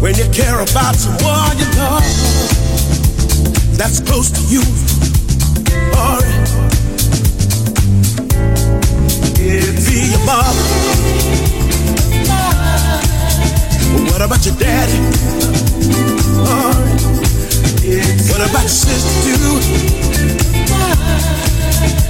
when 0.01 0.15
you 0.15 0.27
care 0.33 0.59
about 0.59 0.95
someone 0.95 1.57
you 1.57 1.69
love, 1.79 2.03
that's 3.77 4.01
close 4.01 4.29
to 4.31 4.41
you, 4.51 4.63
alright. 5.95 6.27
It'd 6.27 6.80
be 9.91 10.07
your 10.11 10.23
mother. 10.25 10.65
What 14.07 14.21
about 14.21 14.45
your 14.45 14.55
daddy? 14.55 14.99
What 18.29 18.41
about 18.49 18.61
your 18.61 18.69
sister 18.69 19.11
too? 19.25 19.59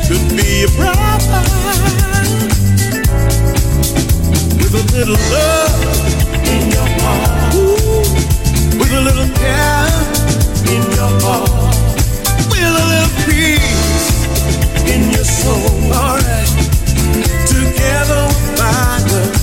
Could 0.07 0.25
be 0.37 0.61
your 0.61 0.71
brother 0.77 1.41
with 4.57 4.73
a 4.75 4.83
little 4.95 5.19
love 5.33 5.73
in 6.53 6.63
your 6.75 6.87
heart, 7.01 7.55
Ooh. 7.55 8.77
with 8.77 8.93
a 8.93 9.01
little 9.01 9.29
care 9.41 9.89
in 10.69 10.83
your 10.99 11.11
heart, 11.25 11.49
with 12.51 12.61
a 12.61 12.85
little 12.93 13.13
peace 13.25 14.09
in 14.93 15.01
your 15.09 15.25
soul. 15.25 15.93
Alright, 15.93 16.70
together 17.13 18.25
with 18.27 18.59
my 18.59 19.40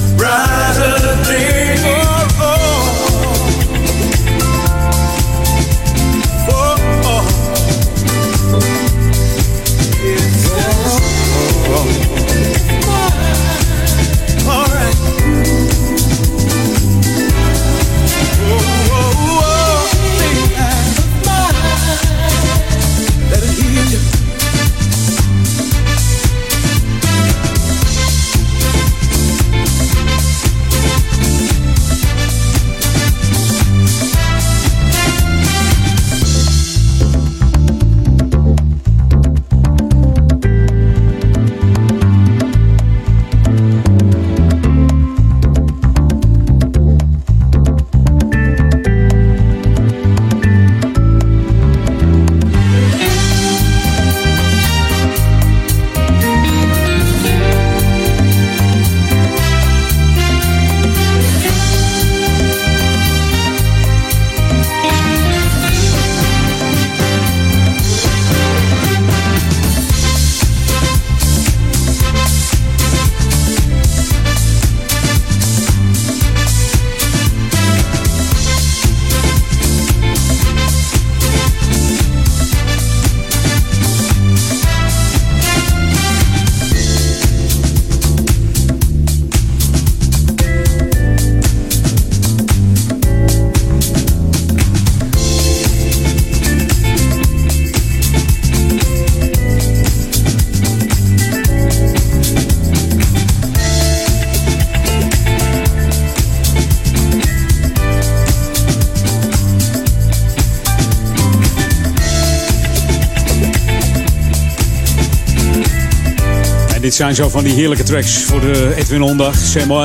Dit 116.80 116.94
zijn 116.94 117.14
zo 117.14 117.28
van 117.28 117.44
die 117.44 117.52
heerlijke 117.52 117.82
tracks 117.82 118.22
voor 118.22 118.40
de 118.40 118.74
Edwin 118.76 119.02
Ondag. 119.02 119.52
Jam 119.52 119.84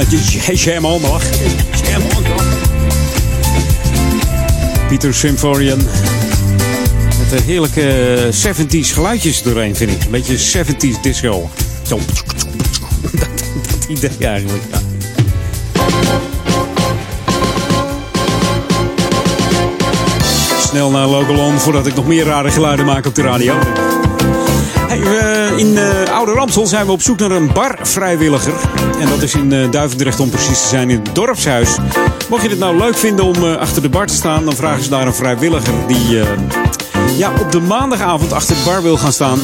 Jam 0.54 0.86
Ondag. 0.86 1.24
Jam 1.90 2.02
Ondag. 2.18 2.46
Peter 4.88 5.14
Symphorian. 5.14 5.78
Met 7.20 7.30
de 7.30 7.40
heerlijke 7.46 8.18
70s 8.32 8.94
geluidjes 8.94 9.42
doorheen, 9.42 9.76
vind 9.76 9.92
ik. 9.92 10.04
Een 10.04 10.12
beetje 10.12 10.38
70s 10.38 11.02
disco. 11.02 11.50
Dat, 11.88 12.00
idee 13.88 14.28
eigenlijk. 14.28 14.64
Snel 20.60 20.92
naar 20.92 21.08
Logalon 21.08 21.60
voordat 21.60 21.88
ik 21.88 21.96
nog 21.96 22.08
meer 22.08 22.26
rare 22.26 22.52
geluiden 22.52 22.86
maak 22.86 23.06
op 23.06 23.16
de 23.16 23.22
radio. 23.22 23.54
We- 25.02 25.54
in 25.58 25.78
eh 25.78 26.14
Oude 26.16 26.32
Ramsel 26.32 26.66
zijn 26.68 26.86
we 26.86 26.92
op 26.92 27.02
zoek 27.02 27.20
naar 27.20 27.32
een 27.32 27.52
barvrijwilliger. 27.54 28.54
En 29.00 29.10
dat 29.10 29.22
is 29.22 29.34
in 29.34 29.54
eh, 29.54 29.72
Duivendrecht 29.72 30.20
om 30.20 30.30
precies 30.30 30.62
te 30.62 30.68
zijn 30.68 30.90
in 30.90 31.02
het 31.04 31.16
dorpshuis. 31.16 31.70
Mocht 32.30 32.44
je 32.44 32.50
het 32.50 32.60
nou 32.60 32.78
leuk 32.78 32.98
vinden 32.98 33.26
om 33.26 33.36
eh, 33.36 33.56
achter 33.56 33.82
de 33.82 33.90
bar 33.90 34.06
te 34.08 34.14
staan, 34.14 34.46
dan 34.46 34.56
vragen 34.56 34.84
ze 34.84 34.90
daar 34.90 35.08
een 35.08 35.14
vrijwilliger 35.14 35.74
die 35.88 36.20
eh, 36.20 36.28
ja, 37.18 37.32
op 37.42 37.52
de 37.52 37.60
maandagavond 37.60 38.34
achter 38.34 38.56
de 38.56 38.62
bar 38.66 38.82
wil 38.84 38.98
gaan 38.98 39.14
staan. 39.14 39.40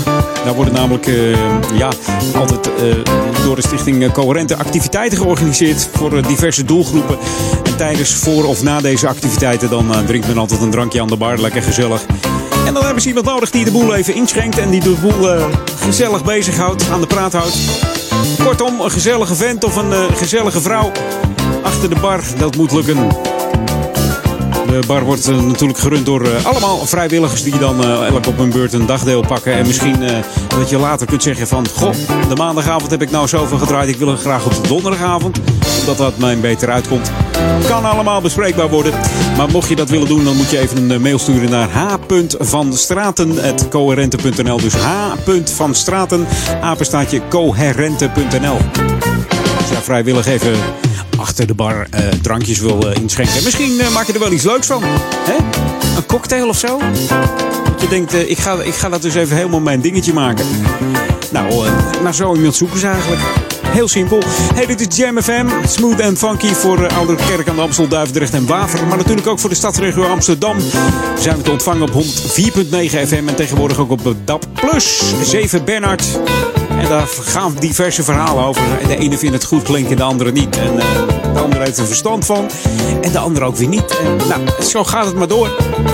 Daar 0.45 0.53
worden 0.53 0.73
namelijk 0.73 1.07
eh, 1.07 1.31
ja, 1.77 1.89
altijd 2.35 2.69
eh, 2.75 2.83
door 3.43 3.55
de 3.55 3.61
stichting 3.61 4.03
eh, 4.03 4.11
Coherente 4.11 4.55
activiteiten 4.57 5.17
georganiseerd 5.17 5.89
voor 5.93 6.17
eh, 6.17 6.27
diverse 6.27 6.65
doelgroepen. 6.65 7.17
En 7.63 7.75
tijdens, 7.77 8.13
voor 8.13 8.45
of 8.45 8.63
na 8.63 8.81
deze 8.81 9.07
activiteiten 9.07 9.69
dan 9.69 9.93
eh, 9.93 9.99
drinkt 10.05 10.27
men 10.27 10.37
altijd 10.37 10.61
een 10.61 10.71
drankje 10.71 11.01
aan 11.01 11.07
de 11.07 11.17
bar, 11.17 11.37
lekker 11.37 11.61
gezellig. 11.61 12.01
En 12.69 12.75
dan 12.75 12.83
hebben 12.83 13.01
ze 13.01 13.07
iemand 13.07 13.25
nodig 13.25 13.49
die 13.49 13.65
de 13.65 13.71
boel 13.71 13.95
even 13.95 14.13
inschenkt 14.13 14.57
en 14.57 14.69
die 14.69 14.79
de 14.79 14.95
boel 15.01 15.31
eh, 15.31 15.45
gezellig 15.75 16.23
bezighoudt, 16.23 16.89
aan 16.89 17.01
de 17.01 17.07
praat 17.07 17.33
houdt. 17.33 17.57
Kortom, 18.43 18.81
een 18.81 18.91
gezellige 18.91 19.35
vent 19.35 19.63
of 19.63 19.75
een 19.75 19.93
eh, 19.93 20.03
gezellige 20.15 20.61
vrouw 20.61 20.91
achter 21.63 21.89
de 21.89 21.99
bar, 22.01 22.21
dat 22.37 22.55
moet 22.55 22.71
lukken. 22.71 22.97
De 24.67 24.79
bar 24.87 25.03
wordt 25.03 25.27
eh, 25.27 25.41
natuurlijk 25.41 25.79
gerund 25.79 26.05
door 26.05 26.27
allemaal 26.43 26.85
vrijwilligers 26.85 27.43
die 27.43 27.57
dan 27.57 27.85
elk 27.85 28.27
op 28.27 28.37
hun 28.37 28.49
beurt 28.49 28.73
een 28.73 28.85
dagdeel 28.85 29.21
pakken. 29.27 29.53
En 29.53 29.67
misschien 29.67 29.99
dat 30.47 30.69
je 30.69 30.77
later 30.77 31.07
kunt 31.07 31.23
zeggen 31.23 31.47
van... 31.47 31.67
Goh, 31.75 31.93
de 32.29 32.35
maandagavond 32.35 32.91
heb 32.91 33.01
ik 33.01 33.11
nou 33.11 33.27
zoveel 33.27 33.57
gedraaid. 33.57 33.89
Ik 33.89 33.97
wil 33.97 34.07
het 34.07 34.19
graag 34.19 34.45
op 34.45 34.53
de 34.61 34.67
donderdagavond. 34.67 35.39
Omdat 35.79 35.97
dat 35.97 36.17
mij 36.17 36.39
beter 36.39 36.69
uitkomt. 36.69 37.11
Kan 37.67 37.85
allemaal 37.85 38.21
bespreekbaar 38.21 38.69
worden. 38.69 38.93
Maar 39.37 39.49
mocht 39.49 39.69
je 39.69 39.75
dat 39.75 39.89
willen 39.89 40.07
doen, 40.07 40.23
dan 40.23 40.35
moet 40.35 40.49
je 40.49 40.59
even 40.59 40.77
een 40.77 40.91
eh, 40.91 40.99
mail 40.99 41.19
sturen 41.19 41.49
naar 41.49 41.69
h.vanstraten.coherente.nl. 41.69 44.57
Dus 44.57 44.73
h.vanstraten, 44.73 46.27
apenstaatje 46.61 47.21
coherente.nl. 47.29 48.57
Als 49.57 49.69
jij 49.69 49.81
vrijwillig 49.81 50.25
even 50.25 50.57
achter 51.19 51.47
de 51.47 51.53
bar 51.53 51.87
eh, 51.89 52.07
drankjes 52.21 52.59
wil 52.59 52.89
eh, 52.89 53.01
inschenken. 53.01 53.43
Misschien 53.43 53.79
eh, 53.79 53.93
maak 53.93 54.07
je 54.07 54.13
er 54.13 54.19
wel 54.19 54.31
iets 54.31 54.43
leuks 54.43 54.67
van. 54.67 54.83
Hè? 54.83 55.35
Een 55.97 56.05
cocktail 56.05 56.47
of 56.47 56.57
zo? 56.57 56.79
Dat 57.63 57.81
je 57.81 57.87
denkt, 57.87 58.13
ik, 58.13 58.37
ga, 58.37 58.61
ik 58.61 58.73
ga 58.73 58.89
dat 58.89 59.01
dus 59.01 59.15
even 59.15 59.35
helemaal 59.35 59.59
mijn 59.59 59.81
dingetje 59.81 60.13
maken. 60.13 60.45
Nou, 61.31 61.65
naar 62.03 62.13
zo 62.13 62.35
iemand 62.35 62.55
zoeken 62.55 62.79
ze 62.79 62.87
eigenlijk. 62.87 63.21
Heel 63.71 63.87
simpel. 63.87 64.21
Hey, 64.53 64.65
dit 64.65 64.79
is 64.87 64.97
Jam 64.97 65.21
FM. 65.21 65.45
Smooth 65.67 66.01
and 66.01 66.17
funky 66.17 66.53
voor 66.53 66.79
uh, 66.79 66.97
Oude 66.97 67.15
Kerk 67.15 67.49
aan 67.49 67.55
de 67.55 67.61
Amstel, 67.61 67.87
Duivendrecht 67.87 68.33
en 68.33 68.45
Waver. 68.45 68.87
Maar 68.87 68.97
natuurlijk 68.97 69.27
ook 69.27 69.39
voor 69.39 69.49
de 69.49 69.55
stadsregio 69.55 70.03
Amsterdam. 70.03 70.57
We 70.57 71.21
zijn 71.21 71.41
te 71.41 71.51
ontvangen 71.51 71.81
op 71.81 71.91
104.9 71.91 71.99
FM 73.07 73.27
en 73.27 73.35
tegenwoordig 73.35 73.79
ook 73.79 73.91
op 73.91 74.15
DAP+. 74.25 74.47
7 75.23 75.65
Bernard. 75.65 76.19
En 76.79 76.89
daar 76.89 77.07
gaan 77.07 77.55
diverse 77.59 78.03
verhalen 78.03 78.43
over. 78.43 78.61
De 78.87 78.97
ene 78.97 79.17
vindt 79.17 79.35
het 79.35 79.45
goed 79.45 79.63
klinken, 79.63 79.97
de 79.97 80.03
andere 80.03 80.31
niet. 80.31 80.57
En 80.57 80.79
eh, 80.79 80.85
de 81.33 81.39
andere 81.39 81.63
heeft 81.63 81.77
er 81.77 81.85
verstand 81.85 82.25
van. 82.25 82.49
En 83.01 83.11
de 83.11 83.19
andere 83.19 83.45
ook 83.45 83.55
weer 83.55 83.67
niet. 83.67 83.99
En, 83.99 84.27
nou, 84.27 84.63
zo 84.63 84.83
gaat 84.83 85.05
het 85.05 85.15
maar 85.15 85.27
door. 85.27 85.49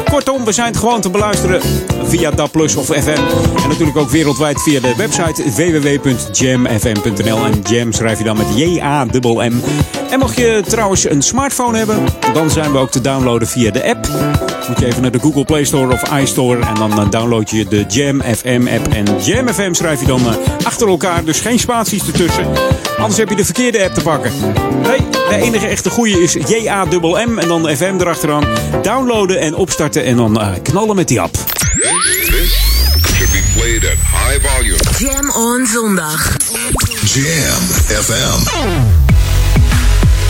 Kortom, 0.10 0.46
we 0.46 0.52
zijn 0.52 0.76
gewoon 0.76 1.02
te 1.02 1.10
beluisteren 1.10 1.62
via 2.04 2.32
DAP 2.32 2.56
of 2.56 2.86
FM. 2.86 3.22
En 3.64 3.70
natuurlijk 3.70 3.98
ook 3.98 4.10
wereldwijd 4.10 4.62
via 4.62 4.80
de 4.80 4.96
website 4.96 5.44
www.jamfm.nl. 5.44 7.46
En 7.46 7.62
jam 7.64 7.92
schrijf 7.92 8.18
je 8.18 8.24
dan 8.24 8.38
met 8.38 8.48
J-A-M-M. 8.56 9.62
En 10.10 10.20
mocht 10.20 10.38
je 10.38 10.64
trouwens 10.68 11.10
een 11.10 11.22
smartphone 11.22 11.78
hebben, 11.78 12.04
dan 12.34 12.50
zijn 12.50 12.72
we 12.72 12.78
ook 12.78 12.92
te 12.92 13.02
downloaden 13.02 13.48
via 13.48 13.72
de 13.72 13.84
app. 13.84 14.08
Moet 14.68 14.80
je 14.80 14.86
even 14.86 15.02
naar 15.02 15.12
de 15.12 15.20
Google 15.20 15.46
Play 15.46 15.64
Store 15.64 15.94
of 15.94 16.20
iStore 16.20 16.66
en 16.66 16.76
dan 16.76 16.92
eh, 16.92 17.10
download 17.10 17.50
je 17.50 17.66
de 17.66 17.86
Jam 17.88 18.22
FM 18.22 18.68
app. 18.74 18.94
En 18.94 19.06
Jam 19.24 19.48
FM 19.48 19.74
schrijf 19.74 20.00
je 20.00 20.06
dan 20.06 20.20
eh, 20.20 20.36
achter 20.76 20.90
elkaar, 20.90 21.24
dus 21.24 21.40
geen 21.40 21.60
spaties 21.60 22.08
ertussen. 22.08 22.48
Anders 22.98 23.18
heb 23.18 23.30
je 23.30 23.36
de 23.36 23.46
verkeerde 23.46 23.84
app 23.84 23.94
te 23.94 24.02
pakken. 24.02 24.32
Nee, 24.82 25.10
de 25.10 25.36
enige 25.36 25.68
echte 25.68 25.90
goede 25.90 26.22
is 26.22 26.34
J-A-M-M 26.34 27.38
en 27.38 27.48
dan 27.48 27.64
de 27.64 27.78
FM 27.78 27.96
erachteraan. 28.00 28.44
Downloaden 28.82 29.40
en 29.40 29.56
opstarten 29.56 30.04
en 30.04 30.18
dan 30.18 30.40
eh, 30.40 30.50
knallen 30.64 30.96
met 30.96 31.08
die 31.08 31.22
app. 31.22 31.34
This 31.34 31.46
should 33.16 33.32
be 33.32 33.44
played 33.56 33.86
at 33.86 33.92
high 33.92 34.48
volume. 34.48 34.78
Jam 34.98 35.32
on 35.32 35.66
zondag. 35.66 36.38
Jam 37.04 37.64
FM. 38.04 38.48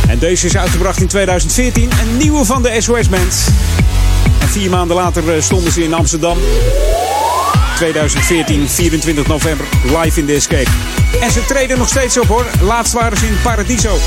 En 0.09 0.19
deze 0.19 0.45
is 0.45 0.57
uitgebracht 0.57 1.01
in 1.01 1.07
2014. 1.07 1.83
Een 1.83 2.17
nieuwe 2.17 2.45
van 2.45 2.61
de 2.61 2.81
SOS 2.81 3.09
Band. 3.09 3.47
En 4.39 4.47
vier 4.47 4.69
maanden 4.69 4.95
later 4.95 5.35
eh, 5.35 5.41
stonden 5.41 5.71
ze 5.71 5.83
in 5.83 5.93
Amsterdam. 5.93 6.37
2014, 7.75 8.67
24 8.69 9.27
november, 9.27 9.65
live 9.83 10.19
in 10.19 10.25
de 10.25 10.33
Escape. 10.33 10.69
En 11.21 11.31
ze 11.31 11.45
treden 11.45 11.77
nog 11.77 11.87
steeds 11.87 12.17
op 12.17 12.27
hoor. 12.27 12.45
Laatst 12.61 12.93
waren 12.93 13.17
ze 13.17 13.25
in 13.25 13.37
Paradiso. 13.43 13.97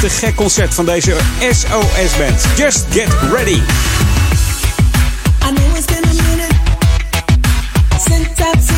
Te 0.00 0.10
gek 0.10 0.34
concert 0.34 0.74
van 0.74 0.84
deze 0.84 1.16
SOS 1.50 2.16
Band. 2.18 2.46
Just 2.56 2.84
get 2.90 3.08
ready. 3.32 3.60
I 5.42 5.52
know 5.54 5.76
it's 5.76 5.86
been 5.86 6.04
a 6.04 6.18
since 7.98 8.77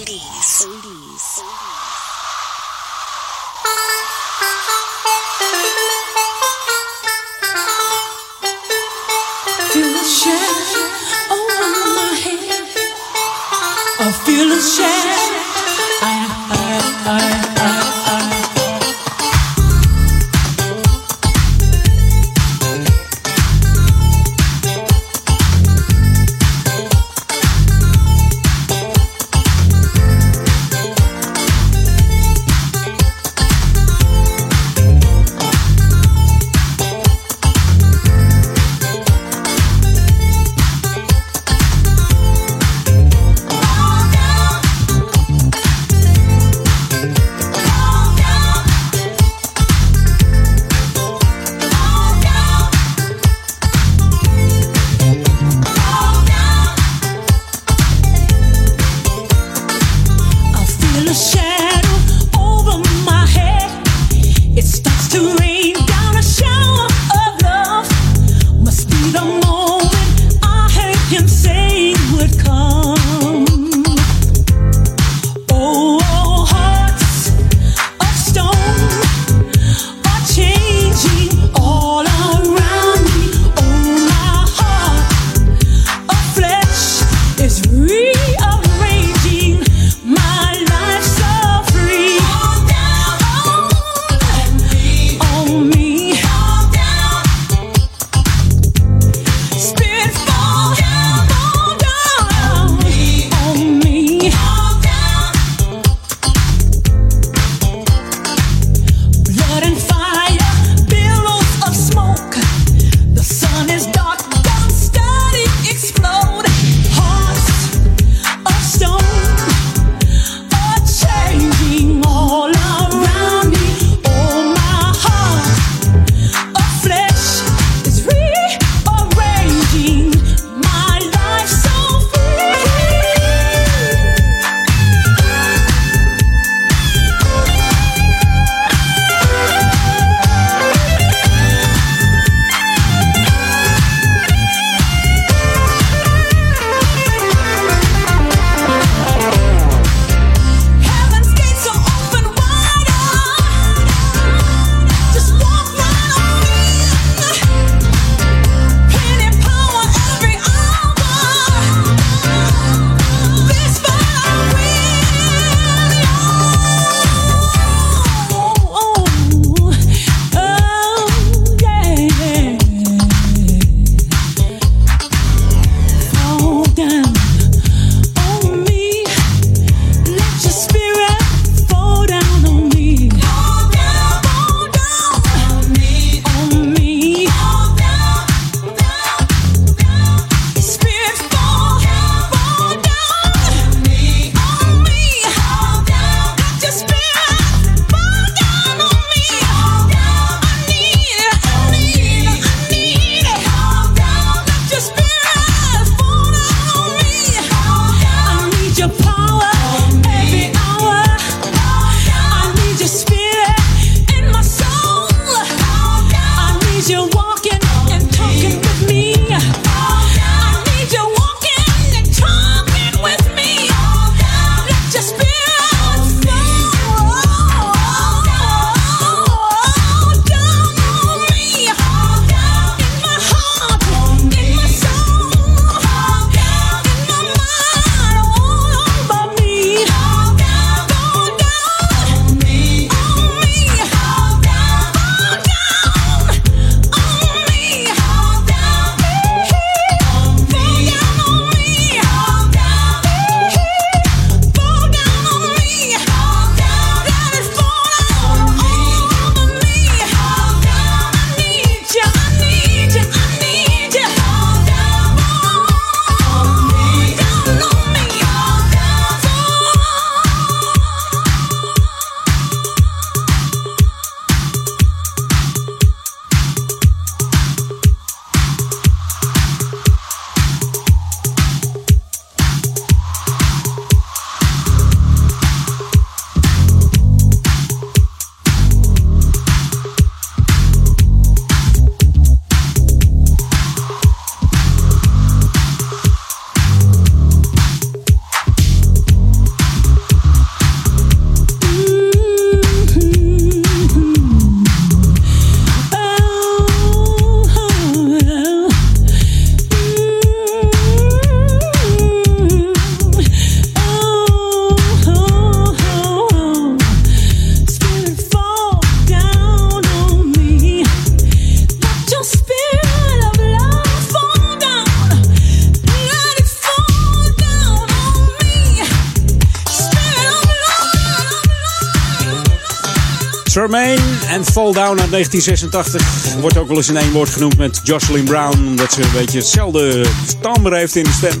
Tremaine 333.51 334.01
en 334.27 334.45
Fall 334.45 334.71
Down 334.71 334.99
uit 334.99 335.11
1986 335.11 336.35
wordt 336.39 336.57
ook 336.57 336.67
wel 336.67 336.77
eens 336.77 336.89
in 336.89 336.97
één 336.97 337.11
woord 337.11 337.29
genoemd 337.29 337.57
met 337.57 337.79
Jocelyn 337.83 338.23
Brown, 338.23 338.67
omdat 338.67 338.93
ze 338.93 339.01
een 339.01 339.11
beetje 339.13 339.37
hetzelfde 339.37 340.05
timbre 340.41 340.77
heeft 340.77 340.95
in 340.95 341.03
de 341.03 341.11
stem. 341.11 341.39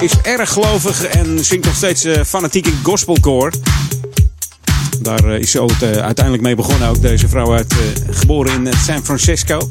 Is 0.00 0.12
erg 0.22 0.50
gelovig 0.50 1.04
en 1.04 1.44
zingt 1.44 1.64
nog 1.64 1.74
steeds 1.74 2.04
uh, 2.04 2.22
fanatiek 2.24 2.66
in 2.66 2.78
gospelcore. 2.82 3.52
Daar 5.00 5.24
uh, 5.24 5.38
is 5.38 5.50
ze 5.50 5.60
ook 5.60 5.70
uh, 5.70 5.90
uiteindelijk 5.90 6.42
mee 6.42 6.54
begonnen. 6.54 6.88
Ook 6.88 7.02
deze 7.02 7.28
vrouw 7.28 7.52
uit, 7.52 7.74
geboren 8.10 8.66
in 8.66 8.72
San 8.84 9.04
Francisco, 9.04 9.68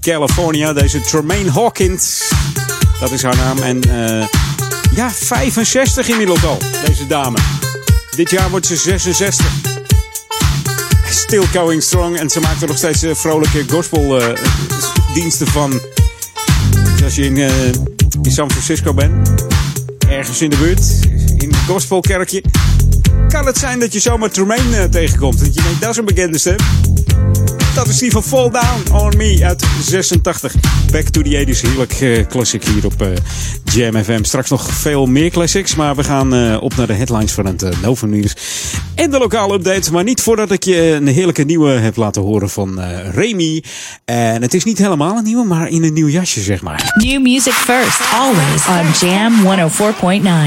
California. 0.00 0.72
Deze 0.72 1.00
Tremaine 1.00 1.50
Hawkins, 1.50 2.22
dat 3.00 3.10
is 3.10 3.22
haar 3.22 3.36
naam. 3.36 3.58
En 3.58 3.80
ja, 4.94 5.10
65 5.10 6.08
inmiddels 6.08 6.44
al, 6.44 6.58
deze 6.86 7.06
dame. 7.06 7.38
Dit 8.16 8.30
jaar 8.30 8.50
wordt 8.50 8.66
ze 8.66 8.76
66 8.76 9.69
still 11.10 11.44
going 11.52 11.82
strong. 11.82 12.18
En 12.18 12.30
ze 12.30 12.40
maakt 12.40 12.62
er 12.62 12.68
nog 12.68 12.76
steeds 12.76 13.02
uh, 13.02 13.14
vrolijke 13.14 13.64
gospeldiensten 13.68 15.46
uh, 15.46 15.52
van. 15.52 15.80
Dus 16.92 17.02
als 17.02 17.14
je 17.14 17.24
in, 17.24 17.36
uh, 17.36 17.66
in 18.22 18.30
San 18.30 18.50
Francisco 18.50 18.94
bent, 18.94 19.30
ergens 20.08 20.40
in 20.40 20.50
de 20.50 20.56
buurt, 20.56 20.82
in 21.38 21.52
een 21.52 21.66
gospelkerkje, 21.66 22.42
kan 23.28 23.46
het 23.46 23.58
zijn 23.58 23.78
dat 23.78 23.92
je 23.92 24.00
zomaar 24.00 24.30
Tremaine 24.30 24.88
tegenkomt. 24.88 25.38
Dat 25.38 25.54
je 25.54 25.62
denkt, 25.62 25.80
dat 25.80 25.90
is 25.90 25.96
een 25.96 26.04
bekende 26.04 26.38
stem. 26.38 26.56
Dat 27.74 27.88
is 27.88 27.98
die 27.98 28.10
van 28.10 28.22
Fall 28.22 28.50
Down 28.50 28.92
On 28.92 29.16
Me 29.16 29.40
uit 29.44 29.64
86. 29.82 30.54
Back 30.92 31.08
to 31.08 31.22
the 31.22 31.44
80s. 31.46 31.60
Heerlijk 31.60 32.00
uh, 32.00 32.26
classic 32.26 32.64
hier 32.64 32.84
op 32.84 33.02
uh, 33.02 33.08
Jam 33.64 34.04
FM. 34.04 34.24
Straks 34.24 34.50
nog 34.50 34.70
veel 34.70 35.06
meer 35.06 35.30
classics. 35.30 35.74
Maar 35.74 35.96
we 35.96 36.04
gaan 36.04 36.34
uh, 36.34 36.62
op 36.62 36.76
naar 36.76 36.86
de 36.86 36.92
headlines 36.92 37.32
van 37.32 37.46
het 37.46 37.62
uh, 37.62 38.02
News. 38.02 38.36
En 38.94 39.10
de 39.10 39.18
lokale 39.18 39.54
update. 39.54 39.92
Maar 39.92 40.04
niet 40.04 40.20
voordat 40.20 40.50
ik 40.50 40.64
je 40.64 40.76
een 40.76 41.06
heerlijke 41.06 41.42
nieuwe 41.42 41.70
heb 41.70 41.96
laten 41.96 42.22
horen 42.22 42.50
van 42.50 42.80
Remy. 43.14 43.64
En 44.04 44.42
het 44.42 44.54
is 44.54 44.64
niet 44.64 44.78
helemaal 44.78 45.16
een 45.16 45.24
nieuwe, 45.24 45.44
maar 45.44 45.68
in 45.68 45.84
een 45.84 45.92
nieuw 45.92 46.08
jasje 46.08 46.40
zeg 46.40 46.62
maar. 46.62 46.92
New 46.94 47.22
music 47.22 47.52
first. 47.52 48.00
Always 48.12 48.66
on 48.66 49.08
Jam 49.08 49.32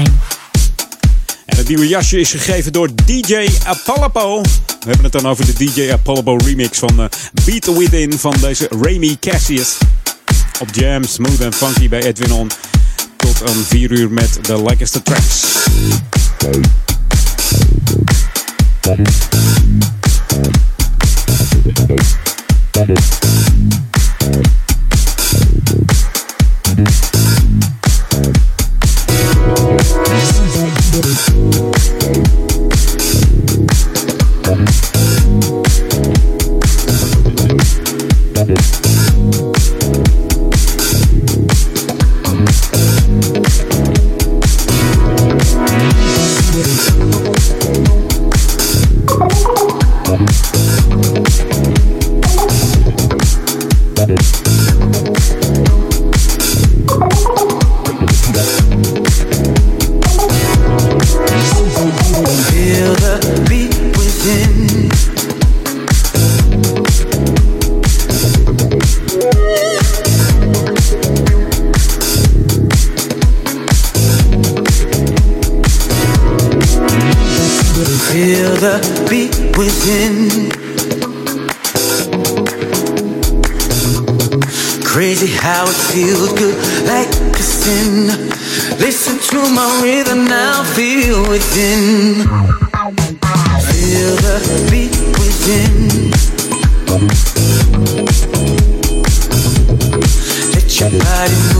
104.9. 0.06 0.43
Het 1.56 1.68
nieuwe 1.68 1.88
jasje 1.88 2.20
is 2.20 2.30
gegeven 2.30 2.72
door 2.72 2.88
DJ 3.04 3.48
Apollo. 3.64 4.40
We 4.42 4.90
hebben 4.90 5.04
het 5.04 5.12
dan 5.12 5.26
over 5.26 5.46
de 5.46 5.52
DJ 5.52 5.90
Apollo 5.92 6.36
remix 6.36 6.78
van 6.78 7.00
uh, 7.00 7.06
Beat 7.44 7.76
Within 7.76 8.18
van 8.18 8.34
deze 8.40 8.68
Remy 8.80 9.16
Cassius. 9.20 9.78
Op 10.60 10.68
Jam, 10.72 11.04
Smooth 11.04 11.40
en 11.40 11.52
Funky 11.52 11.88
bij 11.88 12.02
Edwin 12.02 12.32
On. 12.32 12.50
Tot 13.16 13.40
een 13.40 13.64
4 13.64 13.90
uur 13.90 14.10
met 14.10 14.38
de 14.42 14.62
lekkerste 14.62 15.02
tracks. 15.02 15.42
Crazy 84.82 85.26
how 85.26 85.66
it 85.68 85.76
feels 85.92 86.32
good, 86.38 86.56
like 86.86 87.08
a 87.08 87.42
sin. 87.42 88.06
Listen 88.78 89.18
to 89.28 89.46
my 89.52 89.82
rhythm 89.82 90.24
now, 90.24 90.62
feel 90.72 91.28
within. 91.28 92.24
Feel 93.68 94.16
the 94.24 94.40
beat 94.70 94.96
within. 95.18 96.10
Let 100.54 100.80
your 100.80 100.90
body 100.98 101.53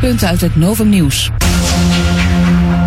hoofdpunten 0.00 0.28
uit 0.28 0.40
het 0.40 0.56
Novum 0.56 0.88
Nieuws. 0.88 1.30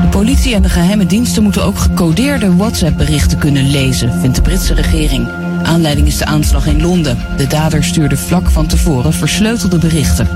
De 0.01 0.07
politie 0.09 0.55
en 0.55 0.61
de 0.61 0.69
geheime 0.69 1.05
diensten 1.05 1.43
moeten 1.43 1.63
ook 1.63 1.77
gecodeerde 1.77 2.55
WhatsApp-berichten 2.55 3.37
kunnen 3.37 3.71
lezen, 3.71 4.19
vindt 4.19 4.35
de 4.35 4.41
Britse 4.41 4.73
regering. 4.73 5.27
Aanleiding 5.63 6.07
is 6.07 6.17
de 6.17 6.25
aanslag 6.25 6.67
in 6.67 6.81
Londen. 6.81 7.17
De 7.37 7.47
dader 7.47 7.83
stuurde 7.83 8.17
vlak 8.17 8.49
van 8.49 8.67
tevoren 8.67 9.13
versleutelde 9.13 9.77
berichten. 9.77 10.27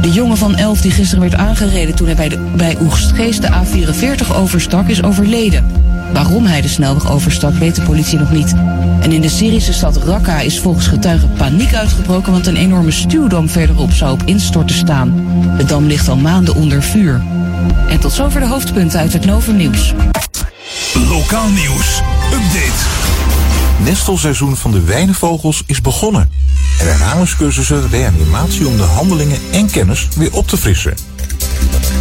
De 0.00 0.10
jongen 0.10 0.36
van 0.36 0.56
11 0.56 0.80
die 0.80 0.90
gisteren 0.90 1.20
werd 1.20 1.34
aangereden 1.34 1.94
toen 1.94 2.06
hij 2.06 2.16
bij, 2.16 2.28
de, 2.28 2.38
bij 2.56 2.76
Oegstgeest 2.80 3.42
de 3.42 3.48
A44 3.48 4.36
overstak, 4.36 4.88
is 4.88 5.02
overleden. 5.02 5.66
Waarom 6.12 6.46
hij 6.46 6.60
de 6.60 6.68
snelweg 6.68 7.10
overstak, 7.10 7.54
weet 7.54 7.74
de 7.74 7.82
politie 7.82 8.18
nog 8.18 8.30
niet. 8.30 8.54
En 9.00 9.12
in 9.12 9.20
de 9.20 9.28
Syrische 9.28 9.72
stad 9.72 9.96
Raqqa 9.96 10.40
is 10.40 10.60
volgens 10.60 10.86
getuigen 10.86 11.32
paniek 11.32 11.74
uitgebroken, 11.74 12.32
want 12.32 12.46
een 12.46 12.56
enorme 12.56 12.90
stuwdam 12.90 13.48
verderop 13.48 13.92
zou 13.92 14.12
op 14.12 14.22
instorten 14.24 14.76
staan. 14.76 15.24
De 15.56 15.64
dam 15.64 15.86
ligt 15.86 16.08
al 16.08 16.16
maanden 16.16 16.54
onder 16.54 16.82
vuur. 16.82 17.22
En 17.88 18.00
tot 18.00 18.12
zover 18.12 18.40
de 18.40 18.46
hoofdpunten 18.46 19.00
uit 19.00 19.12
het 19.12 19.24
Novum 19.24 19.56
Nieuws. 19.56 19.94
Lokaal 21.08 21.48
nieuws. 21.48 22.00
Update. 22.32 23.08
Nestelseizoen 23.84 24.56
van 24.56 24.70
de 24.70 24.80
wijnenvogels 24.80 25.62
is 25.66 25.80
begonnen. 25.80 26.30
Er 26.80 26.86
herhalingscursussen 26.86 27.88
reanimatie 27.90 28.66
om 28.66 28.76
de 28.76 28.82
handelingen 28.82 29.38
en 29.52 29.70
kennis 29.70 30.08
weer 30.16 30.32
op 30.32 30.48
te 30.48 30.56
frissen. 30.56 30.94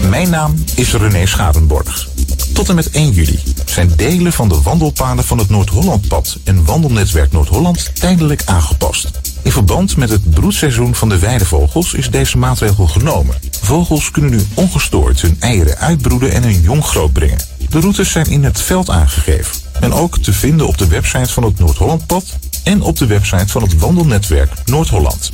Mijn 0.10 0.30
naam 0.30 0.56
is 0.76 0.94
René 0.94 1.26
Schadenborg. 1.26 2.08
Tot 2.54 2.70
en 2.70 2.76
met 2.76 2.90
1 2.90 3.12
juli 3.12 3.40
zijn 3.86 3.98
delen 3.98 4.34
van 4.34 4.50
de 4.50 4.62
wandelpaden 4.62 5.24
van 5.24 5.38
het 5.38 5.50
Noord-Hollandpad 5.50 6.38
en 6.44 6.66
wandelnetwerk 6.66 7.32
Noord-Holland 7.32 7.92
tijdelijk 7.96 8.42
aangepast. 8.46 9.12
In 9.44 9.52
verband 9.52 9.98
met 9.98 10.10
het 10.10 10.30
broedseizoen 10.30 10.96
van 10.96 11.10
de 11.10 11.20
weidevogels 11.20 11.94
is 11.94 12.10
deze 12.10 12.38
maatregel 12.38 12.88
genomen. 12.88 13.36
Vogels 13.62 14.12
kunnen 14.12 14.32
nu 14.32 14.46
ongestoord 14.54 15.22
hun 15.22 15.38
eieren 15.40 15.78
uitbroeden 15.78 16.32
en 16.32 16.44
hun 16.44 16.62
jong 16.62 16.84
grootbrengen. 16.84 17.38
De 17.70 17.80
routes 17.80 18.12
zijn 18.12 18.26
in 18.26 18.44
het 18.44 18.62
veld 18.62 18.90
aangegeven 18.90 19.56
en 19.80 19.94
ook 19.94 20.18
te 20.18 20.34
vinden 20.34 20.68
op 20.68 20.78
de 20.78 20.88
website 20.88 21.34
van 21.34 21.44
het 21.44 21.60
Noord-Hollandpad 21.60 22.38
en 22.64 22.82
op 22.82 22.98
de 22.98 23.06
website 23.06 23.48
van 23.48 23.62
het 23.62 23.80
wandelnetwerk 23.80 24.52
Noord-Holland. 24.66 25.32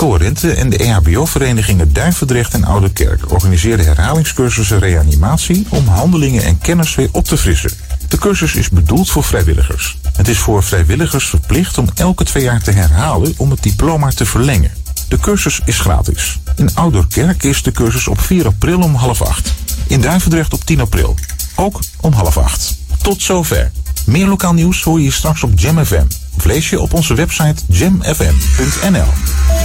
Coherente 0.00 0.52
en 0.52 0.70
de 0.70 0.76
EHBO-verenigingen 0.76 1.92
Duivendrecht 1.92 2.54
en 2.54 2.64
Ouderkerk 2.64 3.32
organiseren 3.32 3.84
herhalingscursussen 3.84 4.78
reanimatie 4.78 5.66
om 5.68 5.86
handelingen 5.86 6.42
en 6.42 6.58
kennis 6.58 6.94
weer 6.94 7.08
op 7.12 7.24
te 7.24 7.36
frissen. 7.36 7.70
De 8.08 8.18
cursus 8.18 8.54
is 8.54 8.70
bedoeld 8.70 9.10
voor 9.10 9.24
vrijwilligers. 9.24 9.98
Het 10.12 10.28
is 10.28 10.38
voor 10.38 10.62
vrijwilligers 10.62 11.28
verplicht 11.28 11.78
om 11.78 11.88
elke 11.94 12.24
twee 12.24 12.42
jaar 12.42 12.62
te 12.62 12.70
herhalen 12.70 13.34
om 13.36 13.50
het 13.50 13.62
diploma 13.62 14.08
te 14.08 14.26
verlengen. 14.26 14.70
De 15.08 15.18
cursus 15.18 15.60
is 15.64 15.78
gratis. 15.78 16.38
In 16.56 16.74
Ouderkerk 16.74 17.42
is 17.42 17.62
de 17.62 17.72
cursus 17.72 18.08
op 18.08 18.20
4 18.20 18.46
april 18.46 18.80
om 18.80 18.94
half 18.94 19.22
acht. 19.22 19.54
In 19.86 20.00
Duivendrecht 20.00 20.52
op 20.52 20.64
10 20.64 20.80
april. 20.80 21.16
Ook 21.54 21.80
om 22.00 22.12
half 22.12 22.38
acht. 22.38 22.78
Tot 23.02 23.22
zover. 23.22 23.70
Meer 24.06 24.26
lokaal 24.26 24.52
nieuws 24.52 24.82
hoor 24.82 25.00
je 25.00 25.10
straks 25.10 25.42
op 25.42 25.58
Jam 25.58 25.84
FM. 25.84 26.06
Of 26.36 26.44
lees 26.44 26.70
je 26.70 26.80
op 26.80 26.94
onze 26.94 27.14
website 27.14 27.62
jamfm.nl. 27.66 29.59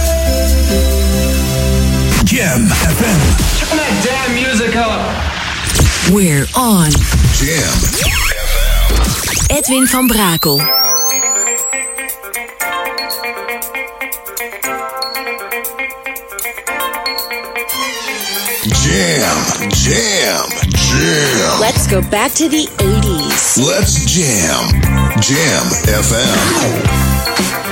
Jam 2.36 2.68
FM. 2.68 3.20
Turn 3.56 3.78
that 3.80 3.92
damn 4.04 4.34
music 4.36 4.76
up. 4.76 5.00
We're 6.12 6.44
on. 6.54 6.90
Jam. 7.32 7.72
FM. 7.96 9.56
Edwin 9.56 9.86
van 9.86 10.06
Brakel. 10.06 10.58
Jam, 18.84 19.70
jam, 19.72 20.44
jam. 20.76 21.58
Let's 21.58 21.86
go 21.86 22.02
back 22.02 22.32
to 22.32 22.50
the 22.50 22.68
80s. 22.76 23.56
Let's 23.56 24.04
jam. 24.04 24.68
Jam 25.22 25.72
FM. 25.88 27.65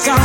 We 0.00 0.21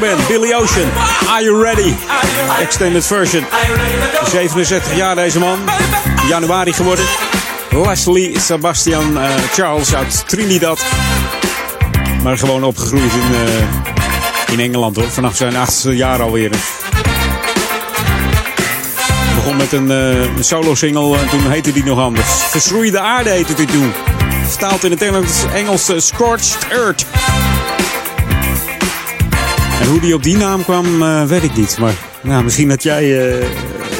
bent. 0.00 0.28
Billy 0.28 0.52
Ocean, 0.54 0.90
are 1.28 1.42
you 1.42 1.62
ready? 1.62 1.94
Extended 2.60 3.06
version. 3.06 3.44
67 4.30 4.96
jaar 4.96 5.14
deze 5.14 5.38
man. 5.38 5.58
Januari 6.28 6.72
geworden. 6.72 7.04
Leslie 7.70 8.40
Sebastian 8.40 9.16
uh, 9.16 9.24
Charles 9.52 9.94
uit 9.94 10.24
Trinidad. 10.28 10.80
Maar 12.22 12.38
gewoon 12.38 12.64
opgegroeid 12.64 13.12
in, 13.12 13.32
uh, 13.32 14.52
in 14.52 14.60
Engeland 14.60 14.96
hoor. 14.96 15.10
Vanaf 15.10 15.36
zijn 15.36 15.56
achtste 15.56 15.96
jaar 15.96 16.22
alweer. 16.22 16.50
Begon 19.34 19.56
met 19.56 19.72
een, 19.72 19.90
uh, 19.90 20.42
solo 20.42 20.74
single 20.74 21.18
en 21.18 21.28
toen 21.28 21.50
heette 21.50 21.72
die 21.72 21.84
nog 21.84 21.98
anders. 21.98 22.28
Verschroeide 22.28 23.00
aarde 23.00 23.30
heette 23.30 23.54
die 23.54 23.66
toen. 23.66 23.92
Vertaald 24.48 24.84
in 24.84 24.90
het 24.90 25.02
Engels, 25.02 25.44
Engels 25.54 25.90
Scorched 25.96 26.66
Earth. 26.70 27.06
En 29.90 29.96
hoe 29.96 30.04
die 30.04 30.14
op 30.14 30.22
die 30.22 30.36
naam 30.36 30.62
kwam, 30.62 31.02
uh, 31.02 31.24
weet 31.24 31.42
ik 31.42 31.56
niet. 31.56 31.78
Maar 31.78 31.94
nou, 32.22 32.44
misschien 32.44 32.68
dat 32.68 32.82
jij 32.82 33.04
uh, 33.04 33.34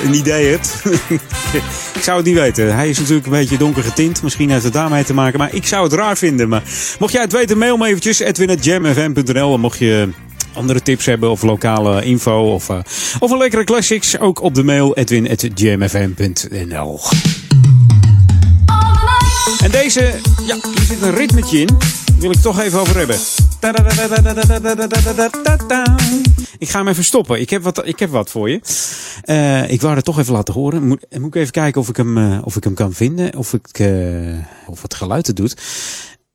een 0.05 0.15
idee 0.15 0.51
hebt. 0.51 0.83
ik 1.95 2.03
zou 2.03 2.17
het 2.17 2.27
niet 2.27 2.35
weten. 2.35 2.75
Hij 2.75 2.89
is 2.89 2.99
natuurlijk 2.99 3.27
een 3.27 3.33
beetje 3.33 3.57
donker 3.57 3.83
getint. 3.83 4.23
Misschien 4.23 4.51
heeft 4.51 4.65
het 4.65 4.73
daarmee 4.73 5.05
te 5.05 5.15
maken. 5.15 5.39
Maar 5.39 5.55
ik 5.55 5.67
zou 5.67 5.83
het 5.83 5.93
raar 5.93 6.17
vinden. 6.17 6.49
Maar 6.49 6.62
mocht 6.99 7.12
jij 7.12 7.23
het 7.23 7.33
weten, 7.33 7.59
mail 7.59 7.77
me 7.77 7.87
eventjes. 7.87 8.19
Edwin.jamfm.nl 8.19 9.59
Mocht 9.59 9.79
je 9.79 10.09
andere 10.53 10.83
tips 10.83 11.07
hebben 11.07 11.31
of 11.31 11.43
lokale 11.43 12.05
info 12.05 12.53
of, 12.53 12.69
uh, 12.69 12.79
of 13.19 13.31
een 13.31 13.39
lekkere 13.39 13.65
classics. 13.65 14.19
Ook 14.19 14.43
op 14.43 14.55
de 14.55 14.65
mail 14.65 14.95
edwin.jamfm.nl 14.95 17.01
En 19.62 19.71
deze, 19.71 20.15
ja, 20.47 20.57
hier 20.75 20.85
zit 20.87 21.03
een 21.03 21.15
ritmetje 21.15 21.61
in. 21.61 21.67
Daar 21.67 21.79
wil 22.19 22.31
ik 22.31 22.41
toch 22.41 22.61
even 22.61 22.81
over 22.81 22.97
hebben. 22.97 23.17
Ik 26.59 26.69
ga 26.69 26.78
hem 26.78 26.89
even 26.89 27.05
stoppen. 27.05 27.41
Ik 27.41 27.51
heb 27.51 27.62
wat, 27.62 27.87
ik 27.87 27.99
heb 27.99 28.11
wat 28.11 28.31
voor 28.31 28.51
je. 28.51 28.61
Uh, 29.24 29.70
ik 29.70 29.81
wou 29.81 29.95
het 29.95 30.05
toch 30.05 30.19
even 30.19 30.32
laten 30.32 30.55
horen. 30.55 30.87
Moet, 30.87 31.07
moet 31.19 31.35
ik 31.35 31.41
even 31.41 31.53
kijken 31.53 31.81
of 31.81 31.89
ik 31.89 31.97
hem, 31.97 32.19
uh, 32.19 32.39
of 32.45 32.57
ik 32.57 32.65
hem 32.65 32.74
kan 32.74 32.93
vinden. 32.93 33.37
Of, 33.37 33.53
ik, 33.53 33.78
uh, 33.78 34.39
of 34.66 34.82
het 34.82 34.95
geluid 34.95 35.27
het 35.27 35.37
doet. 35.37 35.57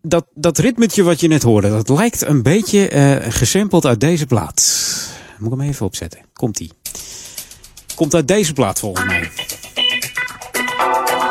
Dat, 0.01 0.25
dat 0.33 0.57
ritmetje 0.57 1.03
wat 1.03 1.19
je 1.19 1.27
net 1.27 1.43
hoorde, 1.43 1.69
dat 1.69 1.89
lijkt 1.89 2.21
een 2.21 2.41
beetje 2.43 3.21
gesampled 3.29 3.85
uit 3.85 3.99
deze 3.99 4.25
plaat. 4.25 4.87
Moet 5.37 5.51
ik 5.51 5.59
hem 5.59 5.67
even 5.67 5.85
opzetten. 5.85 6.19
Komt-ie. 6.33 6.71
Komt 7.95 8.13
uit 8.13 8.27
deze 8.27 8.53
plaat 8.53 8.79
volgens 8.79 9.05
mij. 9.05 9.29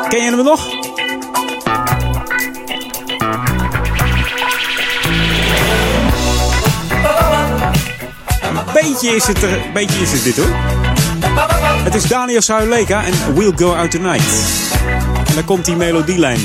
Ken 0.07 0.23
je 0.23 0.31
hem 0.31 0.43
nog? 0.43 0.84
Beetje 8.89 9.15
is 9.15 9.27
het, 9.27 9.43
er, 9.43 9.59
beetje 9.73 10.01
is 10.01 10.11
het 10.11 10.23
dit 10.23 10.37
hoor. 10.37 10.55
Het 11.83 11.95
is 11.95 12.03
Daniel 12.03 12.41
Sauleka 12.41 13.03
en 13.03 13.35
We'll 13.35 13.51
Go 13.55 13.73
Out 13.73 13.91
Tonight. 13.91 14.25
En 15.27 15.33
daar 15.33 15.43
komt 15.43 15.65
die 15.65 15.75
melodielijn 15.75 16.39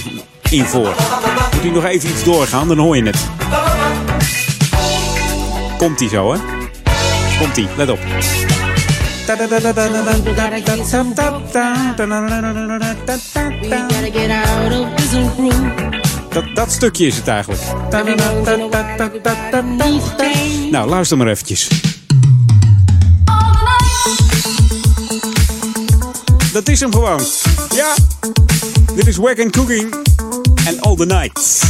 in 0.51 0.65
voor. 0.65 0.95
Moet 1.53 1.63
hij 1.63 1.71
nog 1.71 1.85
even 1.85 2.11
iets 2.11 2.25
doorgaan, 2.25 2.69
dan 2.69 2.79
hoor 2.79 2.97
je 2.97 3.03
het. 3.03 3.17
Komt 5.79 5.99
die 5.99 6.09
zo 6.09 6.33
hè? 6.33 6.39
Komt 7.39 7.55
die, 7.55 7.69
let 7.77 7.89
op. 7.91 7.99
Dat, 16.33 16.45
dat 16.55 16.73
stukje 16.73 17.07
is 17.07 17.17
het 17.17 17.29
eigenlijk. 17.29 17.63
Nou, 20.71 20.89
luister 20.89 21.17
maar 21.17 21.27
eventjes. 21.27 21.69
Dat 26.61 26.69
is 26.69 26.81
hem 26.81 26.93
gewoon. 26.93 27.21
Ja, 27.75 27.95
dit 28.95 29.07
is 29.07 29.17
Wagon 29.17 29.51
Cooking 29.51 29.95
en 30.67 30.81
All 30.81 30.97
the 30.97 31.07
Night. 31.07 31.63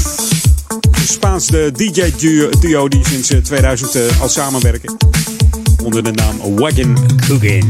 Een 0.90 1.06
Spaanse 1.06 1.72
DJ-duo 1.72 2.88
die 2.88 3.04
sinds 3.06 3.28
2000 3.42 3.94
uh, 3.94 4.20
al 4.20 4.28
samenwerken. 4.28 4.96
Onder 5.82 6.04
de 6.04 6.10
naam 6.10 6.56
Wagon 6.56 6.96
Cooking. 7.26 7.64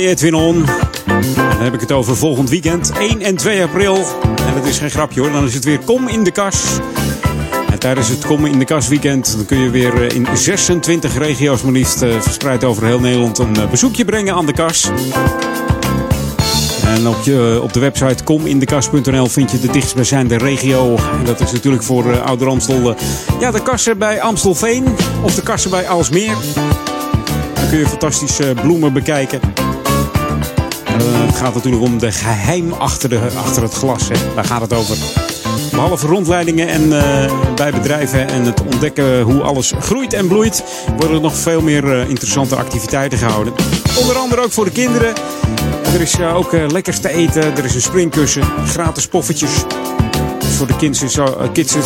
Bij 0.00 0.08
Edwin 0.08 0.34
On. 0.34 0.64
Dan 1.34 1.62
heb 1.62 1.74
ik 1.74 1.80
het 1.80 1.92
over 1.92 2.16
volgend 2.16 2.50
weekend, 2.50 2.92
1 2.98 3.20
en 3.20 3.36
2 3.36 3.62
april. 3.62 3.94
En 4.46 4.54
dat 4.54 4.66
is 4.66 4.78
geen 4.78 4.90
grapje 4.90 5.20
hoor, 5.20 5.32
dan 5.32 5.44
is 5.44 5.54
het 5.54 5.64
weer 5.64 5.78
Kom 5.78 6.08
in 6.08 6.24
de 6.24 6.30
Kas. 6.30 6.78
En 7.70 7.78
tijdens 7.78 8.08
het 8.08 8.26
Kom 8.26 8.46
in 8.46 8.58
de 8.58 8.64
Kas 8.64 8.88
weekend 8.88 9.36
dan 9.36 9.46
kun 9.46 9.58
je 9.58 9.70
weer 9.70 10.02
eh, 10.02 10.16
in 10.16 10.26
26 10.34 11.18
regio's 11.18 11.62
maar 11.62 11.72
liefst 11.72 12.02
eh, 12.02 12.20
verspreid 12.20 12.64
over 12.64 12.84
heel 12.84 13.00
Nederland 13.00 13.38
een 13.38 13.56
eh, 13.56 13.70
bezoekje 13.70 14.04
brengen 14.04 14.34
aan 14.34 14.46
de 14.46 14.52
kas. 14.52 14.90
En 16.84 17.08
op, 17.08 17.22
je, 17.24 17.60
op 17.62 17.72
de 17.72 17.80
website 17.80 18.24
komindekas.nl 18.24 19.26
vind 19.26 19.50
je 19.50 19.60
de 19.60 19.70
dichtstbijzijnde 19.70 20.38
regio. 20.38 20.96
En 20.96 21.24
dat 21.24 21.40
is 21.40 21.52
natuurlijk 21.52 21.82
voor 21.82 22.06
uh, 22.06 22.22
Ouder 22.22 22.48
Amstel. 22.48 22.94
ja, 23.40 23.50
de 23.50 23.62
kassen 23.62 23.98
bij 23.98 24.20
Amstelveen 24.20 24.84
of 25.22 25.34
de 25.34 25.42
kassen 25.42 25.70
bij 25.70 25.88
Alsmeer. 25.88 26.36
Dan 27.54 27.68
kun 27.68 27.78
je 27.78 27.86
fantastische 27.86 28.54
bloemen 28.62 28.92
bekijken. 28.92 29.59
Eh, 31.00 31.26
het 31.26 31.36
gaat 31.36 31.54
natuurlijk 31.54 31.82
om 31.82 31.98
de 31.98 32.12
geheim 32.12 32.72
achter, 32.72 33.08
de, 33.08 33.20
achter 33.44 33.62
het 33.62 33.74
glas. 33.74 34.08
Hè. 34.08 34.14
Daar 34.34 34.44
gaat 34.44 34.60
het 34.60 34.72
over. 34.72 34.96
Behalve 35.70 36.06
rondleidingen 36.06 36.68
en, 36.68 36.98
eh, 37.02 37.32
bij 37.54 37.70
bedrijven 37.72 38.28
en 38.28 38.44
het 38.44 38.62
ontdekken 38.62 39.20
hoe 39.22 39.40
alles 39.42 39.72
groeit 39.80 40.12
en 40.12 40.28
bloeit, 40.28 40.64
worden 40.96 41.16
er 41.16 41.22
nog 41.22 41.36
veel 41.36 41.60
meer 41.60 42.00
eh, 42.00 42.08
interessante 42.08 42.56
activiteiten 42.56 43.18
gehouden. 43.18 43.52
Onder 44.00 44.16
andere 44.16 44.42
ook 44.44 44.52
voor 44.52 44.64
de 44.64 44.70
kinderen. 44.70 45.12
Er 45.94 46.00
is 46.00 46.20
ook 46.20 46.52
lekkers 46.52 47.00
te 47.00 47.08
eten, 47.08 47.56
er 47.56 47.64
is 47.64 47.74
een 47.74 47.80
springkussen, 47.80 48.42
gratis 48.66 49.06
poffertjes. 49.06 49.50
Voor 50.56 50.66
de 50.66 50.76
kids 50.76 51.02
is, 51.02 51.16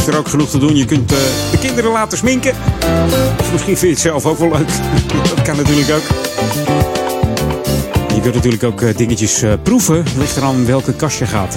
er- 0.06 0.18
ook 0.18 0.28
genoeg 0.28 0.48
te 0.50 0.58
doen. 0.58 0.76
Je 0.76 0.84
kunt 0.84 1.08
de 1.08 1.58
kinderen 1.60 1.90
laten 1.90 2.18
sminken. 2.18 2.54
Misschien 3.52 3.76
vind 3.76 3.80
je 3.80 3.88
het 3.88 3.98
zelf 3.98 4.26
ook 4.26 4.38
wel 4.38 4.50
leuk. 4.50 4.68
Dat 5.34 5.42
kan 5.42 5.56
natuurlijk 5.56 5.90
ook. 5.90 6.23
Kunt 8.24 8.36
natuurlijk 8.36 8.62
ook 8.62 8.82
eh, 8.82 8.96
dingetjes 8.96 9.42
eh, 9.42 9.52
proeven. 9.62 10.04
Ligt 10.18 10.36
eraan 10.36 10.66
welke 10.66 10.92
kast 10.92 11.18
je 11.18 11.26
gaat. 11.26 11.54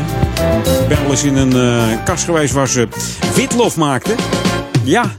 Ik 0.81 0.87
ben 0.87 1.01
wel 1.01 1.11
eens 1.11 1.23
in 1.23 1.35
een 1.35 1.53
eh, 1.53 2.03
kast 2.03 2.23
geweest 2.23 2.53
waar 2.53 2.67
ze 2.67 2.87
witlof 3.35 3.77
maakten. 3.77 4.15
Ja. 4.83 5.15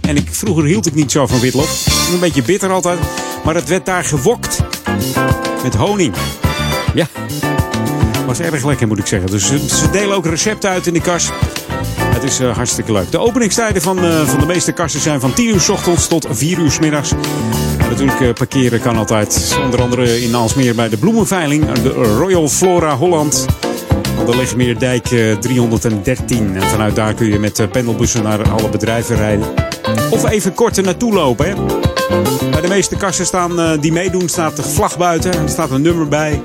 En 0.00 0.16
ik, 0.16 0.28
vroeger 0.30 0.64
hield 0.64 0.86
ik 0.86 0.94
niet 0.94 1.12
zo 1.12 1.26
van 1.26 1.40
witlof. 1.40 1.86
Een 2.12 2.20
beetje 2.20 2.42
bitter 2.42 2.70
altijd. 2.70 2.98
Maar 3.44 3.54
het 3.54 3.68
werd 3.68 3.86
daar 3.86 4.04
gewokt. 4.04 4.58
Met 5.62 5.74
honing. 5.74 6.14
Ja. 6.94 7.06
Was 8.26 8.40
erg 8.40 8.64
lekker 8.64 8.86
moet 8.86 8.98
ik 8.98 9.06
zeggen. 9.06 9.30
Dus 9.30 9.46
ze, 9.46 9.90
delen 9.90 10.16
ook 10.16 10.26
recepten 10.26 10.70
uit 10.70 10.86
in 10.86 10.92
de 10.92 11.00
kast. 11.00 11.32
Het 11.98 12.22
is 12.22 12.38
hartstikke 12.38 12.92
leuk. 12.92 13.10
De 13.10 13.18
openingstijden 13.18 13.82
van, 13.82 13.98
van 14.26 14.40
de 14.40 14.46
meeste 14.46 14.72
kasten 14.72 15.00
zijn 15.00 15.20
van 15.20 15.32
10 15.32 15.48
uur 15.48 15.60
s 15.60 15.68
ochtends 15.68 16.08
tot 16.08 16.26
4 16.30 16.58
uur 16.58 16.70
s 16.70 16.78
middags. 16.78 17.12
Natuurlijk 17.92 18.20
eh, 18.20 18.32
parkeren 18.32 18.80
kan 18.80 18.96
altijd. 18.96 19.58
Onder 19.64 19.82
andere 19.82 20.22
in 20.22 20.34
Alsmeer 20.34 20.74
bij 20.74 20.88
de 20.88 20.96
bloemenveiling. 20.96 21.72
De 21.72 21.88
Royal 21.90 22.48
Flora 22.48 22.96
Holland. 22.96 23.46
Aan 24.18 24.26
de 24.26 24.36
Legmeerdijk 24.36 25.10
eh, 25.10 25.36
313. 25.36 26.56
En 26.56 26.62
vanuit 26.62 26.96
daar 26.96 27.14
kun 27.14 27.26
je 27.26 27.38
met 27.38 27.58
eh, 27.58 27.68
pendelbussen 27.68 28.22
naar 28.22 28.50
alle 28.50 28.68
bedrijven 28.68 29.16
rijden. 29.16 29.46
Of 30.10 30.30
even 30.30 30.54
kort 30.54 30.76
er 30.76 30.82
naartoe 30.82 31.12
lopen. 31.12 31.54
Bij 32.50 32.60
de 32.60 32.68
meeste 32.68 32.96
kassen 32.96 33.26
staan, 33.26 33.60
eh, 33.60 33.80
die 33.80 33.92
meedoen 33.92 34.28
staat 34.28 34.56
de 34.56 34.62
vlag 34.62 34.98
buiten. 34.98 35.32
Er 35.32 35.48
staat 35.48 35.70
een 35.70 35.82
nummer 35.82 36.08
bij. 36.08 36.40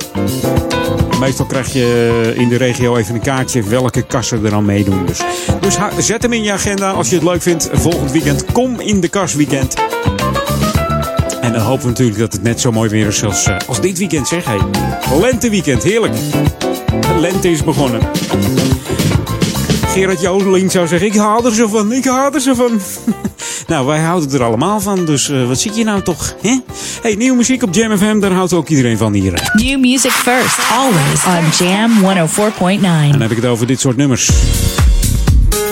Meestal 1.19 1.45
krijg 1.45 1.73
je 1.73 2.33
in 2.35 2.49
de 2.49 2.57
regio 2.57 2.95
even 2.95 3.15
een 3.15 3.21
kaartje 3.21 3.63
welke 3.63 4.01
kassen 4.01 4.45
er 4.45 4.53
aan 4.53 4.65
meedoen. 4.65 5.05
Dus, 5.05 5.19
dus 5.59 6.05
zet 6.05 6.21
hem 6.21 6.33
in 6.33 6.43
je 6.43 6.51
agenda 6.51 6.91
als 6.91 7.09
je 7.09 7.15
het 7.15 7.23
leuk 7.23 7.41
vindt. 7.41 7.69
Volgend 7.73 8.11
weekend 8.11 8.45
kom 8.51 8.79
in 8.79 8.99
de 9.01 9.07
kas 9.07 9.35
weekend. 9.35 9.75
En 11.47 11.53
dan 11.53 11.61
hopen 11.61 11.81
we 11.83 11.89
natuurlijk 11.89 12.19
dat 12.19 12.33
het 12.33 12.43
net 12.43 12.61
zo 12.61 12.71
mooi 12.71 12.89
weer 12.89 13.07
is 13.07 13.23
als, 13.23 13.45
eh, 13.45 13.55
als 13.67 13.81
dit 13.81 13.97
weekend 13.97 14.27
zeg. 14.27 14.45
Hey. 14.45 14.59
Lenteweekend, 15.19 15.83
heerlijk. 15.83 16.13
De 17.01 17.17
lente 17.19 17.51
is 17.51 17.63
begonnen. 17.63 18.01
Gerard 19.87 20.21
Jodeling 20.21 20.71
zou 20.71 20.87
zeggen, 20.87 21.07
ik 21.07 21.15
haal 21.15 21.45
er 21.45 21.53
zo 21.53 21.67
van, 21.67 21.91
ik 21.91 22.05
haal 22.05 22.33
er 22.33 22.41
zo 22.41 22.53
van. 22.53 22.81
nou, 23.67 23.85
wij 23.85 23.99
houden 23.99 24.31
er 24.31 24.43
allemaal 24.43 24.79
van, 24.79 25.05
dus 25.05 25.29
eh, 25.29 25.47
wat 25.47 25.59
zie 25.59 25.73
je 25.73 25.83
nou 25.83 26.01
toch? 26.01 26.35
Hè? 26.41 26.59
Hey, 27.01 27.15
nieuwe 27.15 27.37
muziek 27.37 27.63
op 27.63 27.73
Jam 27.73 27.97
FM, 27.97 28.19
daar 28.19 28.31
houdt 28.31 28.53
ook 28.53 28.67
iedereen 28.67 28.97
van 28.97 29.13
hier. 29.13 29.51
New 29.53 29.79
music 29.79 30.11
first, 30.11 30.59
always 30.71 31.25
on 31.25 31.65
Jam 31.67 31.91
104.9. 32.27 32.83
En 32.83 33.11
dan 33.11 33.21
heb 33.21 33.31
ik 33.31 33.37
het 33.37 33.45
over 33.45 33.67
dit 33.67 33.79
soort 33.79 33.97
nummers. 33.97 34.31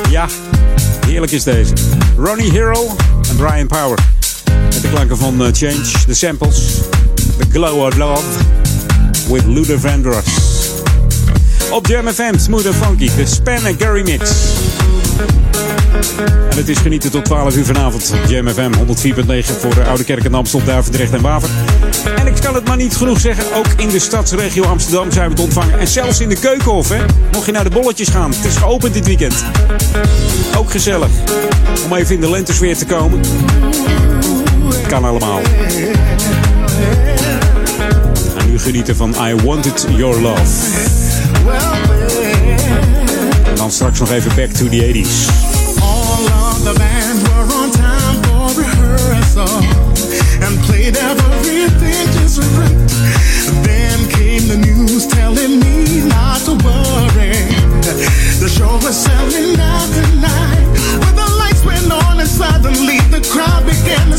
Ja, 0.10 0.28
heerlijk 1.08 1.32
is 1.32 1.44
deze. 1.44 1.74
Ronnie 2.18 2.52
Hero 2.52 2.96
en 3.30 3.36
Brian 3.36 3.68
Power. 3.68 4.15
Klanken 4.96 5.18
van 5.18 5.46
eh, 5.46 5.52
Change, 5.52 6.06
de 6.08 6.14
samples. 6.14 6.80
The 7.16 7.46
Glow 7.52 7.86
of 7.86 7.98
Love. 7.98 8.24
With 9.30 9.46
Luther 9.46 9.80
Vandross. 9.80 10.28
Op 11.72 11.88
Jam 11.88 12.08
FM, 12.08 12.38
Smooth 12.38 12.68
Funky. 12.82 13.10
De 13.16 13.26
Span 13.26 13.66
and 13.66 13.82
Gary 13.82 14.02
Mix. 14.02 14.32
En 16.50 16.58
het 16.58 16.70
is 16.70 16.78
genieten 16.78 17.12
tot 17.12 17.26
12 17.26 17.56
uur 17.56 17.66
vanavond. 17.66 18.14
Jam 18.28 18.48
FM 18.48 18.72
104.9 18.74 19.60
voor 19.60 19.76
de 19.76 19.84
Oude 19.84 20.04
Kerk 20.04 20.24
en 20.24 20.34
Amstel, 20.34 20.64
Duivendrecht 20.64 21.14
en 21.14 21.22
Waver. 21.22 21.50
En 22.16 22.28
ik 22.28 22.36
kan 22.42 22.56
het 22.56 22.68
maar 22.68 22.78
niet 22.78 22.96
genoeg 22.96 23.20
zeggen. 23.20 23.56
Ook 23.56 23.68
in 23.78 23.90
de 23.90 24.00
stadsregio 24.00 24.64
Amsterdam 24.64 25.12
zijn 25.12 25.30
we 25.30 25.36
te 25.36 25.42
ontvangen. 25.42 25.80
En 25.80 25.88
zelfs 25.88 26.20
in 26.20 26.30
de 26.30 26.40
keukenhof, 26.40 26.90
hè. 26.90 27.06
Mocht 27.32 27.46
je 27.46 27.52
naar 27.52 27.64
de 27.64 27.70
bolletjes 27.70 28.10
gaan. 28.10 28.32
Het 28.32 28.46
is 28.46 28.56
geopend 28.56 28.94
dit 28.94 29.06
weekend. 29.06 29.44
Ook 30.58 30.72
gezellig. 30.72 31.10
Om 31.86 31.94
even 31.94 32.16
in 32.16 32.22
de 32.22 32.30
lentesfeer 32.30 32.78
te 32.78 32.86
komen. 32.86 33.20
Kan 34.88 35.06
allemaal. 35.06 35.40
En 38.38 38.50
nu 38.50 38.60
genieten 38.60 38.96
van 38.96 39.16
I 39.28 39.36
Wanted 39.44 39.86
Your 39.90 40.22
Love. 40.22 40.42
En 43.46 43.56
dan 43.56 43.72
straks 43.72 44.00
nog 44.00 44.12
even 44.12 44.36
back 44.36 44.50
to 44.50 44.70
the 44.70 44.94
80s. 44.94 45.30
All 45.82 46.26
of 46.26 46.64
the 46.64 46.74
bands 46.78 47.22
were 47.22 47.54
on 47.64 47.72
time 47.72 48.22
for 48.22 48.62
rehearsal 48.62 49.64
and 50.42 50.66
played 50.66 50.98
everything 50.98 52.22
just 52.22 52.38
right. 52.58 52.90
Then 53.64 54.08
came 54.10 54.48
the 54.48 54.58
news 54.58 55.08
telling 55.08 55.60
me 55.60 56.06
not 56.08 56.40
to 56.46 56.52
worry. 56.52 57.36
The 58.40 58.50
show 58.50 58.74
was 58.84 59.04
selling 59.04 59.60
out 59.60 59.90
tonight. 59.94 60.66
When 61.00 61.16
the 61.16 61.30
lights 61.40 61.64
went 61.66 61.92
on 61.92 62.20
and 62.20 62.30
suddenly 62.30 63.00
the 63.10 63.22
crowd 63.32 63.66
began. 63.66 64.15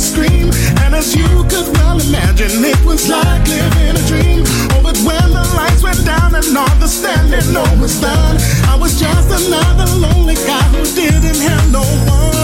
And 1.06 1.14
you 1.14 1.44
could 1.44 1.72
well 1.76 2.00
imagine, 2.00 2.64
it 2.64 2.84
was 2.84 3.08
like 3.08 3.46
living 3.46 3.94
a 3.94 4.06
dream. 4.08 4.42
Oh, 4.72 4.80
but 4.82 4.98
when 5.06 5.30
the 5.30 5.54
lights 5.54 5.80
went 5.80 6.04
down 6.04 6.34
and 6.34 6.56
all 6.56 6.76
the 6.80 6.88
standing 6.88 7.54
was 7.80 8.00
done, 8.00 8.36
I 8.66 8.76
was 8.80 8.98
just 8.98 9.30
another 9.30 9.86
lonely 10.00 10.34
guy 10.34 10.62
who 10.74 10.84
didn't 10.96 11.40
have 11.42 11.70
no 11.70 11.82
one. 12.10 12.35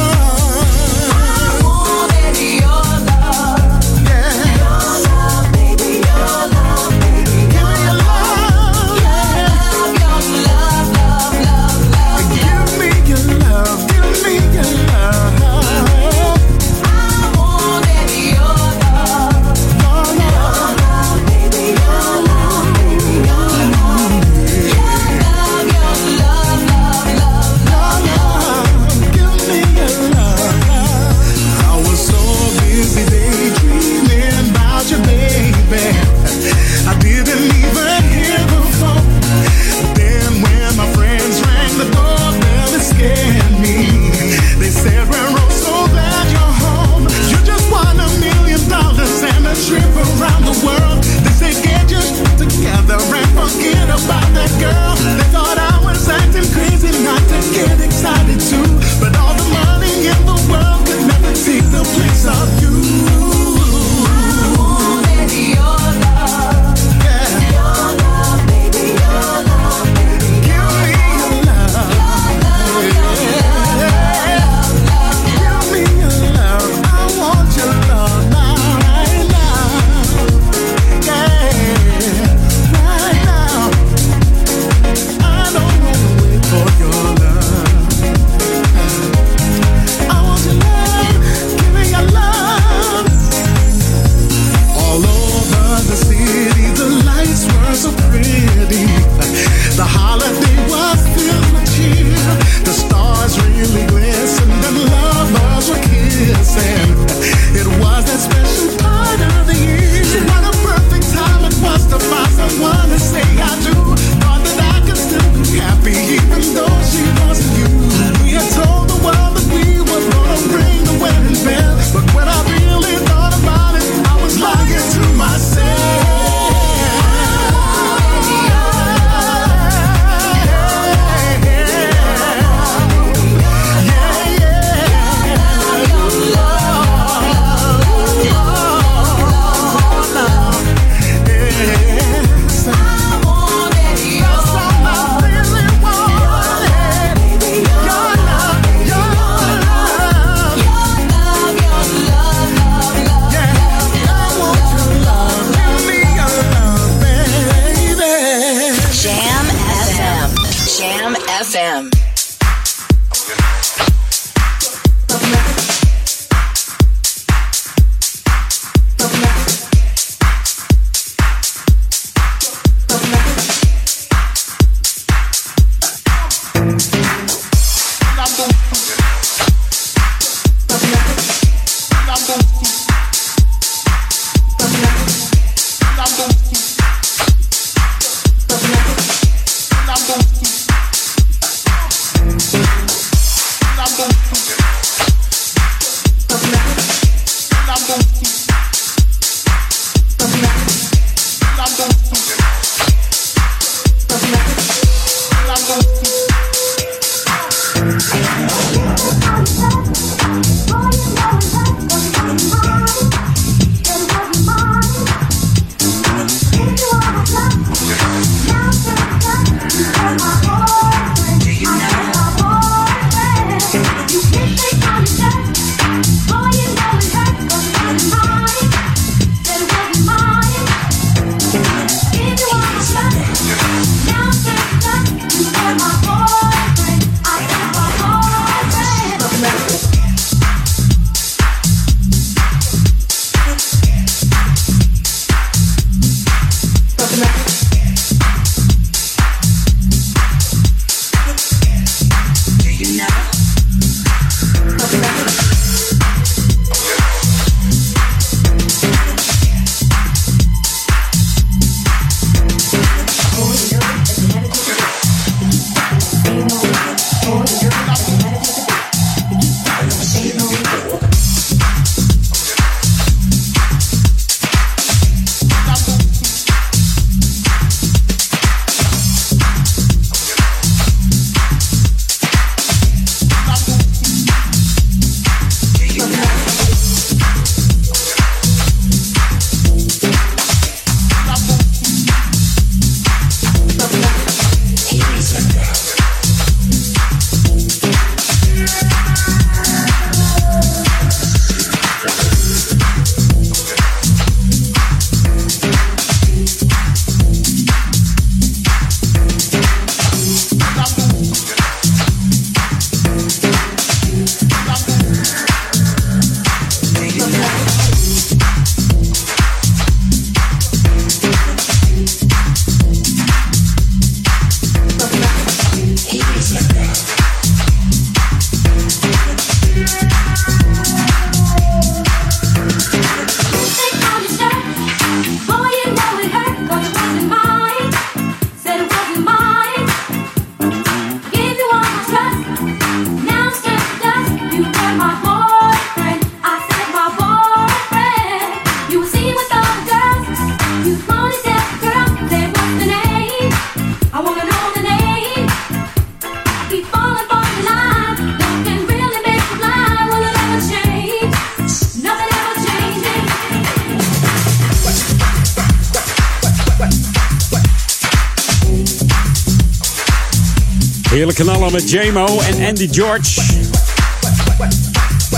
Heerlijk 371.11 371.39
knallen 371.39 371.73
met 371.73 371.91
J-Mo 371.91 372.41
en 372.41 372.67
Andy 372.67 372.89
George. 372.91 373.41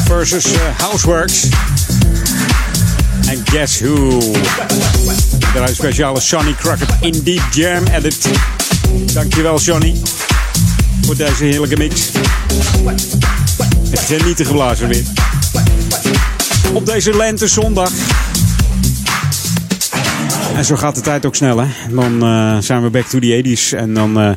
Versus 0.05 0.53
uh, 0.53 0.61
Houseworks. 0.79 1.47
En 3.27 3.43
Guess 3.45 3.81
Who. 3.81 4.21
Een 5.55 5.75
speciale 5.75 6.21
Sonny 6.21 6.55
Crockett 6.55 6.91
Indie 7.01 7.41
Jam 7.51 7.87
Edit. 7.87 8.29
Dankjewel 9.13 9.59
Sonny. 9.59 9.97
Voor 11.03 11.17
deze 11.17 11.45
heerlijke 11.45 11.77
mix. 11.77 12.11
Het 13.91 14.37
te 14.37 14.45
geblazen 14.45 14.89
weer. 14.89 15.05
Op 16.73 16.87
deze 16.87 17.17
lente 17.17 17.49
zondag. 17.49 17.91
En 20.57 20.65
zo 20.65 20.77
gaat 20.77 20.95
de 20.95 21.01
tijd 21.01 21.27
ook 21.27 21.35
snel, 21.35 21.59
hè? 21.59 21.67
Dan 21.91 22.25
uh, 22.25 22.57
zijn 22.61 22.83
we 22.83 22.91
back 22.91 23.07
to 23.07 23.19
the 23.19 23.43
80s. 23.45 23.79
En 23.79 23.95
dan, 23.95 24.21
uh, 24.21 24.31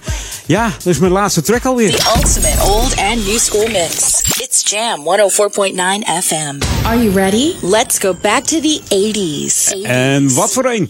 ja, 0.46 0.70
dat 0.78 0.86
is 0.86 1.00
mijn 1.00 1.12
laatste 1.12 1.42
track 1.42 1.66
alweer. 1.66 1.96
The 1.96 2.14
ultimate 2.16 2.64
old 2.64 2.96
and 2.98 3.26
new 3.26 3.38
school 3.38 3.68
mix. 3.68 4.22
It's 4.42 4.70
Jam 4.70 5.00
104.9 5.00 6.24
FM. 6.24 6.86
Are 6.86 7.04
you 7.04 7.12
ready? 7.14 7.54
Let's 7.62 8.00
go 8.00 8.16
back 8.22 8.44
to 8.44 8.60
the 8.60 8.82
80s. 8.90 9.84
En 9.84 10.34
wat 10.34 10.54
voor 10.54 10.66
een. 10.66 10.88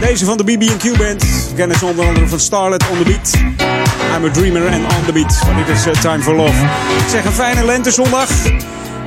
Deze 0.00 0.24
van 0.24 0.36
de 0.36 0.44
BB&Q 0.44 0.98
Band. 0.98 1.24
Kennen 1.56 1.78
ze 1.78 1.86
onder 1.86 2.06
andere 2.06 2.28
van 2.28 2.40
Starlet 2.40 2.84
on 2.90 2.98
the 2.98 3.04
Beat. 3.04 3.32
I'm 4.16 4.24
a 4.24 4.30
Dreamer 4.30 4.66
en 4.66 4.80
On 4.80 5.04
the 5.06 5.12
Beat. 5.12 5.40
Maar 5.44 5.66
dit 5.66 5.76
is 5.76 5.86
uh, 5.86 5.92
Time 5.92 6.22
for 6.22 6.34
Love. 6.34 6.64
Ik 6.98 7.08
zeg 7.10 7.24
een 7.24 7.32
fijne 7.32 7.64
lentezondag. 7.64 8.28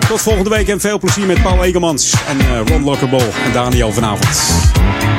Tot 0.08 0.22
volgende 0.22 0.50
week 0.50 0.68
en 0.68 0.80
veel 0.80 1.00
plezier 1.00 1.26
met 1.26 1.42
Paul 1.42 1.64
Egemans 1.64 2.14
en 2.28 2.38
uh, 2.38 2.60
Ron 2.66 2.84
Lockerbol 2.84 3.20
en 3.46 3.52
Daniel 3.54 3.92
vanavond. 3.92 5.17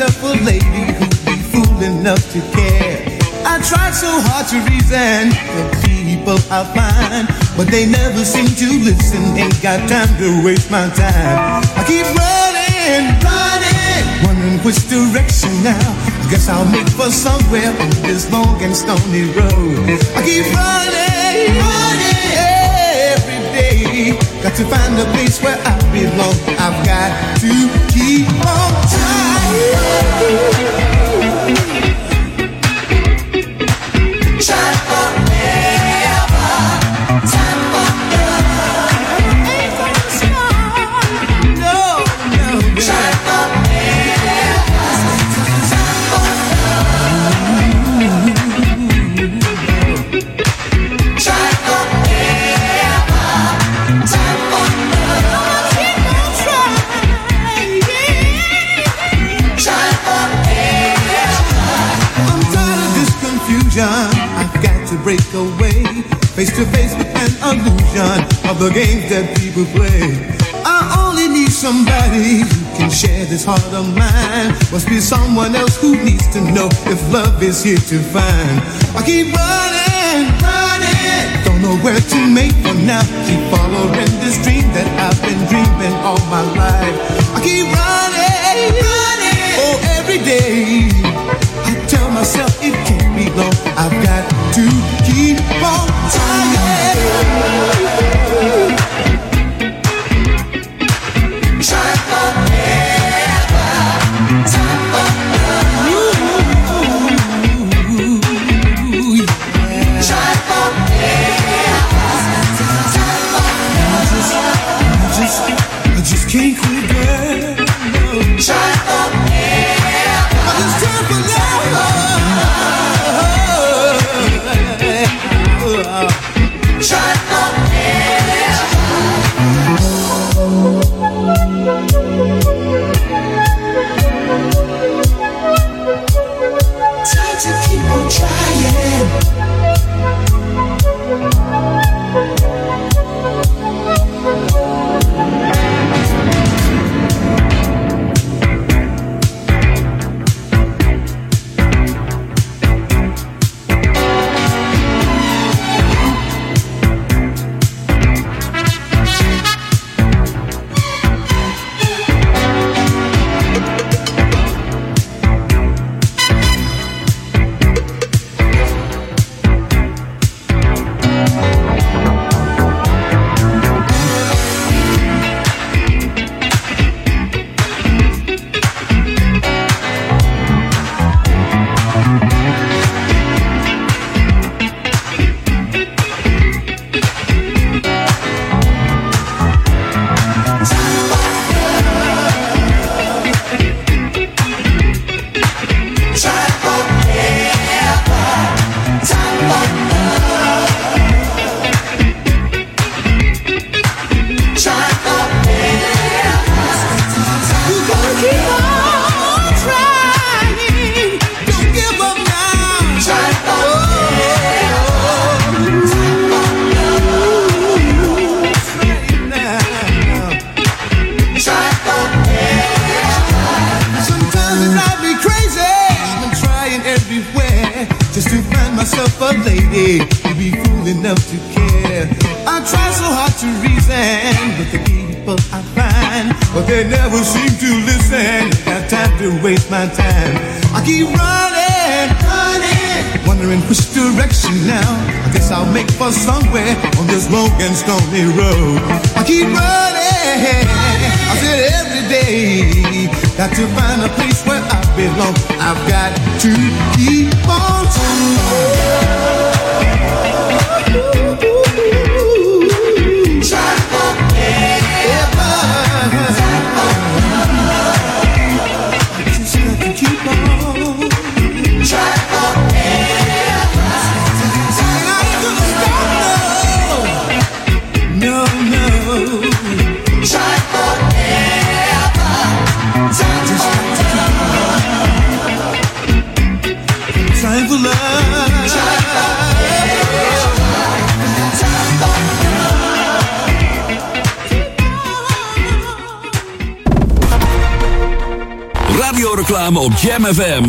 A 0.00 0.32
lady 0.44 0.88
who'd 0.96 1.24
be 1.28 1.36
fool 1.52 1.82
enough 1.82 2.24
to 2.32 2.40
care. 2.56 3.04
I 3.44 3.60
tried 3.60 3.92
so 3.92 4.08
hard 4.08 4.48
to 4.48 4.56
reason 4.72 5.28
the 5.28 5.64
people 5.84 6.40
I 6.48 6.64
find, 6.72 7.28
but 7.52 7.68
they 7.68 7.84
never 7.84 8.24
seem 8.24 8.48
to 8.48 8.68
listen. 8.80 9.36
Ain't 9.36 9.60
got 9.60 9.86
time 9.90 10.08
to 10.16 10.42
waste 10.42 10.70
my 10.70 10.88
time. 10.96 11.60
I 11.76 11.84
keep 11.84 12.08
running, 12.16 13.12
running, 13.20 14.02
wondering 14.24 14.58
which 14.64 14.80
direction 14.88 15.52
now. 15.60 15.92
Guess 16.32 16.48
I'll 16.48 16.64
make 16.72 16.88
for 16.96 17.12
somewhere 17.12 17.68
on 17.68 17.90
this 18.00 18.32
long 18.32 18.56
and 18.62 18.74
stony 18.74 19.28
road. 19.36 19.84
I 20.16 20.24
keep 20.24 20.48
running, 20.48 21.60
running 21.60 22.30
every 23.12 23.40
day. 23.52 24.16
Got 24.40 24.56
to 24.56 24.64
find 24.64 24.96
a 24.96 25.04
place 25.12 25.42
where 25.44 25.60
I 25.60 25.76
belong. 25.92 26.36
I've 26.56 26.78
got 26.88 27.12
to 27.44 27.52
keep 27.92 28.24
on 28.48 28.72
trying. 28.88 29.19
Break 65.10 65.34
away. 65.34 65.82
Face 66.38 66.54
to 66.54 66.64
face 66.70 66.94
with 66.94 67.10
an 67.18 67.32
illusion 67.42 68.18
of 68.46 68.62
the 68.62 68.70
games 68.70 69.10
that 69.10 69.26
people 69.42 69.66
play. 69.74 70.06
I 70.62 71.02
only 71.02 71.26
need 71.26 71.50
somebody 71.50 72.46
who 72.46 72.58
can 72.78 72.90
share 72.90 73.26
this 73.26 73.44
heart 73.44 73.74
of 73.74 73.90
mine. 73.90 74.54
Must 74.70 74.86
be 74.86 75.00
someone 75.00 75.56
else 75.56 75.74
who 75.82 75.98
needs 75.98 76.30
to 76.34 76.40
know 76.54 76.68
if 76.86 77.00
love 77.10 77.42
is 77.42 77.58
here 77.64 77.82
to 77.90 77.98
find. 78.14 78.54
I 78.94 79.02
keep 79.02 79.34
running, 79.34 80.30
running. 80.46 81.26
Don't 81.42 81.58
know 81.58 81.74
where 81.82 81.98
to 81.98 82.18
make 82.30 82.54
for 82.62 82.78
now. 82.78 83.02
Keep 83.26 83.42
following 83.50 84.14
this 84.22 84.38
dream 84.46 84.70
that 84.78 84.86
I've 84.94 85.18
been 85.26 85.42
dreaming 85.50 85.94
all 86.06 86.22
my 86.30 86.46
life. 86.54 86.96
I 87.34 87.38
keep 87.42 87.66
running, 87.66 88.78
running. 88.78 89.58
Oh, 89.58 89.74
every 89.98 90.22
day. 90.22 90.86
I 91.66 91.74
tell 91.90 92.10
myself 92.14 92.54
it 92.62 92.78
can't 92.86 93.10
be 93.18 93.26
long. 93.34 93.54
I've 93.74 93.96
got 94.06 94.22
to 94.54 94.99
keep 95.50 95.62
on 95.64 96.59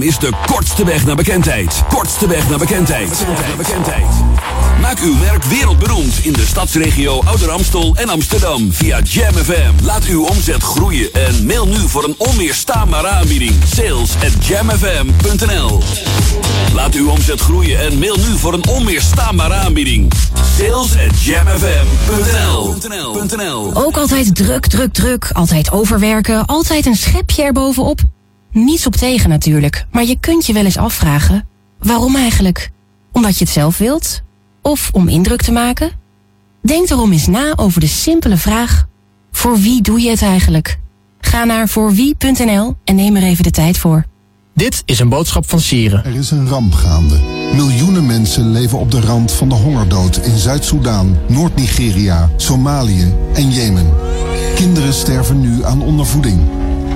Is 0.01 0.17
de 0.17 0.29
kortste 0.45 0.85
weg 0.85 1.05
naar 1.05 1.15
bekendheid. 1.15 1.83
Kortste 1.89 2.27
weg 2.27 2.49
naar 2.49 2.57
bekendheid. 2.57 3.25
bekendheid. 3.57 4.05
Maak 4.81 4.99
uw 4.99 5.15
merk 5.15 5.43
wereldberoemd 5.43 6.19
in 6.25 6.33
de 6.33 6.45
stadsregio 6.45 7.21
Ouder 7.25 7.49
Amstel 7.49 7.95
en 7.95 8.09
Amsterdam 8.09 8.73
via 8.73 8.99
Jam 8.99 9.33
FM. 9.33 9.83
Laat 9.83 10.03
uw 10.03 10.25
omzet 10.25 10.63
groeien 10.63 11.13
en 11.13 11.45
mail 11.45 11.67
nu 11.67 11.87
voor 11.87 12.03
een 12.03 12.15
onweerstaanbare 12.17 13.07
aanbieding. 13.07 13.53
Sales 13.75 14.15
at 14.15 14.45
jamfm.nl 14.45 15.81
Laat 16.73 16.93
uw 16.93 17.09
omzet 17.09 17.39
groeien 17.39 17.79
en 17.79 17.99
mail 17.99 18.17
nu 18.17 18.37
voor 18.37 18.53
een 18.53 18.67
onweerstaanbare 18.67 19.53
aanbieding. 19.53 20.11
Sales 20.57 20.91
at 21.07 21.23
jamfm.nl 21.23 22.75
Ook 23.73 23.97
altijd 23.97 24.35
druk, 24.35 24.67
druk, 24.67 24.93
druk. 24.93 25.29
Altijd 25.33 25.71
overwerken. 25.71 26.45
Altijd 26.45 26.85
een 26.85 26.95
schepje 26.95 27.43
erbovenop. 27.43 28.01
Niets 28.51 28.85
op 28.85 28.95
tegen 28.95 29.29
natuurlijk. 29.29 29.85
Maar 29.91 30.05
je 30.05 30.19
kunt 30.19 30.45
je 30.45 30.53
wel 30.53 30.65
eens 30.65 30.77
afvragen. 30.77 31.47
Waarom 31.79 32.15
eigenlijk? 32.15 32.71
Omdat 33.11 33.37
je 33.37 33.43
het 33.43 33.53
zelf 33.53 33.77
wilt? 33.77 34.21
Of 34.61 34.89
om 34.93 35.07
indruk 35.07 35.41
te 35.41 35.51
maken? 35.51 35.91
Denk 36.61 36.89
erom 36.89 37.11
eens 37.11 37.27
na 37.27 37.53
over 37.55 37.79
de 37.79 37.87
simpele 37.87 38.37
vraag. 38.37 38.85
Voor 39.31 39.57
wie 39.57 39.81
doe 39.81 40.01
je 40.01 40.09
het 40.09 40.21
eigenlijk? 40.21 40.79
Ga 41.19 41.43
naar 41.43 41.67
voorwie.nl 41.67 42.75
en 42.83 42.95
neem 42.95 43.15
er 43.15 43.23
even 43.23 43.43
de 43.43 43.51
tijd 43.51 43.77
voor. 43.77 44.05
Dit 44.53 44.81
is 44.85 44.99
een 44.99 45.09
boodschap 45.09 45.49
van 45.49 45.59
Sieren. 45.59 46.05
Er 46.05 46.15
is 46.15 46.31
een 46.31 46.47
ramp 46.47 46.73
gaande. 46.73 47.19
Miljoenen 47.55 48.05
mensen 48.05 48.51
leven 48.51 48.79
op 48.79 48.91
de 48.91 48.99
rand 48.99 49.31
van 49.31 49.49
de 49.49 49.55
hongerdood 49.55 50.17
in 50.17 50.37
Zuid-Soedan, 50.37 51.17
Noord-Nigeria, 51.27 52.29
Somalië 52.35 53.13
en 53.33 53.51
Jemen. 53.51 53.93
Kinderen 54.55 54.93
sterven 54.93 55.41
nu 55.41 55.63
aan 55.63 55.81
ondervoeding. 55.81 56.39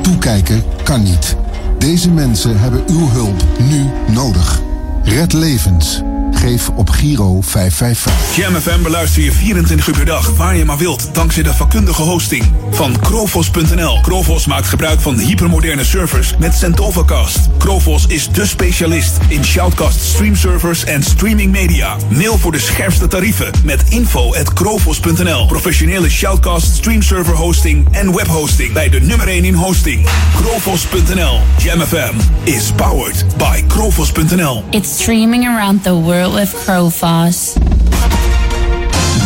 Toekijken 0.02 0.64
kan 0.84 1.04
niet. 1.04 1.36
Deze 1.78 2.12
mensen 2.12 2.60
hebben 2.60 2.84
uw 2.90 3.10
hulp 3.10 3.44
nu 3.70 4.14
nodig. 4.14 4.62
Red 5.04 5.34
levens. 5.34 6.04
Geef 6.36 6.70
op 6.70 6.90
Giro 6.90 7.42
555. 7.42 8.36
Jam 8.36 8.56
FM 8.56 8.82
beluister 8.82 9.24
je 9.24 9.32
24 9.32 9.88
uur 9.88 9.94
per 9.94 10.06
dag, 10.06 10.36
waar 10.38 10.56
je 10.56 10.66
maar 10.66 10.78
wilt, 10.78 11.10
dankzij 11.14 11.44
de 11.44 11.54
vakkundige 11.54 12.02
hosting 12.02 12.44
van 12.72 13.00
Krovos.nl. 13.00 14.02
Krovos 14.02 14.46
maakt 14.46 14.68
gebruik 14.68 15.02
van 15.02 15.18
hypermoderne 15.18 15.84
servers 15.84 16.38
met 16.40 16.54
Centovacast. 16.54 17.40
Krovos 17.58 18.08
is 18.08 18.30
de 18.30 18.46
specialist 18.46 19.18
in 19.28 19.44
shoutcast 19.44 20.00
streamservers 20.04 20.84
en 20.84 21.04
streaming 21.04 21.52
media. 21.52 21.96
Mail 22.10 22.38
voor 22.38 22.52
de 22.52 22.60
scherpste 22.60 23.08
tarieven 23.08 23.52
met 23.64 23.84
info 23.90 24.36
at 24.36 24.54
Krovos.nl. 24.54 25.46
Professionele 25.46 26.10
shoutcast 26.10 26.76
streamserver 26.76 27.36
hosting 27.36 27.88
en 27.92 28.16
webhosting 28.16 28.74
bij 28.74 28.90
de 28.90 29.00
nummer 29.02 29.28
1 29.28 29.44
in 29.44 29.54
hosting. 29.54 30.08
Krovos.nl. 30.36 31.40
Jam 31.58 31.82
FM 31.82 32.16
is 32.44 32.72
powered 32.76 33.26
by 33.38 33.64
Krovos.nl. 33.68 34.64
It's 34.70 35.00
streaming 35.02 35.46
around 35.46 35.84
the 35.84 35.94
world 35.94 36.25
with. 36.34 36.54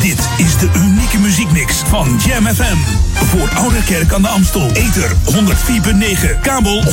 Dit 0.02 0.30
is 0.38 0.58
de 0.58 0.70
unieke 0.76 1.18
muziekmix 1.20 1.76
van 1.76 2.20
Jam 2.26 2.48
FM. 2.48 2.78
Voor 3.14 3.50
Oude 3.56 3.84
Kerk 3.84 4.14
aan 4.14 4.22
de 4.22 4.28
Amstel. 4.28 4.72
Ether 4.74 5.12
104.9, 5.12 6.42
kabel 6.42 6.84
103.3 6.84 6.92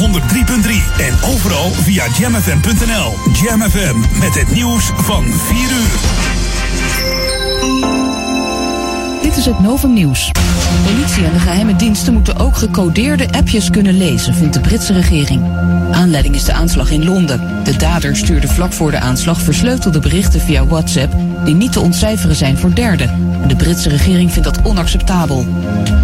en 0.99 1.19
overal 1.35 1.71
via 1.71 2.05
jamfm.nl. 2.19 3.15
Jam 3.43 3.63
FM 3.71 3.99
met 4.21 4.35
het 4.35 4.51
nieuws 4.51 4.91
van 4.97 5.25
4 5.25 5.59
uur. 5.61 5.97
Dit 9.27 9.37
is 9.37 9.47
het 9.47 9.61
Novum 9.61 9.93
Nieuws. 9.93 10.31
Politie 10.85 11.25
en 11.25 11.33
de 11.33 11.39
geheime 11.39 11.77
diensten 11.77 12.13
moeten 12.13 12.37
ook 12.37 12.57
gecodeerde 12.57 13.29
appjes 13.31 13.71
kunnen 13.71 13.97
lezen, 13.97 14.35
vindt 14.35 14.55
de 14.55 14.61
Britse 14.61 14.93
regering. 14.93 15.43
Aanleiding 15.91 16.35
is 16.35 16.45
de 16.45 16.53
aanslag 16.53 16.91
in 16.91 17.05
Londen. 17.05 17.65
De 17.65 17.77
dader 17.77 18.17
stuurde 18.17 18.49
vlak 18.49 18.73
voor 18.73 18.91
de 18.91 18.99
aanslag 18.99 19.41
versleutelde 19.41 19.99
berichten 19.99 20.41
via 20.41 20.67
WhatsApp 20.67 21.15
die 21.45 21.55
niet 21.55 21.73
te 21.73 21.81
ontcijferen 21.81 22.37
zijn 22.37 22.57
voor 22.57 22.75
derden. 22.75 23.09
En 23.43 23.49
de 23.49 23.57
Britse 23.57 23.89
regering 23.89 24.33
vindt 24.33 24.55
dat 24.55 24.67
onacceptabel. 24.67 25.47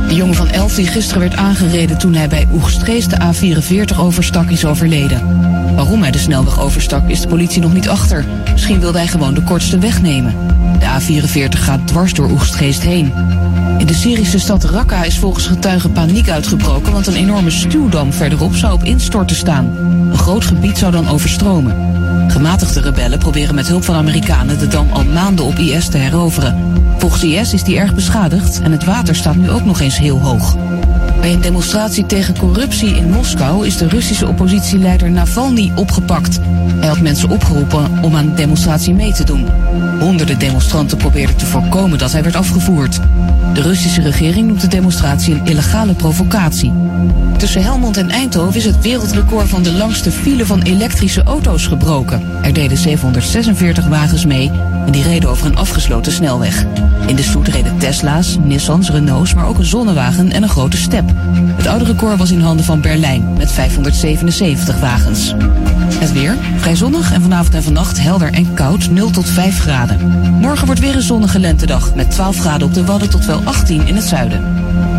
De 0.09 0.15
jongen 0.15 0.35
van 0.35 0.49
11 0.49 0.75
die 0.75 0.87
gisteren 0.87 1.21
werd 1.21 1.37
aangereden 1.37 1.99
toen 1.99 2.15
hij 2.15 2.29
bij 2.29 2.49
Oegstrees 2.53 3.09
de 3.09 3.17
A44 3.17 3.99
overstak 3.99 4.51
is 4.51 4.65
overleden. 4.65 5.21
Waarom 5.75 6.03
hij 6.03 6.11
de 6.11 6.19
snelweg 6.19 6.61
overstak 6.61 7.09
is 7.09 7.21
de 7.21 7.29
politie 7.29 7.61
nog 7.61 7.73
niet 7.73 7.89
achter. 7.89 8.25
Misschien 8.53 8.81
wilde 8.81 8.99
hij 8.99 9.07
gewoon 9.07 9.35
de 9.35 9.43
kortste 9.43 9.79
weg 9.79 10.03
nemen. 10.03 10.35
De 10.79 10.87
A44 10.87 11.59
gaat 11.59 11.87
dwars 11.87 12.15
door 12.15 12.31
Oegstgeest 12.31 12.83
heen. 12.83 13.13
In 13.79 13.87
de 13.87 13.95
Syrische 13.95 14.39
stad 14.39 14.65
Raqqa 14.65 15.05
is 15.05 15.19
volgens 15.19 15.47
getuigen 15.47 15.93
paniek 15.93 16.29
uitgebroken, 16.29 16.93
want 16.93 17.07
een 17.07 17.15
enorme 17.15 17.51
stuwdam 17.51 18.13
verderop 18.13 18.55
zou 18.55 18.73
op 18.73 18.85
instorten 18.85 19.37
staan. 19.37 19.77
Een 20.11 20.19
groot 20.19 20.45
gebied 20.45 20.79
zou 20.79 20.93
dan 20.93 21.09
overstromen. 21.09 22.01
Gematigde 22.31 22.81
rebellen 22.81 23.19
proberen 23.19 23.55
met 23.55 23.69
hulp 23.69 23.85
van 23.85 23.95
Amerikanen 23.95 24.59
de 24.59 24.69
dam 24.69 24.89
al 24.93 25.05
maanden 25.05 25.45
op 25.45 25.59
IS 25.59 25.89
te 25.89 25.99
heroveren. 25.99 26.57
Volgens 26.99 27.25
IS 27.25 27.53
is 27.53 27.63
die 27.63 27.77
erg 27.77 27.95
beschadigd 27.95 28.61
en 28.61 28.73
het 28.73 28.85
water 28.85 29.15
staat 29.15 29.37
nu 29.37 29.51
ook 29.51 29.65
nog 29.65 29.81
eens 29.81 29.99
heel 29.99 30.19
hoog. 30.19 30.57
Bij 31.23 31.33
een 31.33 31.41
demonstratie 31.41 32.07
tegen 32.07 32.39
corruptie 32.39 32.97
in 32.97 33.11
Moskou 33.11 33.67
is 33.67 33.77
de 33.77 33.89
Russische 33.89 34.27
oppositieleider 34.27 35.11
Navalny 35.11 35.73
opgepakt. 35.75 36.39
Hij 36.79 36.89
had 36.89 37.01
mensen 37.01 37.29
opgeroepen 37.29 38.03
om 38.03 38.17
aan 38.17 38.29
de 38.29 38.35
demonstratie 38.35 38.95
mee 38.95 39.13
te 39.13 39.25
doen. 39.25 39.47
Honderden 40.01 40.39
demonstranten 40.39 40.99
probeerden 40.99 41.37
te 41.37 41.47
voorkomen 41.47 41.99
dat 41.99 42.13
hij 42.13 42.23
werd 42.23 42.37
afgevoerd. 42.37 43.01
De 43.55 43.63
Russische 43.63 44.01
regering 44.01 44.47
noemt 44.47 44.61
de 44.61 44.69
demonstratie 44.69 45.35
een 45.35 45.45
illegale 45.45 45.95
provocatie. 45.95 46.73
Tussen 47.37 47.63
Helmond 47.63 47.97
en 47.97 48.11
Eindhoven 48.11 48.57
is 48.57 48.65
het 48.65 48.83
wereldrecord 48.83 49.49
van 49.49 49.63
de 49.63 49.73
langste 49.73 50.11
file 50.11 50.47
van 50.47 50.63
elektrische 50.63 51.23
auto's 51.23 51.67
gebroken. 51.67 52.23
Er 52.43 52.53
deden 52.53 52.79
746 52.79 53.89
wagens 53.89 54.27
mee 54.27 54.51
en 54.87 54.93
die 54.93 55.03
reden 55.03 55.31
over 55.31 55.47
een 55.47 55.57
afgesloten 55.57 56.13
snelweg. 56.13 56.65
In 57.07 57.17
de 57.17 57.23
stoet 57.23 57.49
reden 57.49 57.79
Tesla's, 57.79 58.37
Nissans, 58.43 58.91
Renaults, 58.91 59.35
maar 59.35 59.47
ook 59.47 59.59
een 59.59 59.65
zonnewagen 59.65 60.33
en 60.33 60.43
een 60.43 60.49
grote 60.49 60.77
step. 60.77 61.05
Het 61.57 61.67
oude 61.67 61.85
record 61.85 62.19
was 62.19 62.31
in 62.31 62.41
handen 62.41 62.65
van 62.65 62.81
Berlijn 62.81 63.33
met 63.37 63.53
577 63.53 64.81
wagens. 64.81 65.35
Het 65.99 66.13
weer, 66.13 66.37
vrij 66.57 66.77
zonnig 66.77 67.13
en 67.13 67.23
vanavond 67.23 67.55
en 67.55 67.63
vannacht 67.63 68.03
helder 68.03 68.33
en 68.33 68.55
koud 68.55 68.91
0 68.91 69.11
tot 69.11 69.29
5 69.29 69.61
graden. 69.61 70.11
Morgen 70.41 70.67
wordt 70.67 70.81
weer 70.81 70.95
een 70.95 71.03
zonnige 71.03 71.39
lentedag 71.39 71.95
met 71.95 72.11
12 72.11 72.39
graden 72.39 72.67
op 72.67 72.75
de 72.75 72.85
Wadden 72.85 73.11
tot 73.11 73.25
wel 73.25 73.41
18 73.45 73.87
in 73.87 73.95
het 73.95 74.05
zuiden. 74.05 74.45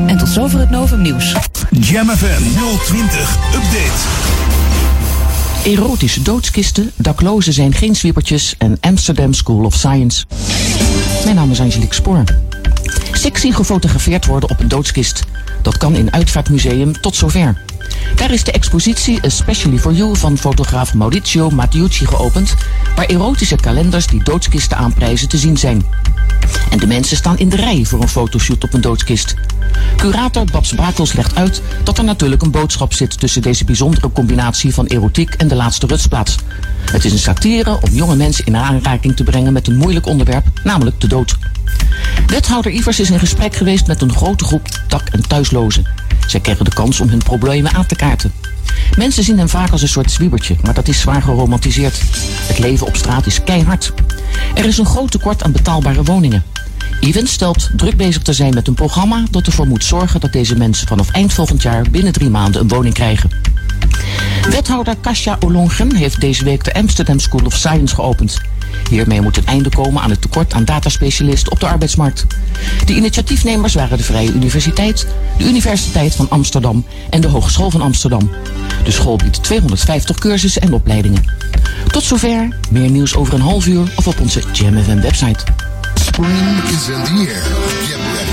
En 0.08 0.18
tot 0.18 0.30
zover 0.30 0.60
het 0.60 0.70
Novum 0.70 1.02
Nieuws. 1.02 1.36
Jam 1.70 2.10
FM 2.10 2.44
020 2.86 3.38
Update. 3.54 4.43
Erotische 5.64 6.22
doodskisten, 6.22 6.92
daklozen 6.96 7.54
zijn 7.54 7.74
geen 7.74 7.96
zwiepertjes 7.96 8.56
en 8.58 8.78
Amsterdam 8.82 9.34
School 9.34 9.66
of 9.66 9.74
Science. 9.74 10.26
Mijn 11.24 11.36
naam 11.36 11.52
is 11.52 11.60
Angelique 11.60 11.96
Spoor. 11.96 12.24
Sexy 13.12 13.52
gefotografeerd 13.52 14.26
worden 14.26 14.50
op 14.50 14.60
een 14.60 14.68
doodskist. 14.68 15.24
Dat 15.62 15.78
kan 15.78 15.96
in 15.96 16.14
Uitvaartmuseum 16.14 17.02
tot 17.02 17.16
zover. 17.16 17.62
Daar 18.16 18.32
is 18.32 18.44
de 18.44 18.52
expositie 18.52 19.22
Especially 19.22 19.78
for 19.78 19.94
You 19.94 20.18
van 20.18 20.38
fotograaf 20.38 20.94
Maurizio 20.94 21.50
Mattiucci 21.50 22.06
geopend, 22.06 22.56
waar 22.96 23.06
erotische 23.06 23.56
kalenders 23.56 24.08
die 24.08 24.24
doodskisten 24.24 24.78
aanprijzen 24.78 25.30
te 25.30 25.38
zien 25.38 25.58
zijn. 25.58 25.86
En 26.70 26.78
de 26.78 26.88
mensen 26.88 27.18
staan 27.18 27.38
in 27.38 27.50
de 27.50 27.56
rij 27.56 27.86
voor 27.86 28.02
een 28.02 28.08
fotoshoot 28.08 28.64
op 28.64 28.74
een 28.74 28.82
doodskist. 28.82 29.36
Curator 29.98 30.46
Babs 30.52 30.74
Bakels 30.76 31.14
legt 31.14 31.36
uit 31.36 31.62
dat 31.84 31.98
er 31.98 32.04
natuurlijk 32.04 32.42
een 32.42 32.52
boodschap 32.52 32.94
zit 32.94 33.20
tussen 33.20 33.42
deze 33.42 33.66
bijzondere 33.66 34.12
combinatie 34.12 34.74
van 34.74 34.86
erotiek 34.86 35.34
en 35.34 35.48
de 35.48 35.56
laatste 35.56 35.88
rutsplaats. 35.88 36.36
Het 36.92 37.06
is 37.06 37.12
een 37.12 37.20
satire 37.20 37.82
om 37.82 37.90
jonge 37.92 38.16
mensen 38.16 38.46
in 38.46 38.58
aanraking 38.58 39.16
te 39.16 39.24
brengen 39.24 39.54
met 39.54 39.68
een 39.68 39.78
moeilijk 39.78 40.06
onderwerp, 40.06 40.46
namelijk 40.64 41.02
de 41.02 41.08
dood. 41.08 41.38
Wethouder 42.28 42.72
Ivers 42.72 43.00
is 43.00 43.10
in 43.10 43.20
gesprek 43.20 43.56
geweest 43.56 43.88
met 43.88 44.02
een 44.02 44.14
grote 44.14 44.44
groep 44.44 44.68
dak- 44.88 45.10
en 45.10 45.28
thuislozen. 45.28 45.86
Zij 46.28 46.40
krijgen 46.40 46.66
de 46.66 46.74
kans 46.74 47.00
om 47.00 47.10
hun 47.10 47.24
problemen 47.24 47.74
aan 47.74 47.86
te 47.86 47.93
kaarten. 47.96 48.34
Mensen 48.98 49.24
zien 49.24 49.38
hem 49.38 49.50
vaak 49.50 49.72
als 49.72 49.82
een 49.82 49.88
soort 49.88 50.12
zwiebertje, 50.12 50.56
maar 50.62 50.74
dat 50.74 50.88
is 50.88 51.00
zwaar 51.00 51.22
geromantiseerd. 51.22 52.02
Het 52.48 52.60
leven 52.60 52.88
op 52.88 52.96
straat 52.96 53.26
is 53.26 53.44
keihard. 53.44 53.94
Er 54.56 54.66
is 54.66 54.78
een 54.78 54.86
groot 54.86 55.12
tekort 55.12 55.44
aan 55.44 55.52
betaalbare 55.52 56.04
woningen. 56.04 56.44
Evans 57.00 57.32
stelt 57.32 57.70
druk 57.76 57.98
bezig 57.98 58.22
te 58.22 58.34
zijn 58.34 58.54
met 58.54 58.68
een 58.68 58.74
programma 58.74 59.24
dat 59.32 59.46
ervoor 59.46 59.68
moet 59.68 59.84
zorgen 59.84 60.20
dat 60.20 60.34
deze 60.34 60.56
mensen 60.56 60.88
vanaf 60.88 61.12
eind 61.12 61.34
volgend 61.34 61.62
jaar 61.62 61.90
binnen 61.92 62.14
drie 62.14 62.30
maanden 62.30 62.62
een 62.62 62.68
woning 62.68 62.94
krijgen. 62.94 63.30
Wethouder 64.50 64.96
Kasia 65.02 65.38
Olongren 65.40 65.96
heeft 65.96 66.22
deze 66.22 66.44
week 66.44 66.64
de 66.64 66.74
Amsterdam 66.74 67.20
School 67.20 67.46
of 67.46 67.54
Science 67.54 67.96
geopend. 67.96 68.42
Hiermee 68.90 69.22
moet 69.22 69.38
een 69.38 69.46
einde 69.46 69.70
komen 69.70 70.02
aan 70.02 70.10
het 70.10 70.22
tekort 70.22 70.54
aan 70.54 70.66
dataspecialisten 70.66 71.52
op 71.52 71.60
de 71.60 71.68
arbeidsmarkt. 71.68 72.26
De 72.86 72.96
initiatiefnemers 72.96 73.74
waren 73.74 73.98
de 73.98 74.04
Vrije 74.04 74.32
Universiteit, 74.32 75.08
de 75.38 75.44
Universiteit 75.44 76.16
van 76.16 76.30
Amsterdam 76.30 76.86
en 77.10 77.22
de 77.22 77.28
Hogeschool 77.28 77.70
van 77.70 77.82
Amsterdam. 77.82 78.32
De 78.84 78.92
school 78.92 79.16
biedt 79.16 79.44
250 79.44 80.18
cursussen 80.18 80.62
en 80.62 80.74
opleidingen. 80.74 81.24
Tot 81.92 82.04
zover, 82.04 82.58
meer 82.70 82.90
nieuws 82.90 83.16
over 83.16 83.34
een 83.34 83.42
half 83.42 83.68
uur 83.68 83.92
of 83.96 84.08
op 84.08 84.20
onze 84.20 84.42
JamFM 84.54 85.02
website. 85.02 85.44
Spring 85.96 86.64
is 86.64 86.90
in 86.90 87.04
the 87.04 87.28
air. 87.28 88.33